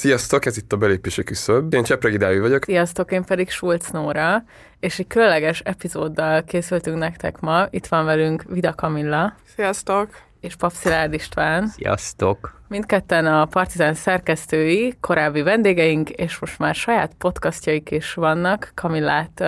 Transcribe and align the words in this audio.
Sziasztok, 0.00 0.46
ez 0.46 0.56
itt 0.56 0.72
a 0.72 0.76
belépési 0.76 1.24
küszöb. 1.24 1.74
Én 1.74 1.82
Csepregi 1.82 2.16
Dávid 2.16 2.40
vagyok. 2.40 2.64
Sziasztok, 2.64 3.12
én 3.12 3.24
pedig 3.24 3.50
Schulz 3.50 3.90
Nóra, 3.90 4.44
és 4.78 4.98
egy 4.98 5.06
különleges 5.06 5.60
epizóddal 5.60 6.44
készültünk 6.44 6.98
nektek 6.98 7.40
ma. 7.40 7.66
Itt 7.70 7.86
van 7.86 8.04
velünk 8.04 8.42
Vida 8.48 8.74
Kamilla. 8.74 9.34
Sziasztok! 9.54 10.08
És 10.40 10.56
Pap 10.56 10.72
Szilárd 10.72 11.12
István. 11.12 11.66
Sziasztok! 11.66 12.60
Mindketten 12.68 13.26
a 13.26 13.44
Partizán 13.44 13.94
szerkesztői, 13.94 14.94
korábbi 15.00 15.42
vendégeink, 15.42 16.10
és 16.10 16.38
most 16.38 16.58
már 16.58 16.74
saját 16.74 17.12
podcastjaik 17.18 17.90
is 17.90 18.14
vannak. 18.14 18.72
Kamillát 18.74 19.40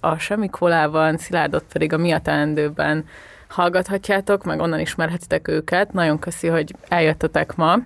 a 0.00 0.18
Semmi 0.18 0.48
Kólában, 0.48 1.16
Szilárdot 1.16 1.64
pedig 1.72 1.92
a 1.92 1.98
Mi 1.98 2.12
a 2.12 2.20
teendőben 2.20 3.04
hallgathatjátok, 3.48 4.44
meg 4.44 4.60
onnan 4.60 4.80
ismerhetitek 4.80 5.48
őket. 5.48 5.92
Nagyon 5.92 6.18
köszi, 6.18 6.46
hogy 6.46 6.74
eljöttetek 6.88 7.56
ma 7.56 7.78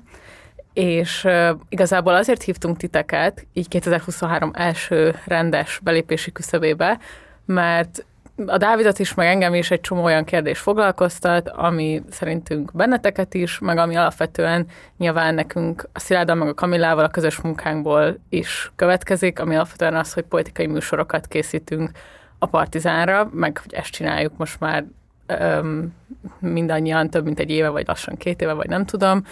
és 0.75 1.27
igazából 1.69 2.15
azért 2.15 2.43
hívtunk 2.43 2.77
titeket, 2.77 3.47
így 3.53 3.69
2023 3.69 4.51
első 4.55 5.19
rendes 5.27 5.81
belépési 5.83 6.33
küszöbébe, 6.33 6.99
mert 7.45 8.05
a 8.47 8.57
Dávidot 8.57 8.99
is, 8.99 9.15
meg 9.15 9.27
engem 9.27 9.55
is 9.55 9.71
egy 9.71 9.81
csomó 9.81 10.03
olyan 10.03 10.25
kérdés 10.25 10.59
foglalkoztat, 10.59 11.49
ami 11.49 12.03
szerintünk 12.11 12.73
benneteket 12.73 13.35
is, 13.35 13.59
meg 13.59 13.79
ami 13.79 13.97
alapvetően 13.97 14.67
nyilván 14.99 15.35
nekünk 15.35 15.89
a 15.93 15.99
Szilárdal, 15.99 16.35
meg 16.35 16.49
a 16.49 16.55
Kamillával 16.55 17.05
a 17.05 17.09
közös 17.09 17.41
munkánkból 17.41 18.19
is 18.29 18.73
következik, 18.77 19.41
ami 19.41 19.55
alapvetően 19.55 19.95
az, 19.95 20.13
hogy 20.13 20.23
politikai 20.23 20.67
műsorokat 20.67 21.27
készítünk 21.27 21.91
a 22.39 22.47
Partizánra, 22.47 23.29
meg 23.33 23.59
hogy 23.63 23.75
ezt 23.75 23.91
csináljuk 23.91 24.37
most 24.37 24.61
már 24.61 24.85
öm, 25.27 25.95
mindannyian 26.39 27.11
több 27.11 27.25
mint 27.25 27.39
egy 27.39 27.51
éve, 27.51 27.69
vagy 27.69 27.87
lassan 27.87 28.17
két 28.17 28.43
éve, 28.43 28.53
vagy 28.53 28.69
nem 28.69 28.85
tudom, 28.85 29.25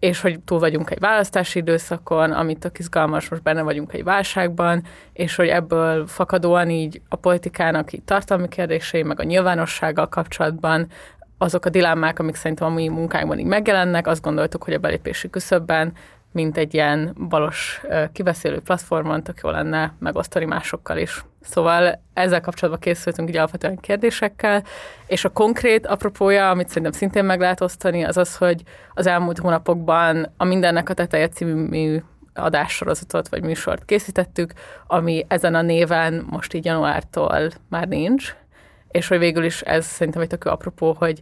és 0.00 0.20
hogy 0.20 0.40
túl 0.40 0.58
vagyunk 0.58 0.90
egy 0.90 0.98
választási 0.98 1.58
időszakon, 1.58 2.32
amit 2.32 2.64
a 2.64 2.70
izgalmas, 2.78 3.28
most 3.28 3.42
benne 3.42 3.62
vagyunk 3.62 3.92
egy 3.92 4.04
válságban, 4.04 4.82
és 5.12 5.36
hogy 5.36 5.48
ebből 5.48 6.06
fakadóan 6.06 6.70
így 6.70 7.00
a 7.08 7.16
politikának 7.16 7.92
így 7.92 8.02
tartalmi 8.02 8.48
kérdései, 8.48 9.02
meg 9.02 9.20
a 9.20 9.24
nyilvánossággal 9.24 10.08
kapcsolatban 10.08 10.86
azok 11.38 11.64
a 11.64 11.70
dilemmák, 11.70 12.18
amik 12.18 12.34
szerintem 12.34 12.66
a 12.66 12.74
mi 12.74 12.88
munkánkban 12.88 13.38
így 13.38 13.46
megjelennek, 13.46 14.06
azt 14.06 14.22
gondoltuk, 14.22 14.64
hogy 14.64 14.74
a 14.74 14.78
belépési 14.78 15.30
küszöbben 15.30 15.92
mint 16.32 16.56
egy 16.56 16.74
ilyen 16.74 17.16
balos 17.28 17.80
kibeszélő 18.12 18.60
platformon, 18.60 19.22
tök 19.22 19.40
jó 19.42 19.50
lenne 19.50 19.92
megosztani 19.98 20.44
másokkal 20.44 20.98
is. 20.98 21.24
Szóval 21.40 22.02
ezzel 22.14 22.40
kapcsolatban 22.40 22.82
készültünk 22.82 23.28
így 23.28 23.36
alapvetően 23.36 23.76
kérdésekkel, 23.76 24.64
és 25.06 25.24
a 25.24 25.28
konkrét 25.28 25.86
apropója, 25.86 26.50
amit 26.50 26.68
szerintem 26.68 26.92
szintén 26.92 27.24
meg 27.24 27.40
lehet 27.40 27.60
osztani, 27.60 28.04
az 28.04 28.16
az, 28.16 28.36
hogy 28.36 28.62
az 28.94 29.06
elmúlt 29.06 29.38
hónapokban 29.38 30.32
a 30.36 30.44
Mindennek 30.44 30.88
a 30.88 30.94
teteje 30.94 31.28
című 31.28 32.02
adássorozatot 32.34 33.28
vagy 33.28 33.42
műsort 33.42 33.84
készítettük, 33.84 34.52
ami 34.86 35.24
ezen 35.28 35.54
a 35.54 35.62
néven 35.62 36.26
most 36.30 36.54
így 36.54 36.64
januártól 36.64 37.48
már 37.68 37.88
nincs, 37.88 38.34
és 38.88 39.08
hogy 39.08 39.18
végül 39.18 39.44
is 39.44 39.60
ez 39.60 39.86
szerintem 39.86 40.22
egy 40.22 40.28
tök 40.28 40.44
apropó, 40.44 40.96
hogy 40.98 41.20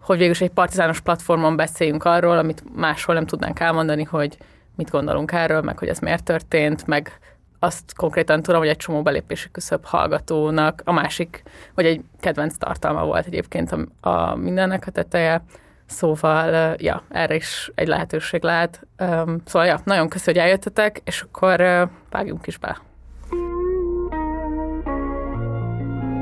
hogy 0.00 0.16
végül 0.16 0.32
is 0.32 0.40
egy 0.40 0.50
partizános 0.50 1.00
platformon 1.00 1.56
beszéljünk 1.56 2.04
arról, 2.04 2.38
amit 2.38 2.62
máshol 2.74 3.14
nem 3.14 3.26
tudnánk 3.26 3.60
elmondani, 3.60 4.02
hogy 4.02 4.36
mit 4.76 4.90
gondolunk 4.90 5.32
erről, 5.32 5.60
meg 5.60 5.78
hogy 5.78 5.88
ez 5.88 5.98
miért 5.98 6.24
történt, 6.24 6.86
meg 6.86 7.18
azt 7.66 7.94
konkrétan 7.96 8.42
tudom, 8.42 8.60
hogy 8.60 8.68
egy 8.68 8.76
csomó 8.76 9.02
belépési 9.02 9.50
küszöbb 9.50 9.84
hallgatónak 9.84 10.82
a 10.84 10.92
másik, 10.92 11.42
vagy 11.74 11.86
egy 11.86 12.00
kedvenc 12.20 12.56
tartalma 12.56 13.04
volt 13.04 13.26
egyébként 13.26 13.72
a, 13.72 14.08
a 14.08 14.34
mindennek 14.34 14.86
a 14.86 14.90
teteje, 14.90 15.42
Szóval, 15.88 16.74
ja, 16.78 17.02
erre 17.08 17.34
is 17.34 17.70
egy 17.74 17.86
lehetőség 17.86 18.42
lehet. 18.42 18.86
Szóval, 19.44 19.66
ja, 19.66 19.80
nagyon 19.84 20.08
köszönöm, 20.08 20.34
hogy 20.34 20.50
eljöttetek, 20.50 21.00
és 21.04 21.20
akkor 21.20 21.88
vágjunk 22.10 22.46
is 22.46 22.58
be. 22.58 22.80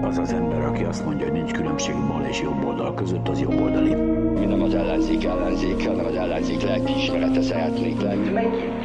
Az 0.03 0.19
az 0.19 0.33
ember, 0.33 0.61
aki 0.61 0.85
azt 0.85 1.05
mondja, 1.05 1.25
hogy 1.25 1.35
nincs 1.35 1.53
különbség 1.53 1.95
bal 2.07 2.25
és 2.25 2.41
jobb 2.41 2.65
oldal 2.65 2.95
között, 2.95 3.29
az 3.29 3.41
jobb 3.41 3.61
oldali. 3.61 3.95
Mi 4.39 4.45
nem 4.45 4.63
az 4.63 4.75
ellenzék 4.75 5.25
ellenzék, 5.25 5.87
hanem 5.87 6.05
az 6.07 6.15
ellenzék 6.15 6.63
lelkiismerete 6.63 7.43
szeretnék 7.43 8.01
lenni. 8.01 8.31
Megint, 8.31 8.84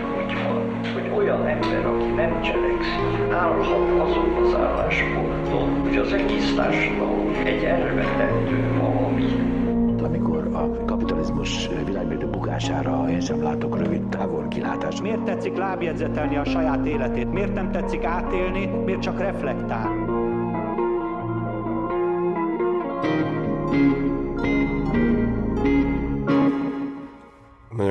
olyan 1.19 1.47
ember, 1.47 1.85
aki 1.85 2.11
nem 2.15 2.41
cselekszik, 2.41 3.31
állhat 3.31 3.99
azon 3.99 4.43
az 4.43 4.55
állásponton, 4.55 5.79
hogy 5.81 5.97
az 5.97 6.13
egész 6.13 6.55
társadalom 6.55 7.35
egy 7.43 7.63
elvetendő 7.63 8.77
valami. 8.79 9.25
Amikor 10.03 10.47
a 10.53 10.85
kapitalizmus 10.85 11.69
világmérdő 11.85 12.27
bukására 12.27 13.09
én 13.09 13.19
sem 13.19 13.43
látok 13.43 13.77
rövid 13.77 14.07
távol 14.09 14.47
kilátást. 14.47 15.01
Miért 15.01 15.23
tetszik 15.23 15.57
lábjegyzetelni 15.57 16.37
a 16.37 16.43
saját 16.45 16.85
életét? 16.85 17.31
Miért 17.31 17.53
nem 17.53 17.71
tetszik 17.71 18.03
átélni? 18.03 18.65
Miért 18.85 19.01
csak 19.01 19.19
reflektál? 19.19 19.89
Nagyon 23.71 24.08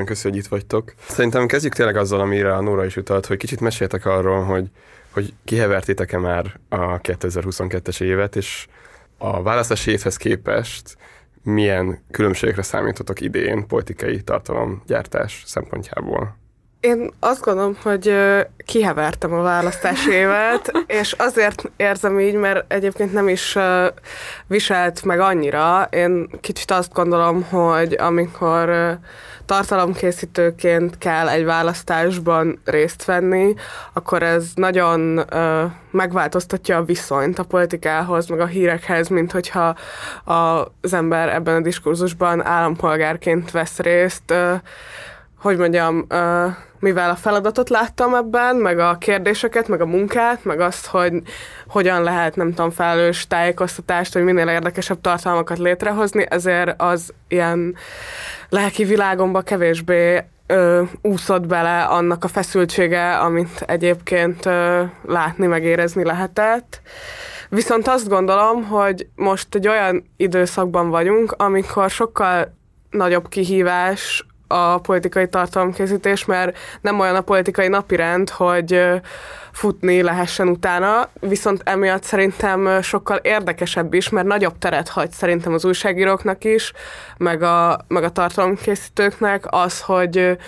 köszönöm, 0.09 0.33
hogy 0.33 0.45
itt 0.45 0.51
vagytok. 0.51 0.95
Szerintem 1.09 1.47
kezdjük 1.47 1.75
tényleg 1.75 1.97
azzal, 1.97 2.21
amire 2.21 2.55
a 2.55 2.61
Nóra 2.61 2.85
is 2.85 2.97
utalt, 2.97 3.27
hogy 3.27 3.37
kicsit 3.37 3.61
meséltek 3.61 4.07
arról, 4.07 4.43
hogy, 4.43 4.71
hogy 5.11 5.33
kihevertétek-e 5.45 6.19
már 6.19 6.61
a 6.69 7.01
2022-es 7.01 8.01
évet, 8.01 8.37
és 8.37 8.67
a 9.19 9.43
választási 9.43 9.91
évhez 9.91 10.17
képest 10.17 10.97
milyen 11.43 12.03
különbségekre 12.11 12.63
számítotok 12.63 13.21
idén 13.21 13.67
politikai 13.67 14.23
tartalomgyártás 14.23 15.43
szempontjából? 15.47 16.37
Én 16.89 17.11
azt 17.21 17.41
gondolom, 17.41 17.77
hogy 17.83 18.15
kihevertem 18.67 19.33
a 19.33 19.43
választási 19.43 20.11
évet, 20.11 20.73
és 21.01 21.13
azért 21.13 21.71
érzem 21.77 22.21
így, 22.21 22.35
mert 22.35 22.73
egyébként 22.73 23.13
nem 23.13 23.29
is 23.29 23.59
viselt 24.47 25.05
meg 25.05 25.21
annyira. 25.21 25.89
Én 25.91 26.29
kicsit 26.41 26.71
azt 26.71 26.93
gondolom, 26.93 27.43
hogy 27.43 27.97
amikor 27.99 28.99
tartalomkészítőként 29.47 30.99
kell 30.99 31.29
egy 31.29 31.45
választásban 31.45 32.61
részt 32.65 33.05
venni, 33.05 33.55
akkor 33.93 34.23
ez 34.23 34.47
nagyon 34.55 35.25
megváltoztatja 35.91 36.77
a 36.77 36.85
viszonyt 36.85 37.39
a 37.39 37.45
politikához, 37.45 38.27
meg 38.27 38.41
a 38.41 38.47
hírekhez, 38.47 39.09
mint 39.09 39.33
hogyha 39.33 39.77
az 40.25 40.93
ember 40.93 41.29
ebben 41.29 41.55
a 41.55 41.61
diskurzusban 41.61 42.45
állampolgárként 42.47 43.51
vesz 43.51 43.79
részt 43.79 44.35
hogy 45.41 45.57
mondjam, 45.57 46.07
uh, 46.11 46.53
mivel 46.79 47.11
a 47.11 47.15
feladatot 47.15 47.69
láttam 47.69 48.15
ebben, 48.15 48.57
meg 48.57 48.79
a 48.79 48.99
kérdéseket, 48.99 49.69
meg 49.69 49.81
a 49.81 49.87
munkát, 49.87 50.45
meg 50.45 50.61
azt, 50.61 50.87
hogy 50.87 51.13
hogyan 51.69 52.03
lehet, 52.03 52.37
nem 52.37 52.49
tudom, 52.49 52.71
felelős 52.71 53.27
tájékoztatást, 53.27 54.13
hogy 54.13 54.23
minél 54.23 54.49
érdekesebb 54.49 55.01
tartalmakat 55.01 55.59
létrehozni, 55.59 56.27
ezért 56.29 56.83
az 56.83 57.13
ilyen 57.29 57.77
lelki 58.49 58.85
világomba 58.85 59.41
kevésbé 59.41 60.25
ö, 60.47 60.83
úszott 61.03 61.47
bele 61.47 61.83
annak 61.83 62.25
a 62.25 62.29
feszültsége, 62.29 63.17
amit 63.17 63.65
egyébként 63.67 64.47
ö, 64.47 64.83
látni, 65.07 65.47
megérezni 65.47 66.05
lehetett. 66.05 66.81
Viszont 67.49 67.89
azt 67.89 68.09
gondolom, 68.09 68.65
hogy 68.65 69.07
most 69.15 69.55
egy 69.55 69.69
olyan 69.69 70.11
időszakban 70.17 70.91
vagyunk, 70.91 71.33
amikor 71.33 71.91
sokkal 71.91 72.57
nagyobb 72.91 73.29
kihívás 73.29 74.27
a 74.49 74.79
politikai 74.79 75.29
tartalomkészítés, 75.29 76.25
mert 76.25 76.59
nem 76.81 77.01
olyan 77.01 77.17
a 77.17 77.21
politikai 77.21 77.69
napirend, 77.69 78.31
hogy 78.31 78.81
futni 79.53 80.03
lehessen 80.03 80.49
utána, 80.49 81.09
viszont 81.21 81.61
emiatt 81.65 82.03
szerintem 82.03 82.83
sokkal 82.83 83.17
érdekesebb 83.17 83.95
is, 83.95 84.09
mert 84.09 84.27
nagyobb 84.27 84.59
teret 84.59 84.89
hagy 84.89 85.11
szerintem 85.11 85.53
az 85.53 85.65
újságíróknak 85.65 86.45
is, 86.45 86.73
meg 87.17 87.43
a, 87.43 87.79
meg 87.89 88.05
a 88.05 88.11
tartalomkészítőknek 88.11 89.45
az, 89.51 89.81
hogy 89.81 90.39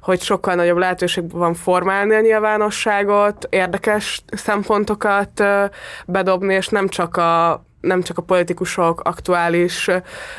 hogy 0.00 0.20
sokkal 0.20 0.54
nagyobb 0.54 0.76
lehetőség 0.76 1.30
van 1.30 1.54
formálni 1.54 2.14
a 2.14 2.20
nyilvánosságot, 2.20 3.46
érdekes 3.50 4.22
szempontokat 4.32 5.42
bedobni, 6.06 6.54
és 6.54 6.68
nem 6.68 6.88
csak 6.88 7.16
a 7.16 7.62
nem 7.80 8.02
csak 8.02 8.18
a 8.18 8.22
politikusok 8.22 9.00
aktuális, 9.00 9.90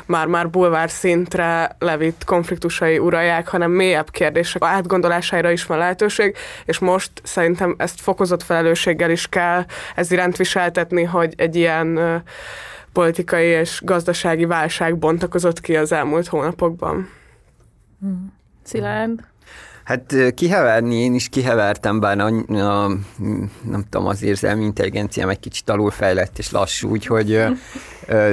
már-már 0.05 0.49
bulvár 0.49 0.89
szintre 0.89 1.75
levitt 1.79 2.23
konfliktusai 2.23 2.97
uralják, 2.97 3.47
hanem 3.47 3.71
mélyebb 3.71 4.09
kérdések 4.09 4.63
átgondolására 4.63 5.51
is 5.51 5.65
van 5.65 5.77
lehetőség, 5.77 6.35
és 6.65 6.79
most 6.79 7.11
szerintem 7.23 7.75
ezt 7.77 8.01
fokozott 8.01 8.43
felelősséggel 8.43 9.11
is 9.11 9.27
kell 9.27 9.65
ez 9.95 10.11
iránt 10.11 10.37
viseltetni, 10.37 11.03
hogy 11.03 11.33
egy 11.37 11.55
ilyen 11.55 11.99
politikai 12.93 13.45
és 13.45 13.81
gazdasági 13.83 14.45
válság 14.45 14.97
bontakozott 14.97 15.61
ki 15.61 15.75
az 15.75 15.91
elmúlt 15.91 16.27
hónapokban. 16.27 17.09
Hmm. 17.99 18.33
Szilárd? 18.63 19.23
Hát 19.89 20.15
kiheverni 20.35 20.95
én 20.95 21.13
is 21.13 21.29
kihevertem, 21.29 21.99
bár 21.99 22.19
a, 22.19 22.25
a, 22.25 22.87
nem 23.63 23.83
tudom, 23.89 24.07
az 24.07 24.23
érzelmi 24.23 24.63
intelligenciám 24.63 25.29
egy 25.29 25.39
kicsit 25.39 25.69
alulfejlett 25.69 26.37
és 26.37 26.51
lassú, 26.51 26.89
úgyhogy 26.89 27.43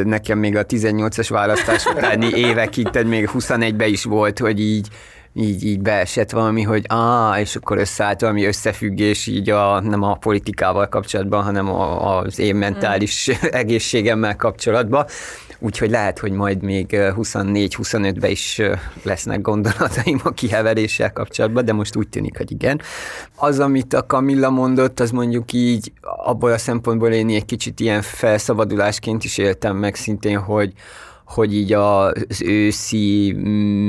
nekem 0.04 0.38
még 0.38 0.56
a 0.56 0.66
18-as 0.66 1.26
választás 1.28 1.86
utáni 1.86 2.28
évekig, 2.34 2.88
tehát 2.88 3.08
még 3.08 3.30
21-ben 3.32 3.88
is 3.88 4.04
volt, 4.04 4.38
hogy 4.38 4.60
így 4.60 4.88
így, 5.36 5.64
így 5.64 5.80
beesett 5.80 6.30
valami, 6.30 6.62
hogy 6.62 6.84
á, 6.88 7.40
és 7.40 7.56
akkor 7.56 7.78
összeállt 7.78 8.20
valami 8.20 8.44
összefüggés 8.44 9.26
így 9.26 9.50
a, 9.50 9.80
nem 9.80 10.02
a 10.02 10.14
politikával 10.14 10.88
kapcsolatban, 10.88 11.42
hanem 11.42 11.68
a, 11.68 12.18
az 12.18 12.38
én 12.38 12.54
mentális 12.54 13.30
mm. 13.30 13.48
egészségemmel 13.50 14.36
kapcsolatban. 14.36 15.06
Úgyhogy 15.58 15.90
lehet, 15.90 16.18
hogy 16.18 16.32
majd 16.32 16.62
még 16.62 16.86
24-25-ben 16.90 18.30
is 18.30 18.60
lesznek 19.02 19.40
gondolataim 19.40 20.20
a 20.24 20.30
kiheveréssel 20.30 21.12
kapcsolatban, 21.12 21.64
de 21.64 21.72
most 21.72 21.96
úgy 21.96 22.08
tűnik, 22.08 22.36
hogy 22.36 22.52
igen. 22.52 22.80
Az, 23.36 23.58
amit 23.58 23.94
a 23.94 24.06
Kamilla 24.06 24.50
mondott, 24.50 25.00
az 25.00 25.10
mondjuk 25.10 25.52
így 25.52 25.92
abból 26.00 26.52
a 26.52 26.58
szempontból 26.58 27.12
én 27.12 27.28
egy 27.28 27.44
kicsit 27.44 27.80
ilyen 27.80 28.02
felszabadulásként 28.02 29.24
is 29.24 29.38
éltem 29.38 29.76
meg 29.76 29.94
szintén, 29.94 30.38
hogy, 30.38 30.72
hogy 31.26 31.54
így 31.54 31.72
az 31.72 32.42
őszi 32.44 33.32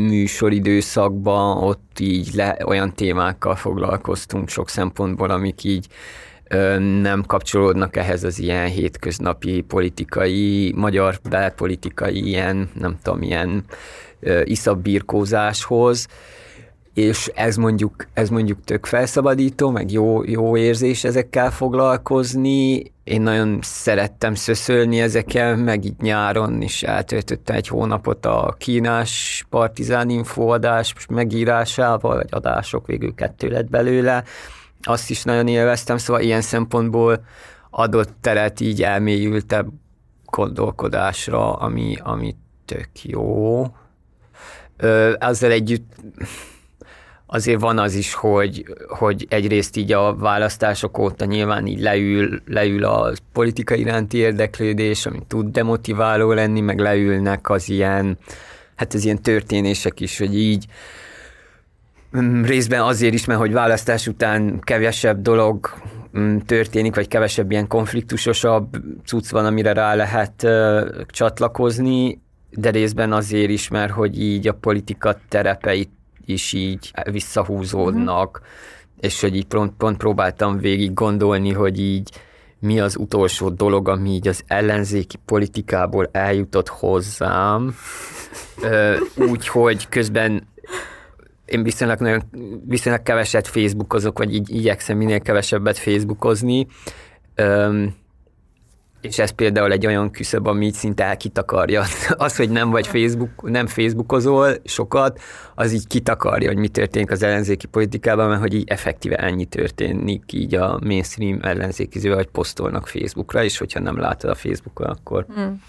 műsoridőszakban 0.07 1.63
ott 1.63 1.99
így 1.99 2.33
le, 2.33 2.57
olyan 2.65 2.93
témákkal 2.93 3.55
foglalkoztunk 3.55 4.49
sok 4.49 4.69
szempontból, 4.69 5.29
amik 5.29 5.63
így 5.63 5.87
nem 7.01 7.23
kapcsolódnak 7.27 7.95
ehhez 7.95 8.23
az 8.23 8.39
ilyen 8.39 8.67
hétköznapi 8.67 9.61
politikai, 9.61 10.73
magyar 10.75 11.19
belpolitikai 11.29 12.27
ilyen, 12.27 12.69
nem 12.79 12.97
tudom, 13.03 13.21
ilyen 13.21 13.63
iszabbírkózáshoz, 14.43 16.07
és 16.97 17.31
ez 17.35 17.55
mondjuk, 17.55 18.07
ez 18.13 18.29
mondjuk 18.29 18.63
tök 18.63 18.85
felszabadító, 18.85 19.69
meg 19.69 19.91
jó, 19.91 20.23
jó 20.23 20.57
érzés 20.57 21.03
ezekkel 21.03 21.51
foglalkozni. 21.51 22.91
Én 23.03 23.21
nagyon 23.21 23.59
szerettem 23.61 24.35
szöszölni 24.35 25.01
ezekkel, 25.01 25.55
meg 25.55 25.85
így 25.85 25.99
nyáron 26.01 26.61
is 26.61 26.83
eltöltöttem 26.83 27.55
egy 27.55 27.67
hónapot 27.67 28.25
a 28.25 28.55
kínás 28.57 29.45
partizán 29.49 30.09
infoadás 30.09 30.93
megírásával, 31.09 32.15
vagy 32.15 32.27
adások 32.29 32.87
végül 32.87 33.13
kettő 33.13 33.47
lett 33.47 33.69
belőle. 33.69 34.23
Azt 34.81 35.09
is 35.09 35.23
nagyon 35.23 35.47
élveztem, 35.47 35.97
szóval 35.97 36.21
ilyen 36.21 36.41
szempontból 36.41 37.25
adott 37.69 38.13
teret 38.21 38.59
így 38.59 38.83
elmélyültebb 38.83 39.67
gondolkodásra, 40.25 41.53
ami, 41.53 41.97
ami 42.03 42.35
tök 42.65 42.89
jó. 43.03 43.65
ezzel 45.19 45.51
együtt 45.51 45.95
azért 47.27 47.59
van 47.59 47.79
az 47.79 47.93
is, 47.93 48.13
hogy, 48.13 48.65
hogy 48.87 49.25
egyrészt 49.29 49.77
így 49.77 49.91
a 49.91 50.15
választások 50.15 50.97
óta 50.97 51.25
nyilván 51.25 51.67
így 51.67 51.79
leül, 51.79 52.41
leül 52.45 52.83
a 52.83 53.13
politika 53.33 53.75
iránti 53.75 54.17
érdeklődés, 54.17 55.05
ami 55.05 55.19
tud 55.27 55.51
demotiváló 55.51 56.31
lenni, 56.31 56.61
meg 56.61 56.79
leülnek 56.79 57.49
az 57.49 57.69
ilyen, 57.69 58.17
hát 58.75 58.93
az 58.93 59.03
ilyen 59.03 59.21
történések 59.21 59.99
is, 59.99 60.17
hogy 60.17 60.37
így 60.37 60.65
mm, 62.17 62.43
részben 62.43 62.81
azért 62.81 63.13
is, 63.13 63.25
mert 63.25 63.39
hogy 63.39 63.51
választás 63.51 64.07
után 64.07 64.59
kevesebb 64.59 65.21
dolog 65.21 65.69
mm, 66.17 66.37
történik, 66.37 66.95
vagy 66.95 67.07
kevesebb 67.07 67.51
ilyen 67.51 67.67
konfliktusosabb 67.67 68.67
cucc 69.05 69.29
van, 69.29 69.45
amire 69.45 69.73
rá 69.73 69.95
lehet 69.95 70.47
csatlakozni, 71.07 72.21
de 72.49 72.69
részben 72.69 73.13
azért 73.13 73.49
is, 73.49 73.67
mert 73.67 73.91
hogy 73.91 74.21
így 74.21 74.47
a 74.47 74.53
politika 74.53 75.19
terepeit 75.29 75.89
is 76.29 76.53
így 76.53 76.91
visszahúzódnak, 77.11 78.37
uh-huh. 78.37 78.47
és 78.99 79.21
hogy 79.21 79.35
így 79.35 79.45
pont, 79.45 79.73
pont 79.77 79.97
próbáltam 79.97 80.57
végig 80.57 80.93
gondolni, 80.93 81.53
hogy 81.53 81.79
így 81.79 82.09
mi 82.59 82.79
az 82.79 82.97
utolsó 82.97 83.49
dolog, 83.49 83.87
ami 83.87 84.09
így 84.09 84.27
az 84.27 84.43
ellenzéki 84.47 85.17
politikából 85.25 86.09
eljutott 86.11 86.67
hozzám, 86.67 87.75
úgy, 89.15 89.47
hogy 89.47 89.89
közben 89.89 90.47
én 91.45 91.63
viszonylag, 91.63 91.99
nagyon, 91.99 92.23
viszonylag 92.65 93.03
keveset 93.03 93.47
Facebookozok, 93.47 94.17
vagy 94.17 94.33
így 94.33 94.55
igyekszem 94.55 94.97
minél 94.97 95.19
kevesebbet 95.19 95.77
Facebookozni, 95.77 96.67
és 99.01 99.19
ez 99.19 99.29
például 99.29 99.71
egy 99.71 99.85
olyan 99.85 100.11
küszöb, 100.11 100.47
ami 100.47 100.71
szinte 100.71 101.03
elkitakarja. 101.03 101.83
Az, 102.17 102.35
hogy 102.35 102.49
nem 102.49 102.69
vagy 102.69 102.87
Facebook, 102.87 103.49
nem 103.49 103.67
Facebookozol 103.67 104.53
sokat, 104.63 105.19
az 105.55 105.73
így 105.73 105.87
kitakarja, 105.87 106.47
hogy 106.47 106.57
mi 106.57 106.67
történik 106.67 107.11
az 107.11 107.23
ellenzéki 107.23 107.67
politikában, 107.67 108.27
mert 108.29 108.41
hogy 108.41 108.53
így 108.53 108.69
effektíve 108.69 109.15
ennyi 109.15 109.45
történik 109.45 110.33
így 110.33 110.55
a 110.55 110.79
mainstream 110.83 111.39
ellenzékizővel, 111.41 112.17
hogy 112.17 112.29
posztolnak 112.29 112.87
Facebookra, 112.87 113.43
és 113.43 113.57
hogyha 113.57 113.79
nem 113.79 113.99
látod 113.99 114.29
a 114.29 114.35
Facebookon, 114.35 114.87
akkor... 114.87 115.25
Hmm. 115.35 115.61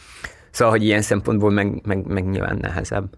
Szóval, 0.50 0.74
hogy 0.74 0.84
ilyen 0.84 1.02
szempontból 1.02 1.50
meg, 1.50 1.86
meg, 1.86 2.06
meg 2.06 2.28
nyilván 2.28 2.56
nehezebb. 2.60 3.08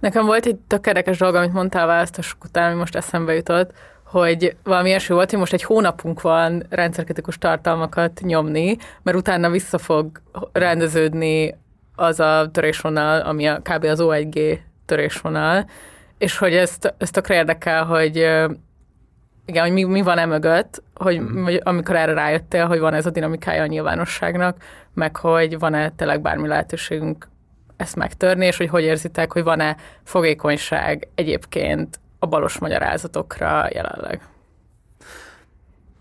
Nekem 0.00 0.26
volt 0.26 0.46
egy 0.46 0.56
tökéletes 0.56 1.18
dolog, 1.18 1.34
amit 1.34 1.52
mondtál 1.52 1.86
választások 1.86 2.44
után, 2.44 2.70
ami 2.70 2.78
most 2.78 2.96
eszembe 2.96 3.34
jutott, 3.34 3.72
hogy 4.12 4.56
valami 4.62 4.92
első 4.92 5.14
volt, 5.14 5.30
hogy 5.30 5.38
most 5.38 5.52
egy 5.52 5.62
hónapunk 5.62 6.20
van 6.20 6.62
rendszerkritikus 6.68 7.38
tartalmakat 7.38 8.20
nyomni, 8.22 8.76
mert 9.02 9.16
utána 9.16 9.50
vissza 9.50 9.78
fog 9.78 10.20
rendeződni 10.52 11.54
az 11.96 12.20
a 12.20 12.48
törésvonal, 12.52 13.20
ami 13.20 13.48
a, 13.48 13.58
kb. 13.58 13.84
az 13.84 14.00
O1G 14.02 14.58
törésvonal, 14.86 15.68
és 16.18 16.38
hogy 16.38 16.54
ezt, 16.54 16.94
ezt 16.98 17.12
tökre 17.12 17.34
érdekel, 17.34 17.84
hogy 17.84 18.16
igen, 19.46 19.62
hogy 19.62 19.72
mi, 19.72 19.84
mi 19.84 20.02
van 20.02 20.18
e 20.18 20.26
mögött, 20.26 20.82
hogy, 20.94 21.20
mm. 21.20 21.42
hogy 21.42 21.60
amikor 21.64 21.96
erre 21.96 22.12
rájöttél, 22.12 22.66
hogy 22.66 22.78
van 22.78 22.94
ez 22.94 23.06
a 23.06 23.10
dinamikája 23.10 23.62
a 23.62 23.66
nyilvánosságnak, 23.66 24.56
meg 24.94 25.16
hogy 25.16 25.58
van-e 25.58 25.90
tényleg 25.90 26.20
bármi 26.20 26.48
lehetőségünk 26.48 27.28
ezt 27.76 27.96
megtörni, 27.96 28.46
és 28.46 28.56
hogy 28.56 28.68
hogy 28.68 28.82
érzitek, 28.82 29.32
hogy 29.32 29.42
van-e 29.42 29.76
fogékonyság 30.02 31.08
egyébként 31.14 32.00
a 32.22 32.26
balos 32.26 32.58
magyarázatokra 32.58 33.68
jelenleg. 33.72 34.20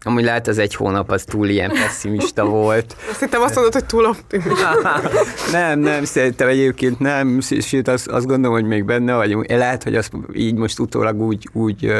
Amúgy 0.03 0.23
lehet 0.23 0.47
az 0.47 0.57
egy 0.57 0.75
hónap 0.75 1.11
az 1.11 1.23
túl 1.23 1.47
ilyen 1.47 1.69
pessimista 1.69 2.45
volt. 2.45 2.95
Azt 3.11 3.19
hittem 3.19 3.41
azt 3.41 3.55
mondod, 3.55 3.73
hogy 3.73 3.85
túl 3.85 4.05
optimista. 4.05 4.99
nem, 5.51 5.79
nem, 5.79 6.03
szerintem 6.03 6.47
egyébként 6.47 6.99
nem, 6.99 7.39
sőt 7.39 7.87
azt, 7.87 8.07
azt 8.07 8.25
gondolom, 8.25 8.57
hogy 8.57 8.67
még 8.67 8.85
benne 8.85 9.15
vagyunk. 9.15 9.49
Lehet, 9.49 9.83
hogy 9.83 9.95
azt 9.95 10.11
így 10.33 10.55
most 10.55 10.79
utólag 10.79 11.21
úgy, 11.21 11.49
úgy 11.53 11.93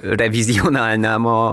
revizionálnám 0.00 1.26
a, 1.26 1.50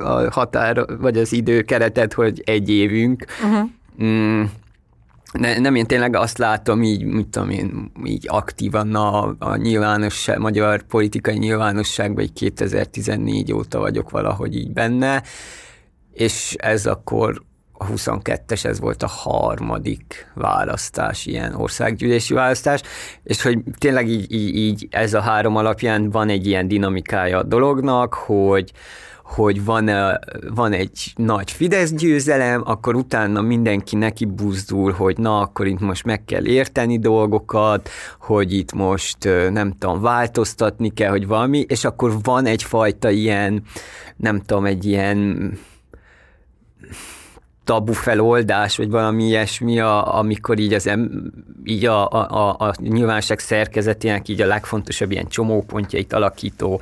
a 0.00 0.30
határ, 0.30 0.84
vagy 0.98 1.18
az 1.18 1.32
időkeretet, 1.32 2.12
hogy 2.12 2.42
egy 2.44 2.70
évünk. 2.70 3.24
Uh-huh. 3.44 3.68
Mm, 4.02 4.42
ne, 5.32 5.58
nem 5.58 5.74
én 5.74 5.86
tényleg 5.86 6.16
azt 6.16 6.38
látom 6.38 6.82
így, 6.82 7.04
mit 7.04 7.28
tudom 7.28 7.50
én, 7.50 7.92
így 8.04 8.24
aktívan 8.28 8.94
a, 8.94 9.34
a 9.38 9.56
nyilvánosság, 9.56 10.38
magyar 10.38 10.82
politikai 10.82 11.38
nyilvánosságban, 11.38 12.14
vagy 12.14 12.32
2014 12.32 13.52
óta 13.52 13.78
vagyok 13.78 14.10
valahogy 14.10 14.56
így 14.56 14.72
benne, 14.72 15.22
és 16.12 16.54
ez 16.58 16.86
akkor 16.86 17.42
a 17.72 17.86
22-es, 17.86 18.64
ez 18.64 18.80
volt 18.80 19.02
a 19.02 19.06
harmadik 19.06 20.30
választás, 20.34 21.26
ilyen 21.26 21.54
országgyűlési 21.54 22.34
választás, 22.34 22.82
és 23.22 23.42
hogy 23.42 23.58
tényleg 23.78 24.08
így, 24.08 24.32
így, 24.32 24.54
így 24.54 24.88
ez 24.90 25.14
a 25.14 25.20
három 25.20 25.56
alapján 25.56 26.10
van 26.10 26.28
egy 26.28 26.46
ilyen 26.46 26.68
dinamikája 26.68 27.38
a 27.38 27.42
dolognak, 27.42 28.14
hogy, 28.14 28.72
hogy 29.30 29.64
van, 29.64 29.90
van 30.54 30.72
egy 30.72 31.12
nagy 31.16 31.50
Fidesz 31.50 31.92
győzelem, 31.92 32.62
akkor 32.64 32.94
utána 32.94 33.40
mindenki 33.40 33.96
neki 33.96 34.24
buzdul, 34.24 34.92
hogy 34.92 35.18
na, 35.18 35.40
akkor 35.40 35.66
itt 35.66 35.80
most 35.80 36.04
meg 36.04 36.24
kell 36.24 36.46
érteni 36.46 36.98
dolgokat, 36.98 37.88
hogy 38.20 38.52
itt 38.52 38.72
most 38.72 39.18
nem 39.50 39.72
tudom, 39.78 40.00
változtatni 40.00 40.88
kell, 40.88 41.10
hogy 41.10 41.26
valami, 41.26 41.64
és 41.68 41.84
akkor 41.84 42.12
van 42.22 42.46
egyfajta 42.46 43.10
ilyen, 43.10 43.62
nem 44.16 44.40
tudom, 44.40 44.64
egy 44.64 44.84
ilyen 44.84 45.52
tabu 47.64 47.92
feloldás, 47.92 48.76
vagy 48.76 48.90
valami 48.90 49.24
ilyesmi, 49.24 49.80
a, 49.80 50.18
amikor 50.18 50.58
így, 50.58 50.72
az 50.72 50.86
em, 50.86 51.32
így 51.64 51.84
a, 51.86 52.08
a, 52.08 52.28
a, 52.30 52.56
a 52.58 52.72
nyilvánosság 52.78 53.38
szerkezetének 53.38 54.28
így 54.28 54.40
a 54.40 54.46
legfontosabb 54.46 55.10
ilyen 55.10 55.28
csomópontjait 55.28 56.12
alakító 56.12 56.80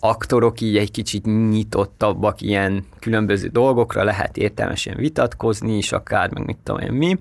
aktorok 0.00 0.60
így 0.60 0.76
egy 0.76 0.90
kicsit 0.90 1.24
nyitottabbak 1.50 2.40
ilyen 2.40 2.84
különböző 2.98 3.48
dolgokra, 3.48 4.04
lehet 4.04 4.36
értelmesen 4.36 4.96
vitatkozni 4.96 5.76
is 5.76 5.92
akár, 5.92 6.32
meg 6.32 6.46
mit 6.46 6.58
tudom 6.62 6.80
én 6.80 6.92
mi, 6.92 7.16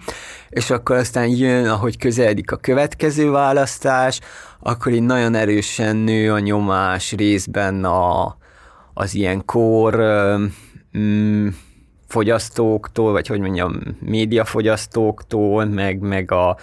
és 0.49 0.69
akkor 0.69 0.95
aztán 0.95 1.27
jön, 1.27 1.67
ahogy 1.67 1.97
közeledik 1.97 2.51
a 2.51 2.55
következő 2.55 3.29
választás, 3.29 4.19
akkor 4.59 4.91
így 4.91 5.03
nagyon 5.03 5.35
erősen 5.35 5.95
nő 5.95 6.31
a 6.33 6.39
nyomás 6.39 7.11
részben 7.11 7.83
a, 7.83 8.37
az 8.93 9.15
ilyen 9.15 9.45
kor 9.45 10.03
mm, 10.97 11.47
fogyasztóktól, 12.07 13.11
vagy 13.11 13.27
hogy 13.27 13.39
mondjam, 13.39 13.79
médiafogyasztóktól, 13.99 15.65
meg, 15.65 15.99
meg 15.99 16.31
a, 16.31 16.57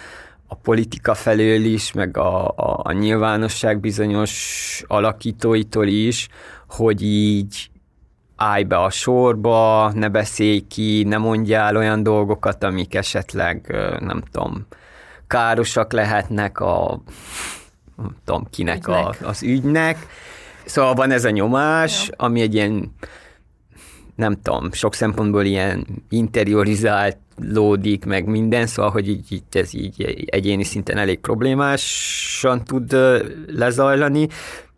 a 0.47 0.55
politika 0.55 1.13
felől 1.13 1.63
is, 1.63 1.91
meg 1.91 2.17
a, 2.17 2.47
a, 2.47 2.79
a 2.83 2.91
nyilvánosság 2.91 3.79
bizonyos 3.79 4.83
alakítóitól 4.87 5.87
is, 5.87 6.27
hogy 6.67 7.01
így 7.01 7.69
állj 8.35 8.63
be 8.63 8.77
a 8.77 8.89
sorba, 8.89 9.91
ne 9.93 10.09
beszélj 10.09 10.59
ki, 10.59 11.03
ne 11.03 11.17
mondjál 11.17 11.75
olyan 11.75 12.03
dolgokat, 12.03 12.63
amik 12.63 12.95
esetleg, 12.95 13.67
nem 13.99 14.21
tudom, 14.31 14.65
károsak 15.27 15.91
lehetnek 15.91 16.59
a 16.59 17.01
nem 17.97 18.15
tudom 18.25 18.47
kinek 18.49 18.87
Ügynek. 18.87 19.21
a, 19.21 19.27
az 19.27 19.43
ügynek. 19.43 20.07
Szóval 20.65 20.93
van 20.93 21.11
ez 21.11 21.25
a 21.25 21.29
nyomás, 21.29 22.09
ami 22.15 22.41
egy 22.41 22.53
ilyen 22.53 22.93
nem 24.15 24.41
tudom, 24.41 24.71
sok 24.71 24.93
szempontból 24.93 25.45
ilyen 25.45 25.85
interiorizálódik, 27.37 28.05
meg 28.05 28.25
minden, 28.25 28.67
szóval, 28.67 28.91
hogy 28.91 29.09
így, 29.09 29.31
így 29.31 29.43
ez 29.51 29.73
így 29.73 30.25
egyéni 30.25 30.63
szinten 30.63 30.97
elég 30.97 31.19
problémásan 31.19 32.63
tud 32.63 32.95
lezajlani, 33.47 34.27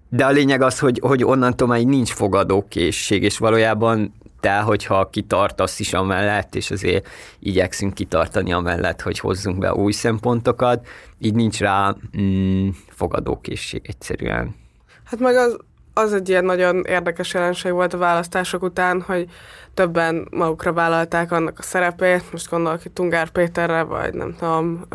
de 0.09 0.25
a 0.25 0.29
lényeg 0.29 0.61
az, 0.61 0.79
hogy, 0.79 0.99
hogy 1.01 1.23
onnantól 1.23 1.67
már 1.67 1.79
így 1.79 1.87
nincs 1.87 2.11
fogadókészség, 2.11 3.23
és 3.23 3.37
valójában 3.37 4.13
te, 4.39 4.59
hogyha 4.59 5.09
kitartasz 5.09 5.79
is 5.79 5.93
amellett, 5.93 6.55
és 6.55 6.71
azért 6.71 7.07
igyekszünk 7.39 7.93
kitartani 7.93 8.53
amellett, 8.53 9.01
hogy 9.01 9.19
hozzunk 9.19 9.57
be 9.57 9.73
új 9.73 9.91
szempontokat, 9.91 10.87
így 11.19 11.35
nincs 11.35 11.59
rá 11.59 11.95
mm, 12.17 12.69
fogadókészség 12.89 13.81
egyszerűen. 13.83 14.55
Hát 15.03 15.19
meg 15.19 15.35
az, 15.35 15.57
az 16.00 16.13
egy 16.13 16.29
ilyen 16.29 16.46
nagyon 16.46 16.84
érdekes 16.88 17.34
jelenség 17.34 17.72
volt 17.72 17.94
a 17.94 17.98
választások 17.98 18.63
után, 18.63 19.01
hogy 19.01 19.25
többen 19.74 20.27
magukra 20.32 20.74
vállalták 20.74 21.32
annak 21.32 21.60
a 21.60 21.62
szerepét, 21.62 22.32
most 22.32 22.50
gondolok 22.50 22.86
itt 22.86 22.96
Tungár 22.96 23.29
Péterre, 23.29 23.82
vagy 23.82 24.13
nem 24.13 24.36
tudom, 24.39 24.86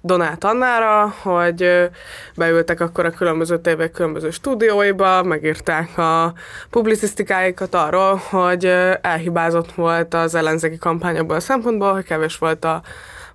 Donát 0.00 0.44
Annára, 0.44 1.14
hogy 1.22 1.90
beültek 2.36 2.80
akkor 2.80 3.04
a 3.04 3.10
különböző 3.10 3.58
tévék 3.58 3.90
különböző 3.90 4.30
stúdióiba, 4.30 5.22
megírták 5.22 5.98
a 5.98 6.32
publicisztikáikat 6.70 7.74
arról, 7.74 8.20
hogy 8.30 8.64
elhibázott 9.00 9.72
volt 9.72 10.14
az 10.14 10.34
ellenzéki 10.34 10.78
kampány 10.78 11.18
abból 11.18 11.36
a 11.36 11.40
szempontból, 11.40 11.92
hogy 11.92 12.04
kevés 12.04 12.38
volt 12.38 12.64
a 12.64 12.82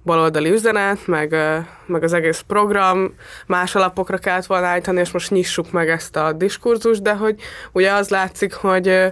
baloldali 0.09 0.51
üzenet, 0.51 1.07
meg, 1.07 1.35
meg 1.85 2.03
az 2.03 2.13
egész 2.13 2.43
program 2.47 3.13
más 3.45 3.75
alapokra 3.75 4.17
kellett 4.17 4.45
volna 4.45 4.65
állítani, 4.65 4.99
és 4.99 5.11
most 5.11 5.29
nyissuk 5.29 5.71
meg 5.71 5.89
ezt 5.89 6.15
a 6.15 6.31
diskurzust, 6.31 7.01
de 7.01 7.13
hogy 7.13 7.35
ugye 7.71 7.91
az 7.91 8.09
látszik, 8.09 8.53
hogy 8.53 9.11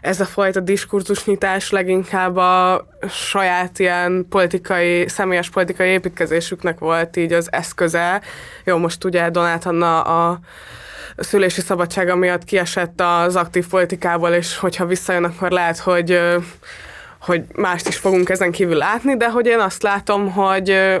ez 0.00 0.20
a 0.20 0.24
fajta 0.24 0.60
diskurzusnyitás 0.60 1.70
leginkább 1.70 2.36
a 2.36 2.86
saját 3.08 3.78
ilyen 3.78 4.26
politikai, 4.28 5.08
személyes 5.08 5.50
politikai 5.50 5.88
építkezésüknek 5.88 6.78
volt 6.78 7.16
így 7.16 7.32
az 7.32 7.52
eszköze. 7.52 8.22
Jó, 8.64 8.76
most 8.76 9.04
ugye 9.04 9.30
Donát 9.30 9.66
Anna 9.66 10.02
a 10.02 10.38
szülési 11.16 11.60
szabadsága 11.60 12.16
miatt 12.16 12.44
kiesett 12.44 13.00
az 13.00 13.36
aktív 13.36 13.66
politikából, 13.68 14.30
és 14.30 14.56
hogyha 14.56 14.86
visszajön, 14.86 15.24
akkor 15.24 15.50
lehet, 15.50 15.78
hogy 15.78 16.20
hogy 17.26 17.44
mást 17.54 17.88
is 17.88 17.96
fogunk 17.96 18.28
ezen 18.28 18.50
kívül 18.50 18.76
látni, 18.76 19.16
de 19.16 19.30
hogy 19.30 19.46
én 19.46 19.58
azt 19.58 19.82
látom, 19.82 20.32
hogy, 20.32 20.94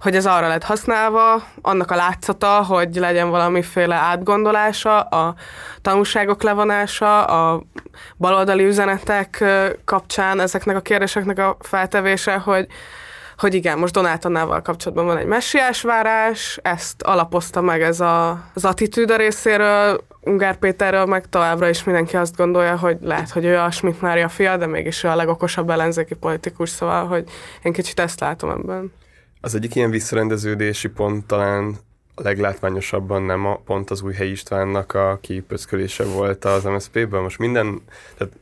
hogy 0.00 0.16
ez 0.16 0.26
arra 0.26 0.48
lett 0.48 0.62
használva, 0.62 1.42
annak 1.62 1.90
a 1.90 1.94
látszata, 1.94 2.64
hogy 2.64 2.94
legyen 2.94 3.30
valamiféle 3.30 3.94
átgondolása, 3.94 5.00
a 5.00 5.34
tanulságok 5.82 6.42
levonása, 6.42 7.24
a 7.24 7.62
baloldali 8.16 8.64
üzenetek 8.64 9.44
kapcsán 9.84 10.40
ezeknek 10.40 10.76
a 10.76 10.80
kérdéseknek 10.80 11.38
a 11.38 11.56
feltevése, 11.60 12.36
hogy, 12.36 12.66
hogy 13.38 13.54
igen, 13.54 13.78
most 13.78 13.94
Donát 13.94 14.24
Annával 14.24 14.62
kapcsolatban 14.62 15.06
van 15.06 15.16
egy 15.16 15.26
messiás 15.26 15.82
várás, 15.82 16.58
ezt 16.62 17.02
alapozta 17.02 17.60
meg 17.60 17.82
ez 17.82 18.00
a, 18.00 18.44
az 18.54 18.64
attitűd 18.64 19.10
a 19.10 19.16
részéről, 19.16 20.00
Ungár 20.22 20.58
Péterről 20.58 21.04
meg 21.04 21.28
továbbra 21.28 21.68
is 21.68 21.84
mindenki 21.84 22.16
azt 22.16 22.36
gondolja, 22.36 22.76
hogy 22.76 22.98
lehet, 23.00 23.30
hogy 23.30 23.44
ő 23.44 23.58
a 23.58 23.70
Schmidt 23.70 24.00
Mária 24.00 24.28
fia, 24.28 24.56
de 24.56 24.66
mégis 24.66 25.04
ő 25.04 25.08
a 25.08 25.16
legokosabb 25.16 25.70
ellenzéki 25.70 26.14
politikus, 26.14 26.68
szóval, 26.68 27.06
hogy 27.06 27.24
én 27.62 27.72
kicsit 27.72 28.00
ezt 28.00 28.20
látom 28.20 28.50
ebben. 28.50 28.92
Az 29.40 29.54
egyik 29.54 29.74
ilyen 29.74 29.90
visszarendeződési 29.90 30.88
pont 30.88 31.26
talán 31.26 31.76
a 32.14 32.22
leglátványosabban 32.22 33.22
nem 33.22 33.46
a, 33.46 33.60
pont 33.64 33.90
az 33.90 34.02
új 34.02 34.12
helyi 34.12 34.30
Istvánnak 34.30 34.94
a 34.94 35.18
kipöckölése 35.20 36.04
volt 36.04 36.44
az 36.44 36.64
MSZP-ben. 36.64 37.22
Most 37.22 37.38
minden, 37.38 37.82
tehát 38.16 38.32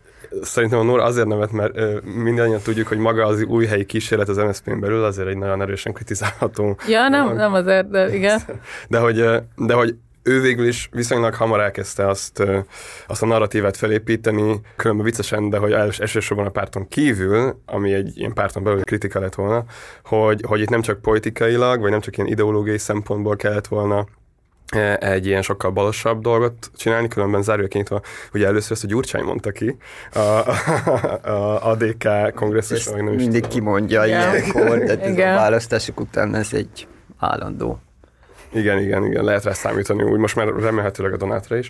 szerintem 0.42 0.78
a 0.78 0.82
Nóra 0.82 1.02
azért 1.02 1.26
nevet, 1.26 1.52
mert 1.52 1.76
ö, 1.76 1.99
mindannyian 2.02 2.61
tudjuk, 2.61 2.88
hogy 2.88 2.99
maga 2.99 3.26
az 3.26 3.42
új 3.42 3.66
helyi 3.66 3.85
kísérlet 3.85 4.28
az 4.28 4.37
MSZP-n 4.37 4.80
belül 4.80 5.04
azért 5.04 5.28
egy 5.28 5.37
nagyon 5.37 5.62
erősen 5.62 5.92
kritizálható 5.92 6.76
Ja, 6.88 7.08
nem, 7.08 7.35
nem 7.35 7.52
azért, 7.52 7.90
de 7.90 8.14
igen. 8.14 8.40
De 8.88 8.99
hogy, 8.99 9.25
de 9.56 9.75
hogy 9.75 9.97
ő 10.28 10.40
végül 10.40 10.66
is 10.66 10.88
viszonylag 10.92 11.35
hamar 11.35 11.61
elkezdte 11.61 12.08
azt, 12.08 12.42
azt 13.06 13.23
a 13.23 13.26
narratívát 13.26 13.76
felépíteni, 13.76 14.61
különben 14.76 15.04
viccesen, 15.04 15.50
de 15.50 15.58
hogy 15.58 15.73
els- 15.73 16.00
elsősorban 16.00 16.47
a 16.47 16.50
párton 16.50 16.88
kívül, 16.88 17.61
ami 17.66 17.92
egy 17.92 18.18
ilyen 18.18 18.32
párton 18.32 18.62
belül 18.62 18.85
kritika 18.85 19.20
lett 19.20 19.35
volna, 19.35 19.64
hogy, 20.04 20.40
hogy 20.47 20.61
itt 20.61 20.68
nem 20.68 20.82
csak 20.82 21.00
politikailag, 21.00 21.80
vagy 21.80 21.90
nem 21.90 22.00
csak 22.00 22.16
ilyen 22.16 22.28
ideológiai 22.30 22.78
szempontból 22.78 23.37
kellett 23.37 23.66
volna 23.66 24.06
egy 24.99 25.26
ilyen 25.26 25.42
sokkal 25.42 25.70
balosabb 25.70 26.20
dolgot 26.23 26.70
csinálni, 26.76 27.08
különben 27.08 27.42
zárójaként, 27.42 27.88
ugye 28.32 28.47
először 28.47 28.73
ezt 28.73 28.85
a 28.85 28.87
Gyurcsány 28.87 29.25
mondta 29.25 29.50
ki 29.50 29.76
a, 30.12 30.18
a, 30.18 30.49
a 31.23 31.70
ADK 31.70 32.35
kongresszuson, 32.35 32.76
Ezt 32.76 32.90
vagy 32.90 33.02
nem 33.02 33.12
is 33.12 33.20
mindig 33.20 33.42
tudom. 33.42 33.56
kimondja 33.56 34.06
ilyenkor, 34.06 34.78
de 34.78 34.99
ez 35.00 35.11
Igen. 35.11 35.32
a 35.32 35.37
választások 35.37 36.00
után 36.00 36.35
ez 36.35 36.49
egy 36.52 36.87
állandó. 37.18 37.80
Igen, 38.52 38.78
igen, 38.78 39.05
igen, 39.05 39.25
lehet 39.25 39.45
rá 39.45 39.52
számítani 39.52 40.02
úgy, 40.02 40.19
most 40.19 40.37
már 40.37 40.47
remélhetőleg 40.47 41.12
a 41.12 41.17
Donátra 41.17 41.57
is. 41.57 41.69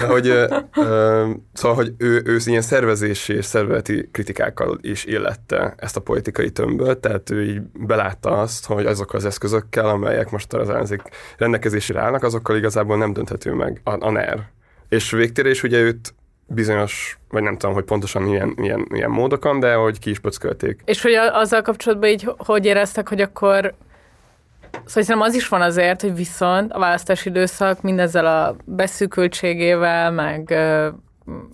De 0.00 0.06
hogy, 0.06 0.26
ö, 0.26 1.30
szóval, 1.52 1.76
hogy 1.76 1.92
ő, 1.98 2.22
ő 2.24 2.36
ilyen 2.44 2.62
szervezési 2.62 3.34
és 3.34 3.44
szervezeti 3.44 4.08
kritikákkal 4.12 4.78
is 4.80 5.04
illette 5.04 5.74
ezt 5.76 5.96
a 5.96 6.00
politikai 6.00 6.50
tömböt, 6.50 6.98
tehát 6.98 7.30
ő 7.30 7.44
így 7.44 7.60
belátta 7.60 8.30
azt, 8.30 8.66
hogy 8.66 8.86
azok 8.86 9.14
az 9.14 9.24
eszközökkel, 9.24 9.88
amelyek 9.88 10.30
most 10.30 10.52
az 10.52 10.70
ellenzék 10.70 11.02
rendelkezésére 11.36 12.00
állnak, 12.00 12.22
azokkal 12.22 12.56
igazából 12.56 12.96
nem 12.96 13.12
dönthető 13.12 13.52
meg 13.52 13.80
a, 13.84 14.06
a 14.06 14.10
NER. 14.10 14.42
És 14.88 15.10
végtére 15.10 15.50
is 15.50 15.62
ugye 15.62 15.78
őt 15.78 16.14
bizonyos, 16.46 17.18
vagy 17.28 17.42
nem 17.42 17.56
tudom, 17.56 17.74
hogy 17.74 17.84
pontosan 17.84 18.26
ilyen, 18.26 18.54
ilyen, 18.56 18.86
ilyen 18.90 19.10
módokon, 19.10 19.60
de 19.60 19.74
hogy 19.74 19.98
ki 19.98 20.10
is 20.10 20.18
pöckölték. 20.18 20.80
És 20.84 21.02
hogy 21.02 21.12
azzal 21.12 21.62
kapcsolatban 21.62 22.08
így 22.08 22.30
hogy 22.36 22.64
éreztek, 22.64 23.08
hogy 23.08 23.20
akkor 23.20 23.74
Szóval 24.70 25.02
szerintem 25.02 25.20
az 25.20 25.34
is 25.34 25.48
van 25.48 25.62
azért, 25.62 26.00
hogy 26.00 26.14
viszont 26.14 26.72
a 26.72 26.78
választási 26.78 27.28
időszak 27.28 27.82
mindezzel 27.82 28.26
a 28.26 28.56
beszűkültségével, 28.64 30.10
meg, 30.10 30.54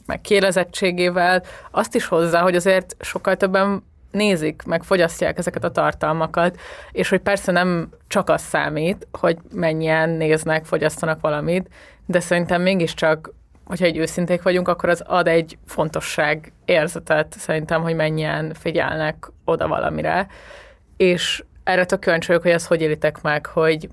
meg 0.06 0.21
kélezettségével 0.21 1.42
azt 1.71 1.94
is 1.94 2.06
hozzá, 2.06 2.40
hogy 2.40 2.56
azért 2.56 2.97
sokkal 3.00 3.37
többen 3.37 3.83
nézik, 4.11 4.62
meg 4.66 4.83
fogyasztják 4.83 5.38
ezeket 5.38 5.64
a 5.64 5.71
tartalmakat, 5.71 6.59
és 6.92 7.09
hogy 7.09 7.21
persze 7.21 7.52
nem 7.52 7.88
csak 8.09 8.28
az 8.28 8.42
számít, 8.42 9.06
hogy 9.12 9.37
mennyien 9.52 10.11
néznek, 10.11 10.64
fogyasztanak 10.64 11.21
valamit, 11.21 11.68
de 12.06 12.21
szerintem 12.21 12.62
mégiscsak, 12.62 13.33
hogyha 13.64 13.85
egy 13.85 13.97
őszinték 13.97 14.42
vagyunk, 14.42 14.68
akkor 14.68 14.88
az 14.88 15.02
ad 15.06 15.28
egy 15.28 15.59
fontosság 15.66 16.52
érzetet 16.64 17.35
szerintem, 17.38 17.83
hogy 17.83 17.94
mennyien 17.94 18.54
figyelnek 18.54 19.30
oda 19.44 19.68
valamire. 19.68 20.26
És 20.97 21.44
erre 21.64 21.85
tök 21.85 22.00
kíváncsi 22.00 22.26
vagyok, 22.26 22.42
hogy 22.42 22.52
ezt 22.52 22.66
hogy 22.66 22.80
élitek 22.80 23.23
meg, 23.23 23.47
hogy, 23.47 23.88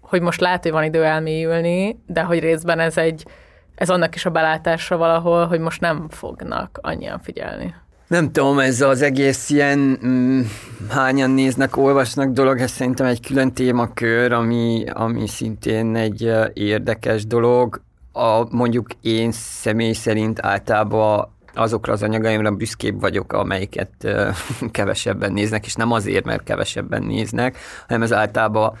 hogy 0.00 0.20
most 0.20 0.40
lehet, 0.40 0.62
hogy 0.62 0.72
van 0.72 0.84
idő 0.84 1.04
elmélyülni, 1.04 2.00
de 2.06 2.22
hogy 2.22 2.38
részben 2.38 2.78
ez 2.78 2.96
egy, 2.96 3.26
ez 3.74 3.90
annak 3.90 4.14
is 4.14 4.26
a 4.26 4.30
belátása 4.30 4.96
valahol, 4.96 5.46
hogy 5.46 5.60
most 5.60 5.80
nem 5.80 6.08
fognak 6.08 6.78
annyian 6.82 7.18
figyelni. 7.18 7.74
Nem 8.06 8.32
tudom, 8.32 8.58
ez 8.58 8.80
az 8.80 9.02
egész 9.02 9.50
ilyen 9.50 9.98
mm, 10.06 10.40
hányan 10.88 11.30
néznek, 11.30 11.76
olvasnak 11.76 12.28
dolog, 12.28 12.58
ez 12.58 12.70
szerintem 12.70 13.06
egy 13.06 13.26
külön 13.26 13.52
témakör, 13.52 14.32
ami, 14.32 14.84
ami 14.92 15.26
szintén 15.26 15.96
egy 15.96 16.32
érdekes 16.52 17.26
dolog. 17.26 17.80
A, 18.12 18.56
mondjuk 18.56 18.86
én 19.00 19.32
személy 19.32 19.92
szerint 19.92 20.40
általában 20.44 21.37
azokra 21.54 21.92
az 21.92 22.02
anyagaimra 22.02 22.50
büszkébb 22.50 23.00
vagyok, 23.00 23.32
amelyiket 23.32 24.08
kevesebben 24.70 25.32
néznek, 25.32 25.66
és 25.66 25.74
nem 25.74 25.92
azért, 25.92 26.24
mert 26.24 26.42
kevesebben 26.42 27.02
néznek, 27.02 27.58
hanem 27.86 28.02
ez 28.02 28.12
általában 28.12 28.76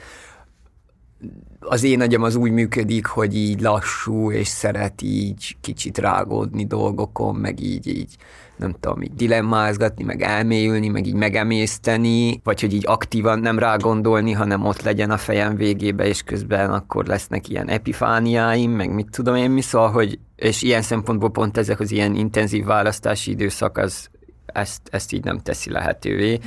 az 1.60 1.82
én 1.82 2.00
agyam 2.00 2.22
az 2.22 2.34
úgy 2.34 2.50
működik, 2.50 3.06
hogy 3.06 3.36
így 3.36 3.60
lassú, 3.60 4.30
és 4.32 4.48
szeret 4.48 5.02
így 5.02 5.56
kicsit 5.60 5.98
rágódni 5.98 6.66
dolgokon, 6.66 7.34
meg 7.34 7.60
így, 7.60 7.86
így 7.86 8.16
nem 8.58 8.74
tudom, 8.80 9.02
így 9.02 9.14
dilemmázgatni, 9.14 10.04
meg 10.04 10.22
elmélyülni, 10.22 10.88
meg 10.88 11.06
így 11.06 11.14
megemészteni, 11.14 12.40
vagy 12.44 12.60
hogy 12.60 12.72
így 12.72 12.84
aktívan 12.86 13.38
nem 13.38 13.58
rágondolni, 13.58 14.32
hanem 14.32 14.64
ott 14.64 14.82
legyen 14.82 15.10
a 15.10 15.16
fejem 15.16 15.56
végébe, 15.56 16.06
és 16.06 16.22
közben 16.22 16.70
akkor 16.70 17.06
lesznek 17.06 17.48
ilyen 17.48 17.68
epifániáim, 17.68 18.70
meg 18.70 18.94
mit 18.94 19.10
tudom 19.10 19.34
én 19.34 19.50
mi, 19.50 19.60
szóval, 19.60 19.90
hogy, 19.90 20.18
és 20.36 20.62
ilyen 20.62 20.82
szempontból 20.82 21.30
pont 21.30 21.56
ezek 21.58 21.80
az 21.80 21.90
ilyen 21.90 22.14
intenzív 22.14 22.64
választási 22.64 23.30
időszak, 23.30 23.78
az 23.78 24.08
ezt, 24.46 24.80
ezt 24.90 25.12
így 25.12 25.24
nem 25.24 25.38
teszi 25.38 25.70
lehetővé. 25.70 26.38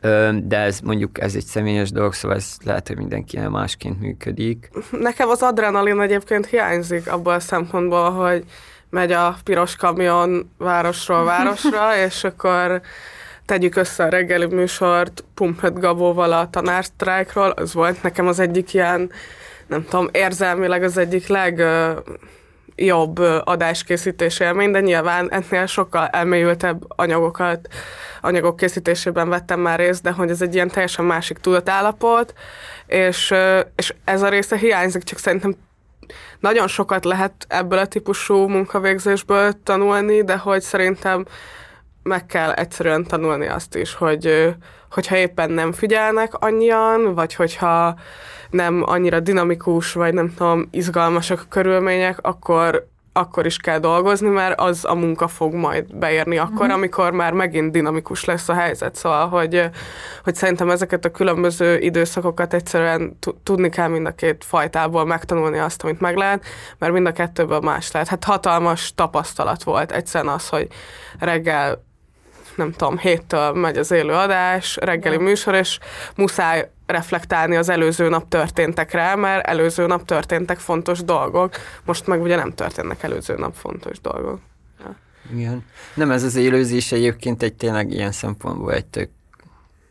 Ö, 0.00 0.30
De 0.44 0.58
ez 0.58 0.80
mondjuk 0.80 1.20
ez 1.20 1.34
egy 1.34 1.44
személyes 1.44 1.90
dolog, 1.90 2.12
szóval 2.12 2.36
ez 2.36 2.56
lehet, 2.64 2.88
hogy 2.88 2.96
mindenki 2.96 3.38
másként 3.38 4.00
működik. 4.00 4.70
Nekem 4.90 5.28
az 5.28 5.42
adrenalin 5.42 6.00
egyébként 6.00 6.46
hiányzik 6.46 7.12
abból 7.12 7.32
a 7.32 7.40
szempontból, 7.40 8.10
hogy 8.10 8.44
megy 8.94 9.12
a 9.12 9.36
piros 9.44 9.76
kamion 9.76 10.50
városról 10.58 11.24
városra, 11.34 11.96
és 11.96 12.24
akkor 12.24 12.80
tegyük 13.46 13.76
össze 13.76 14.04
a 14.04 14.08
reggeli 14.08 14.46
műsort 14.46 15.24
Pumpet 15.34 15.78
Gabóval 15.80 16.32
a 16.32 16.50
tanársztrájkról, 16.50 17.50
az 17.50 17.74
volt 17.74 18.02
nekem 18.02 18.26
az 18.26 18.38
egyik 18.38 18.74
ilyen 18.74 19.10
nem 19.66 19.84
tudom, 19.84 20.08
érzelmileg 20.12 20.82
az 20.82 20.96
egyik 20.96 21.26
leg 21.26 21.62
jobb 22.76 23.18
adáskészítés 23.44 24.40
élmény, 24.40 24.70
de 24.70 24.80
nyilván 24.80 25.30
ennél 25.32 25.66
sokkal 25.66 26.06
elmélyültebb 26.06 26.84
anyagokat, 26.88 27.68
anyagok 28.20 28.56
készítésében 28.56 29.28
vettem 29.28 29.60
már 29.60 29.78
részt, 29.78 30.02
de 30.02 30.10
hogy 30.10 30.30
ez 30.30 30.42
egy 30.42 30.54
ilyen 30.54 30.68
teljesen 30.68 31.04
másik 31.04 31.38
tudatállapot, 31.38 32.34
és, 32.86 33.34
és 33.76 33.94
ez 34.04 34.22
a 34.22 34.28
része 34.28 34.56
hiányzik, 34.56 35.02
csak 35.02 35.18
szerintem 35.18 35.54
nagyon 36.40 36.68
sokat 36.68 37.04
lehet 37.04 37.46
ebből 37.48 37.78
a 37.78 37.86
típusú 37.86 38.48
munkavégzésből 38.48 39.52
tanulni, 39.62 40.24
de 40.24 40.36
hogy 40.36 40.60
szerintem 40.60 41.24
meg 42.02 42.26
kell 42.26 42.52
egyszerűen 42.52 43.04
tanulni 43.04 43.46
azt 43.46 43.76
is, 43.76 43.94
hogy 43.94 44.54
hogyha 44.90 45.16
éppen 45.16 45.50
nem 45.50 45.72
figyelnek 45.72 46.34
annyian, 46.34 47.14
vagy 47.14 47.34
hogyha 47.34 47.98
nem 48.50 48.82
annyira 48.86 49.20
dinamikus, 49.20 49.92
vagy 49.92 50.14
nem 50.14 50.34
tudom, 50.34 50.68
izgalmasak 50.70 51.40
a 51.40 51.48
körülmények, 51.48 52.18
akkor 52.20 52.88
akkor 53.16 53.46
is 53.46 53.56
kell 53.56 53.78
dolgozni, 53.78 54.28
mert 54.28 54.60
az 54.60 54.84
a 54.84 54.94
munka 54.94 55.28
fog 55.28 55.54
majd 55.54 55.96
beérni 55.96 56.38
akkor, 56.38 56.66
Mhm. 56.66 56.74
amikor 56.74 57.12
már 57.12 57.32
megint 57.32 57.72
dinamikus 57.72 58.24
lesz 58.24 58.48
a 58.48 58.54
helyzet. 58.54 58.94
Szóval, 58.94 59.28
hogy, 59.28 59.70
hogy 60.24 60.34
szerintem 60.34 60.70
ezeket 60.70 61.04
a 61.04 61.10
különböző 61.10 61.78
időszakokat 61.78 62.54
egyszerűen 62.54 63.16
tu- 63.20 63.36
tudni 63.42 63.68
kell 63.68 63.88
mind 63.88 64.06
a 64.06 64.14
két 64.14 64.44
fajtából 64.44 65.04
megtanulni 65.06 65.58
azt, 65.58 65.82
amit 65.82 66.00
meg 66.00 66.16
lehet, 66.16 66.44
mert 66.78 66.92
mind 66.92 67.06
a 67.06 67.12
kettőből 67.12 67.60
más 67.60 67.90
lehet. 67.92 68.08
Hát 68.08 68.24
hatalmas 68.24 68.92
tapasztalat 68.94 69.62
volt 69.62 69.92
egyszerűen 69.92 70.34
az, 70.34 70.48
hogy 70.48 70.66
reggel 71.18 71.84
nem 72.56 72.72
tudom, 72.72 72.98
héttől 72.98 73.52
megy 73.52 73.76
az 73.78 73.90
élő 73.90 74.12
adás, 74.12 74.76
reggeli 74.80 75.16
műsor, 75.16 75.54
és 75.54 75.78
muszáj 76.16 76.70
reflektálni 76.86 77.56
az 77.56 77.68
előző 77.68 78.08
nap 78.08 78.28
történtekre, 78.28 79.16
mert 79.16 79.46
előző 79.46 79.86
nap 79.86 80.04
történtek 80.04 80.58
fontos 80.58 81.04
dolgok, 81.04 81.54
most 81.84 82.06
meg 82.06 82.22
ugye 82.22 82.36
nem 82.36 82.52
történnek 82.52 83.02
előző 83.02 83.34
nap 83.36 83.54
fontos 83.54 84.00
dolgok. 84.00 84.40
Igen. 85.32 85.64
Nem, 85.94 86.10
ez 86.10 86.22
az 86.22 86.36
élőzés 86.36 86.92
egyébként 86.92 87.42
egy 87.42 87.54
tényleg 87.54 87.90
ilyen 87.90 88.12
szempontból 88.12 88.72
egy 88.72 88.86
tök 88.86 89.10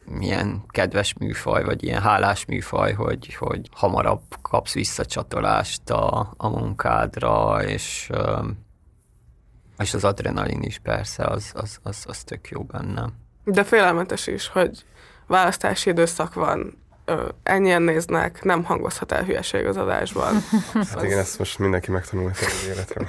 milyen 0.05 0.63
kedves 0.67 1.13
műfaj, 1.13 1.63
vagy 1.63 1.83
ilyen 1.83 2.01
hálás 2.01 2.45
műfaj, 2.45 2.93
hogy, 2.93 3.35
hogy 3.35 3.69
hamarabb 3.71 4.21
kapsz 4.41 4.73
visszacsatolást 4.73 5.89
a, 5.89 6.33
a 6.37 6.49
munkádra, 6.49 7.63
és, 7.63 8.09
és 9.77 9.93
az 9.93 10.03
adrenalin 10.03 10.61
is 10.61 10.79
persze, 10.79 11.25
az, 11.25 11.51
az, 11.55 11.79
az, 11.83 12.03
az 12.07 12.23
tök 12.23 12.49
jó 12.49 12.63
benne. 12.63 13.09
De 13.43 13.63
félelmetes 13.63 14.27
is, 14.27 14.47
hogy 14.47 14.85
választási 15.27 15.89
időszak 15.89 16.33
van, 16.33 16.82
ö, 17.05 17.27
ennyien 17.43 17.81
néznek, 17.81 18.43
nem 18.43 18.63
hangozhat 18.63 19.11
el 19.11 19.23
hülyeség 19.23 19.65
az 19.65 19.77
adásban. 19.77 20.33
Hát 20.73 21.03
igen, 21.03 21.19
ezt 21.19 21.39
most 21.39 21.59
mindenki 21.59 21.91
megtanulta 21.91 22.45
az 22.45 22.67
életről. 22.67 23.07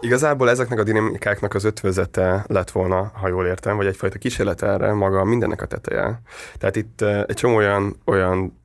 Igazából 0.00 0.50
ezeknek 0.50 0.78
a 0.78 0.82
dinamikáknak 0.82 1.54
az 1.54 1.64
ötvözete 1.64 2.44
lett 2.48 2.70
volna, 2.70 3.10
ha 3.14 3.28
jól 3.28 3.46
értem, 3.46 3.76
vagy 3.76 3.86
egyfajta 3.86 4.18
kísérlet 4.18 4.62
erre 4.62 4.92
maga 4.92 5.24
mindennek 5.24 5.62
a 5.62 5.66
teteje. 5.66 6.20
Tehát 6.58 6.76
itt 6.76 7.00
egy 7.00 7.36
csomó 7.36 7.56
olyan, 7.56 8.00
olyan 8.04 8.62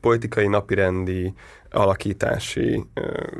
politikai, 0.00 0.46
napirendi, 0.46 1.34
alakítási 1.72 2.84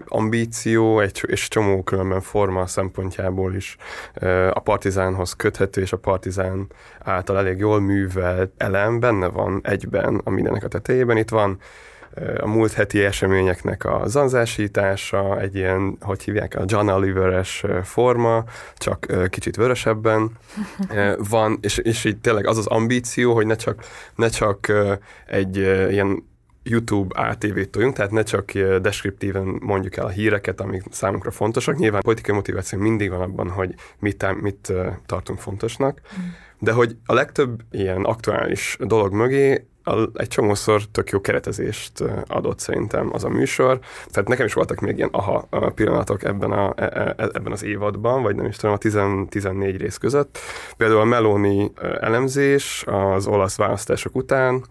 ambíció, 0.07 1.01
egy, 1.01 1.25
és 1.27 1.49
csomó 1.49 1.83
különben 1.83 2.21
forma 2.21 2.67
szempontjából 2.67 3.55
is 3.55 3.77
a 4.51 4.61
partizánhoz 4.61 5.33
köthető, 5.33 5.81
és 5.81 5.93
a 5.93 5.99
partizán 5.99 6.67
által 6.99 7.39
elég 7.39 7.59
jól 7.59 7.81
művelt 7.81 8.53
elem 8.57 9.01
benne 9.01 9.27
van 9.27 9.61
egyben 9.63 10.21
a 10.25 10.31
mindennek 10.31 10.65
a 10.65 10.69
tetejében. 10.69 11.17
Itt 11.17 11.31
van 11.31 11.59
a 12.41 12.47
múlt 12.47 12.73
heti 12.73 13.05
eseményeknek 13.05 13.85
a 13.85 14.03
zanzásítása, 14.07 15.41
egy 15.41 15.55
ilyen, 15.55 15.97
hogy 16.01 16.23
hívják, 16.23 16.55
a 16.55 16.65
John 16.67 16.89
Oliver-es 16.89 17.65
forma, 17.83 18.45
csak 18.77 19.07
kicsit 19.29 19.57
vörösebben 19.57 20.31
van, 21.31 21.59
és, 21.61 21.79
és 21.79 22.05
így 22.05 22.19
tényleg 22.19 22.47
az 22.47 22.59
az 22.59 22.67
ambíció, 22.67 23.35
hogy 23.35 23.47
ne 23.47 23.55
csak, 23.55 23.85
ne 24.15 24.29
csak 24.29 24.73
egy 25.27 25.57
ilyen 25.91 26.31
YouTube 26.63 27.21
ATV-t 27.21 27.71
toljunk, 27.71 27.95
tehát 27.95 28.11
ne 28.11 28.23
csak 28.23 28.55
ö, 28.55 28.79
deskriptíven 28.79 29.59
mondjuk 29.61 29.97
el 29.97 30.05
a 30.05 30.09
híreket, 30.09 30.61
amik 30.61 30.83
számunkra 30.91 31.31
fontosak. 31.31 31.77
Nyilván 31.77 32.03
politikai 32.03 32.35
motiváció 32.35 32.79
mindig 32.79 33.11
van 33.11 33.21
abban, 33.21 33.49
hogy 33.49 33.75
mit, 33.99 34.41
mit 34.41 34.69
ö, 34.69 34.89
tartunk 35.07 35.39
fontosnak, 35.39 36.01
de 36.59 36.73
hogy 36.73 36.97
a 37.07 37.15
legtöbb 37.15 37.61
ilyen 37.71 38.05
aktuális 38.05 38.77
dolog 38.81 39.13
mögé 39.13 39.67
egy 40.15 40.29
csomószor 40.29 40.83
tök 40.93 41.11
jó 41.11 41.21
keretezést 41.21 42.01
ö, 42.01 42.11
adott 42.27 42.59
szerintem 42.59 43.11
az 43.13 43.25
a 43.25 43.29
műsor. 43.29 43.79
Tehát 44.11 44.29
nekem 44.29 44.47
is 44.47 44.53
voltak 44.53 44.81
még 44.81 44.97
ilyen 44.97 45.09
aha 45.13 45.49
pillanatok 45.75 46.25
ebben, 46.25 46.51
a, 46.51 46.73
e- 46.77 47.15
e- 47.17 47.31
ebben 47.33 47.53
az 47.53 47.65
évadban, 47.65 48.23
vagy 48.23 48.37
nem 48.37 48.47
is 48.47 48.57
tudom, 48.57 48.75
a 48.75 48.79
10, 48.79 48.99
14 49.29 49.77
rész 49.77 49.97
között. 49.97 50.39
Például 50.77 51.01
a 51.01 51.05
Meloni 51.05 51.73
elemzés 52.01 52.85
az 52.87 53.27
olasz 53.27 53.57
választások 53.57 54.17
után, 54.17 54.65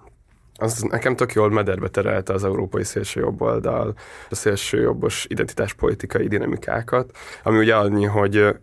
az 0.61 0.81
nekem 0.81 1.15
tök 1.15 1.33
jól 1.33 1.49
mederbe 1.49 1.87
terelte 1.87 2.33
az 2.33 2.43
európai 2.43 2.83
szélsőjobboldal, 2.83 3.93
a 4.29 4.35
szélsőjobbos 4.35 5.25
identitáspolitikai 5.29 6.27
dinamikákat, 6.27 7.17
ami 7.43 7.57
ugye 7.57 7.75
annyi, 7.75 8.05
hogy 8.05 8.55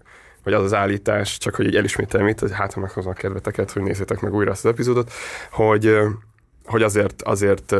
hogy 0.42 0.52
az 0.52 0.62
az 0.62 0.74
állítás, 0.74 1.38
csak 1.38 1.54
hogy 1.54 1.66
így 1.66 1.76
elismételjem 1.76 2.28
itt, 2.28 2.50
hát 2.50 2.72
ha 2.72 2.80
meghozom 2.80 3.10
a 3.10 3.14
kedveteket, 3.14 3.70
hogy 3.70 3.82
nézzétek 3.82 4.20
meg 4.20 4.34
újra 4.34 4.50
ezt 4.50 4.64
az 4.64 4.70
epizódot, 4.70 5.12
hogy, 5.50 5.98
hogy 6.64 6.82
azért, 6.82 7.22
azért 7.22 7.74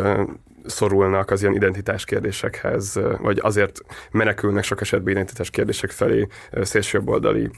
szorulnak 0.67 1.31
az 1.31 1.43
ilyen 1.43 1.55
identitás 1.55 2.05
kérdésekhez, 2.05 3.01
vagy 3.21 3.39
azért 3.43 3.81
menekülnek 4.11 4.65
sok 4.65 4.81
esetben 4.81 5.13
identitás 5.13 5.51
kérdések 5.51 5.91
felé 5.91 6.27
szélsőjobboldali 6.63 7.51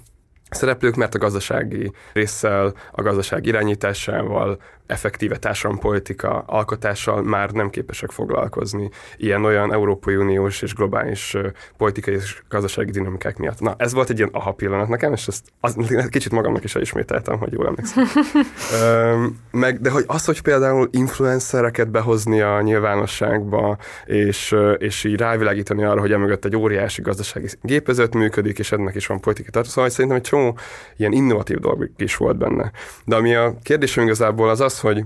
szereplők, 0.50 0.94
mert 0.94 1.14
a 1.14 1.18
gazdasági 1.18 1.92
résszel, 2.12 2.74
a 2.90 3.02
gazdaság 3.02 3.46
irányításával, 3.46 4.58
effektíve 4.90 5.36
társadalompolitika 5.36 6.44
alkotással 6.46 7.22
már 7.22 7.50
nem 7.50 7.70
képesek 7.70 8.10
foglalkozni 8.10 8.90
ilyen-olyan 9.16 9.72
Európai 9.72 10.16
Uniós 10.16 10.62
és 10.62 10.74
globális 10.74 11.36
politikai 11.76 12.14
és 12.14 12.42
gazdasági 12.48 12.90
dinamikák 12.90 13.36
miatt. 13.36 13.60
Na, 13.60 13.74
ez 13.78 13.92
volt 13.92 14.10
egy 14.10 14.18
ilyen 14.18 14.30
aha 14.32 14.52
pillanat 14.52 14.88
nekem, 14.88 15.12
és 15.12 15.26
ezt 15.26 15.44
az, 15.60 15.76
kicsit 16.08 16.32
magamnak 16.32 16.64
is 16.64 16.74
elismételtem, 16.74 17.38
hogy 17.38 17.52
jól 17.52 17.66
emlékszem. 17.66 18.04
Öm, 18.82 19.38
meg, 19.50 19.80
de 19.80 19.90
hogy 19.90 20.04
az, 20.06 20.24
hogy 20.24 20.42
például 20.42 20.88
influencereket 20.92 21.90
behozni 21.90 22.40
a 22.40 22.60
nyilvánosságba, 22.60 23.78
és, 24.04 24.56
és 24.78 25.04
így 25.04 25.16
rávilágítani 25.16 25.84
arra, 25.84 26.00
hogy 26.00 26.12
emögött 26.12 26.44
egy 26.44 26.56
óriási 26.56 27.02
gazdasági 27.02 27.48
gépezet 27.62 28.14
működik, 28.14 28.58
és 28.58 28.72
ennek 28.72 28.94
is 28.94 29.06
van 29.06 29.20
politikai 29.20 29.50
tartalma, 29.50 29.74
szóval 29.74 29.90
szerintem 29.90 30.16
egy 30.18 30.28
csomó 30.28 30.58
ilyen 30.96 31.12
innovatív 31.12 31.58
dolog 31.58 31.90
is 31.96 32.16
volt 32.16 32.36
benne. 32.36 32.70
De 33.04 33.16
ami 33.16 33.34
a 33.34 33.54
kérdésem 33.62 34.04
igazából 34.04 34.48
az 34.48 34.60
az, 34.60 34.79
hogy, 34.80 35.04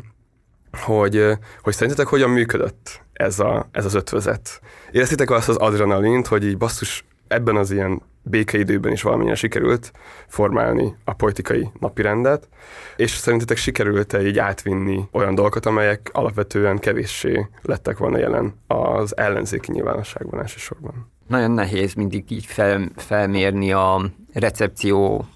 hogy, 0.72 1.26
hogy 1.60 1.72
szerintetek 1.74 2.06
hogyan 2.06 2.30
működött 2.30 3.02
ez, 3.12 3.38
a, 3.38 3.68
ez 3.72 3.84
az 3.84 3.94
ötvözet? 3.94 4.60
Éreztétek 4.90 5.30
azt 5.30 5.48
az 5.48 5.56
adrenalint, 5.56 6.26
hogy 6.26 6.44
így 6.44 6.58
basszus, 6.58 7.04
ebben 7.28 7.56
az 7.56 7.70
ilyen 7.70 8.02
békeidőben 8.22 8.92
is 8.92 9.02
valamennyire 9.02 9.34
sikerült 9.34 9.92
formálni 10.26 10.94
a 11.04 11.12
politikai 11.12 11.70
napirendet, 11.80 12.48
és 12.96 13.10
szerintetek 13.10 13.56
sikerült-e 13.56 14.26
így 14.26 14.38
átvinni 14.38 15.08
olyan 15.12 15.34
dolgokat, 15.34 15.66
amelyek 15.66 16.10
alapvetően 16.12 16.78
kevéssé 16.78 17.48
lettek 17.62 17.98
volna 17.98 18.18
jelen 18.18 18.54
az 18.66 19.16
ellenzéki 19.16 19.72
nyilvánosságban 19.72 20.40
elsősorban? 20.40 21.12
Nagyon 21.28 21.50
nehéz 21.50 21.94
mindig 21.94 22.30
így 22.30 22.46
fel, 22.46 22.88
felmérni 22.96 23.72
a 23.72 24.10
recepció 24.32 25.26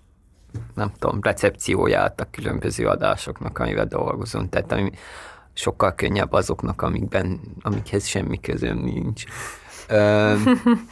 nem 0.74 0.92
tudom, 0.98 1.18
recepcióját 1.22 2.20
a 2.20 2.28
különböző 2.30 2.86
adásoknak, 2.86 3.58
amivel 3.58 3.86
dolgozom. 3.86 4.48
Tehát 4.48 4.72
ami 4.72 4.90
sokkal 5.52 5.94
könnyebb 5.94 6.32
azoknak, 6.32 6.82
amikben, 6.82 7.40
amikhez 7.60 8.06
semmi 8.06 8.40
közöm 8.40 8.78
nincs. 8.78 9.24
Ö, 9.88 10.34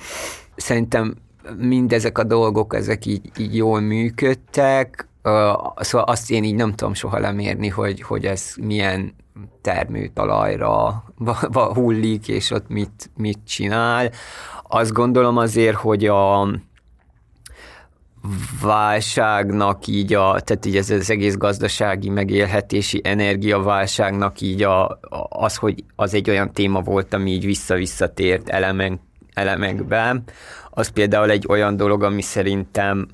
szerintem 0.56 1.14
mindezek 1.56 2.18
a 2.18 2.24
dolgok, 2.24 2.74
ezek 2.74 3.06
így, 3.06 3.30
így 3.36 3.56
jól 3.56 3.80
működtek, 3.80 5.08
Ö, 5.22 5.52
szóval 5.76 6.06
azt 6.06 6.30
én 6.30 6.44
így 6.44 6.54
nem 6.54 6.74
tudom 6.74 6.94
soha 6.94 7.18
lemérni, 7.18 7.68
hogy, 7.68 8.02
hogy 8.02 8.24
ez 8.24 8.54
milyen 8.60 9.14
termőtalajra 9.60 11.04
hullik, 11.74 12.28
és 12.28 12.50
ott 12.50 12.68
mit, 12.68 13.10
mit 13.16 13.38
csinál. 13.46 14.10
Azt 14.62 14.92
gondolom 14.92 15.36
azért, 15.36 15.76
hogy 15.76 16.06
a, 16.06 16.48
válságnak 18.62 19.86
így 19.86 20.14
a, 20.14 20.40
tehát 20.40 20.66
így 20.66 20.76
ez 20.76 20.90
az 20.90 21.10
egész 21.10 21.36
gazdasági 21.36 22.08
megélhetési 22.08 23.00
energiaválságnak 23.04 24.40
így 24.40 24.62
a, 24.62 24.98
az, 25.28 25.56
hogy 25.56 25.84
az 25.96 26.14
egy 26.14 26.30
olyan 26.30 26.52
téma 26.52 26.80
volt, 26.80 27.14
ami 27.14 27.30
így 27.30 27.44
vissza-visszatért 27.44 28.48
elemen, 28.48 29.00
elemekben, 29.34 30.24
az 30.70 30.88
például 30.88 31.30
egy 31.30 31.44
olyan 31.48 31.76
dolog, 31.76 32.02
ami 32.02 32.22
szerintem 32.22 33.08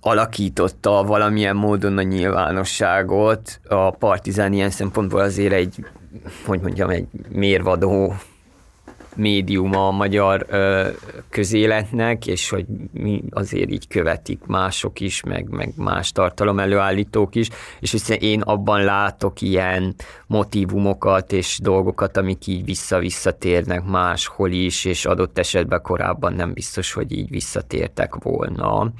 alakította 0.00 1.02
valamilyen 1.02 1.56
módon 1.56 1.98
a 1.98 2.02
nyilvánosságot. 2.02 3.60
A 3.68 3.90
Partizán 3.90 4.52
ilyen 4.52 4.70
szempontból 4.70 5.20
azért 5.20 5.52
egy, 5.52 5.84
hogy 6.46 6.60
mondjam, 6.60 6.90
egy 6.90 7.06
mérvadó 7.28 8.14
médium 9.20 9.74
a 9.74 9.90
magyar 9.90 10.46
ö, 10.48 10.88
közéletnek, 11.30 12.26
és 12.26 12.50
hogy 12.50 12.64
mi 12.92 13.22
azért 13.30 13.70
így 13.70 13.88
követik 13.88 14.40
mások 14.46 15.00
is, 15.00 15.22
meg, 15.22 15.48
meg 15.48 15.72
más 15.76 16.12
tartalom 16.12 16.58
előállítók 16.58 17.34
is, 17.34 17.48
és 17.80 17.90
hiszen 17.90 18.18
én 18.20 18.40
abban 18.40 18.84
látok 18.84 19.40
ilyen 19.40 19.94
motivumokat 20.26 21.32
és 21.32 21.58
dolgokat, 21.62 22.16
amik 22.16 22.46
így 22.46 22.64
vissza-visszatérnek 22.64 23.84
máshol 23.84 24.50
is, 24.50 24.84
és 24.84 25.06
adott 25.06 25.38
esetben 25.38 25.82
korábban 25.82 26.32
nem 26.32 26.52
biztos, 26.52 26.92
hogy 26.92 27.12
így 27.12 27.30
visszatértek 27.30 28.14
volna 28.14 28.92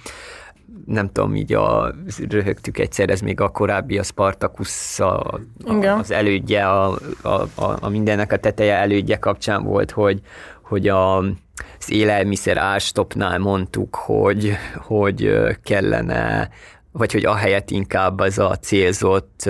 nem 0.86 1.12
tudom, 1.12 1.36
így 1.36 1.52
a, 1.52 1.94
röhögtük 2.28 2.78
egyszer, 2.78 3.10
ez 3.10 3.20
még 3.20 3.40
a 3.40 3.48
korábbi 3.48 3.98
a 3.98 4.02
Spartacus, 4.02 5.00
a, 5.00 5.20
a, 5.64 5.86
az 5.86 6.10
elődje, 6.10 6.68
a, 6.68 6.98
a, 7.22 7.48
a, 7.80 7.88
mindennek 7.88 8.32
a 8.32 8.36
teteje 8.36 8.74
elődje 8.74 9.16
kapcsán 9.16 9.64
volt, 9.64 9.90
hogy, 9.90 10.20
hogy 10.62 10.88
a, 10.88 11.16
az 11.78 11.90
élelmiszer 11.90 12.56
ástopnál 12.56 13.38
mondtuk, 13.38 13.94
hogy, 13.94 14.52
hogy 14.76 15.32
kellene, 15.62 16.48
vagy 16.92 17.12
hogy 17.12 17.24
ahelyett 17.24 17.70
inkább 17.70 18.18
az 18.18 18.38
a 18.38 18.56
célzott 18.56 19.48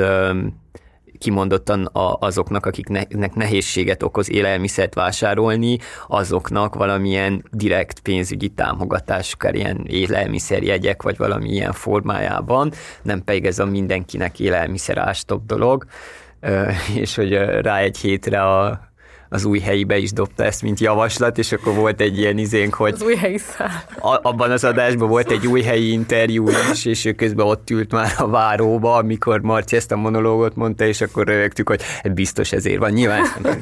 kimondottan 1.21 1.85
a, 1.85 2.17
azoknak, 2.21 2.67
akiknek 2.67 3.35
nehézséget 3.35 4.03
okoz 4.03 4.31
élelmiszert 4.31 4.95
vásárolni, 4.95 5.79
azoknak 6.09 6.75
valamilyen 6.75 7.45
direkt 7.51 8.01
pénzügyi 8.01 8.49
támogatás, 8.49 9.33
akár 9.33 9.55
ilyen 9.55 9.85
élelmiszerjegyek, 9.87 11.03
vagy 11.03 11.17
valami 11.17 11.49
ilyen 11.49 11.73
formájában, 11.73 12.73
nem 13.03 13.25
pedig 13.25 13.47
ez 13.47 13.59
a 13.59 13.65
mindenkinek 13.65 14.41
élelmiszer 14.41 14.99
ástop 14.99 15.47
dolog, 15.47 15.85
és 16.95 17.15
hogy 17.15 17.33
rá 17.63 17.79
egy 17.79 17.99
hétre 17.99 18.43
a 18.43 18.90
az 19.33 19.45
új 19.45 19.59
helyibe 19.59 19.97
is 19.97 20.13
dobta 20.13 20.45
ezt, 20.45 20.63
mint 20.63 20.81
javaslat, 20.81 21.39
és 21.39 21.53
akkor 21.53 21.75
volt 21.75 22.01
egy 22.01 22.19
ilyen 22.19 22.39
izénk, 22.39 22.75
hogy... 22.75 22.93
Az 22.93 23.03
új 23.03 23.15
helyi 23.15 23.39
szál. 23.39 23.85
A, 23.99 24.29
abban 24.29 24.51
az 24.51 24.65
adásban 24.65 25.09
volt 25.09 25.31
egy 25.31 25.47
új 25.47 25.63
helyi 25.63 25.93
interjú 25.93 26.49
is, 26.73 26.85
és 26.85 27.05
ő 27.05 27.13
közben 27.13 27.47
ott 27.47 27.71
ült 27.71 27.93
már 27.93 28.13
a 28.17 28.29
váróba, 28.29 28.95
amikor 28.95 29.41
Marci 29.41 29.77
ezt 29.77 29.93
a 29.93 29.97
monológot 29.97 30.57
mondta, 30.57 30.85
és 30.85 31.01
akkor 31.01 31.27
rögtük, 31.27 31.69
hogy 31.69 31.83
biztos 32.13 32.53
ezért 32.53 32.79
van. 32.79 32.91
Nyilván 32.91 33.23
nem, 33.43 33.59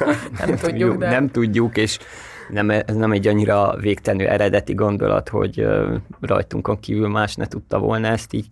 nem 0.47 0.57
tudjuk, 0.57 0.97
de... 0.97 1.11
Nem 1.11 1.31
tudjuk, 1.31 1.77
és 1.77 1.99
nem, 2.49 2.71
ez 2.71 2.95
nem 2.95 3.13
egy 3.13 3.27
annyira 3.27 3.77
végtelenül 3.81 4.27
eredeti 4.27 4.75
gondolat, 4.75 5.29
hogy 5.29 5.67
rajtunkon 6.21 6.81
kívül 6.81 7.09
más 7.09 7.35
ne 7.35 7.47
tudta 7.47 7.79
volna 7.79 8.09
ezt 8.09 8.33
így 8.33 8.47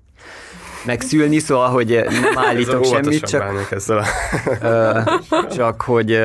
megszülni, 0.87 1.39
szóval, 1.39 1.69
hogy 1.69 2.05
nem 2.09 2.39
állítok 2.49 2.85
semmit, 2.85 3.25
csak, 3.25 3.69
ezzel 3.71 3.99
a... 3.99 5.47
csak 5.57 5.83
hogy 5.83 6.21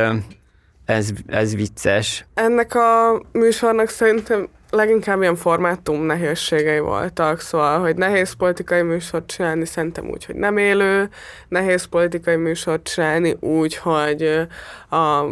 ez, 0.91 1.09
ez 1.27 1.55
vicces. 1.55 2.25
Ennek 2.33 2.75
a 2.75 3.21
műsornak 3.31 3.89
szerintem 3.89 4.47
leginkább 4.69 5.21
ilyen 5.21 5.35
formátum 5.35 6.01
nehézségei 6.01 6.79
voltak, 6.79 7.39
szóval, 7.39 7.79
hogy 7.79 7.95
nehéz 7.95 8.31
politikai 8.31 8.81
műsort 8.81 9.25
csinálni, 9.25 9.65
szerintem 9.65 10.09
úgy, 10.09 10.25
hogy 10.25 10.35
nem 10.35 10.57
élő, 10.57 11.09
nehéz 11.47 11.83
politikai 11.85 12.35
műsort 12.35 12.83
csinálni 12.83 13.37
úgy, 13.39 13.75
hogy 13.75 14.47
a, 14.89 15.25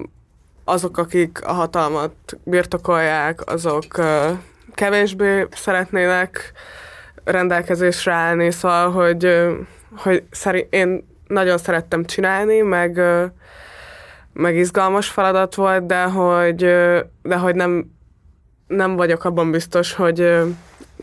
azok, 0.63 0.97
akik 0.97 1.45
a 1.45 1.51
hatalmat 1.53 2.13
birtokolják, 2.43 3.51
azok 3.51 3.85
kevésbé 4.73 5.47
szeretnének 5.51 6.51
rendelkezésre 7.23 8.11
állni, 8.11 8.51
szóval, 8.51 8.91
hogy, 8.91 9.47
hogy 9.97 10.23
szerint 10.31 10.73
én 10.73 11.07
nagyon 11.27 11.57
szerettem 11.57 12.05
csinálni, 12.05 12.61
meg 12.61 13.01
meg 14.33 14.55
izgalmas 14.55 15.09
feladat 15.09 15.55
volt, 15.55 15.85
de 15.85 16.03
hogy, 16.03 16.57
de 17.21 17.37
hogy 17.37 17.55
nem, 17.55 17.91
nem 18.67 18.95
vagyok 18.95 19.23
abban 19.23 19.51
biztos, 19.51 19.93
hogy 19.93 20.15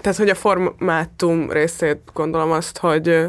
tehát, 0.00 0.18
hogy 0.18 0.28
a 0.28 0.34
formátum 0.34 1.50
részét 1.50 1.98
gondolom 2.12 2.50
azt, 2.50 2.78
hogy, 2.78 3.26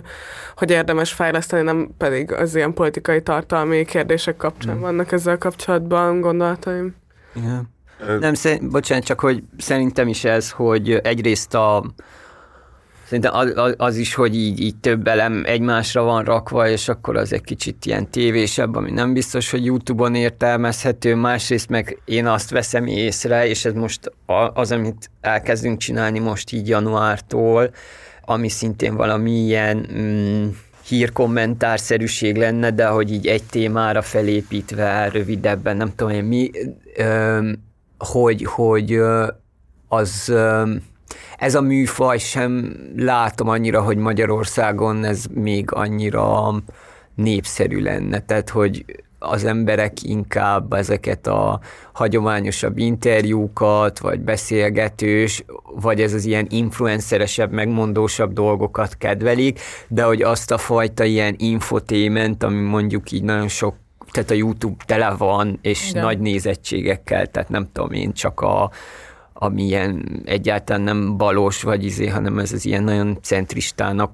hogy 0.55 0.71
érdemes 0.71 1.13
fejleszteni, 1.13 1.63
nem 1.63 1.89
pedig 1.97 2.31
az 2.31 2.55
ilyen 2.55 2.73
politikai 2.73 3.21
tartalmi 3.21 3.86
kérdések 3.86 4.38
kapcsán 4.38 4.75
mm. 4.75 4.79
vannak 4.79 5.12
ezzel 5.12 5.38
kapcsolatban 5.38 6.21
gondolataim. 6.21 6.95
Igen. 7.36 7.75
Nem, 8.19 8.33
szerint, 8.33 8.71
bocsánat, 8.71 9.03
csak 9.03 9.19
hogy 9.19 9.43
szerintem 9.57 10.07
is 10.07 10.23
ez, 10.23 10.51
hogy 10.51 10.91
egyrészt 10.91 11.53
a, 11.53 11.83
Szerintem 13.07 13.33
az, 13.33 13.73
az, 13.77 13.97
is, 13.97 14.13
hogy 14.13 14.35
így, 14.35 14.59
így 14.59 14.75
több 14.75 15.07
elem 15.07 15.43
egymásra 15.45 16.03
van 16.03 16.23
rakva, 16.23 16.69
és 16.69 16.87
akkor 16.87 17.15
az 17.15 17.33
egy 17.33 17.41
kicsit 17.41 17.85
ilyen 17.85 18.09
tévésebb, 18.09 18.75
ami 18.75 18.91
nem 18.91 19.13
biztos, 19.13 19.51
hogy 19.51 19.65
YouTube-on 19.65 20.15
értelmezhető, 20.15 21.15
másrészt 21.15 21.69
meg 21.69 22.01
én 22.05 22.25
azt 22.25 22.49
veszem 22.49 22.87
észre, 22.87 23.47
és 23.47 23.65
ez 23.65 23.73
most 23.73 24.11
az, 24.53 24.71
amit 24.71 25.09
elkezdünk 25.21 25.77
csinálni 25.77 26.19
most 26.19 26.51
így 26.51 26.67
januártól, 26.67 27.69
ami 28.25 28.49
szintén 28.49 28.95
valami 28.95 29.31
ilyen 29.31 29.89
mm, 29.93 30.47
hírkommentárszerűség 30.87 32.35
lenne, 32.35 32.71
de 32.71 32.87
hogy 32.87 33.11
így 33.11 33.27
egy 33.27 33.43
témára 33.43 34.01
felépítve, 34.01 35.09
rövidebben, 35.09 35.77
nem 35.77 35.95
tudom 35.95 36.13
én 36.13 36.23
mi, 36.23 36.51
ö, 36.95 37.51
hogy, 37.97 38.43
hogy 38.43 38.99
az... 39.87 40.29
Ö, 40.29 40.63
ez 41.37 41.55
a 41.55 41.61
műfaj 41.61 42.17
sem 42.17 42.75
látom 42.97 43.47
annyira, 43.47 43.81
hogy 43.81 43.97
Magyarországon 43.97 45.03
ez 45.03 45.25
még 45.33 45.71
annyira 45.71 46.53
népszerű 47.15 47.81
lenne. 47.81 48.19
Tehát, 48.19 48.49
hogy 48.49 48.85
az 49.19 49.43
emberek 49.43 50.03
inkább 50.03 50.73
ezeket 50.73 51.27
a 51.27 51.59
hagyományosabb 51.93 52.77
interjúkat, 52.77 53.99
vagy 53.99 54.19
beszélgetős, 54.19 55.43
vagy 55.75 56.01
ez 56.01 56.13
az 56.13 56.25
ilyen 56.25 56.47
influenceresebb, 56.49 57.51
megmondósabb 57.51 58.33
dolgokat 58.33 58.97
kedvelik, 58.97 59.59
de 59.87 60.03
hogy 60.03 60.21
azt 60.21 60.51
a 60.51 60.57
fajta 60.57 61.03
ilyen 61.03 61.35
infotément, 61.37 62.43
ami 62.43 62.61
mondjuk 62.61 63.11
így 63.11 63.23
nagyon 63.23 63.47
sok 63.47 63.75
tehát 64.11 64.31
a 64.31 64.33
YouTube 64.33 64.83
tele 64.85 65.09
van, 65.17 65.59
és 65.61 65.89
Igen. 65.89 66.03
nagy 66.03 66.19
nézettségekkel, 66.19 67.27
tehát 67.27 67.49
nem 67.49 67.69
tudom 67.73 67.91
én, 67.91 68.13
csak 68.13 68.39
a 68.41 68.71
ami 69.39 69.63
ilyen 69.63 70.21
egyáltalán 70.26 70.82
nem 70.82 71.17
balos 71.17 71.63
vagy 71.63 71.84
izé, 71.84 72.08
hanem 72.08 72.39
ez 72.39 72.52
az 72.52 72.65
ilyen 72.65 72.84
nagyon 72.84 73.17
centristának 73.21 74.12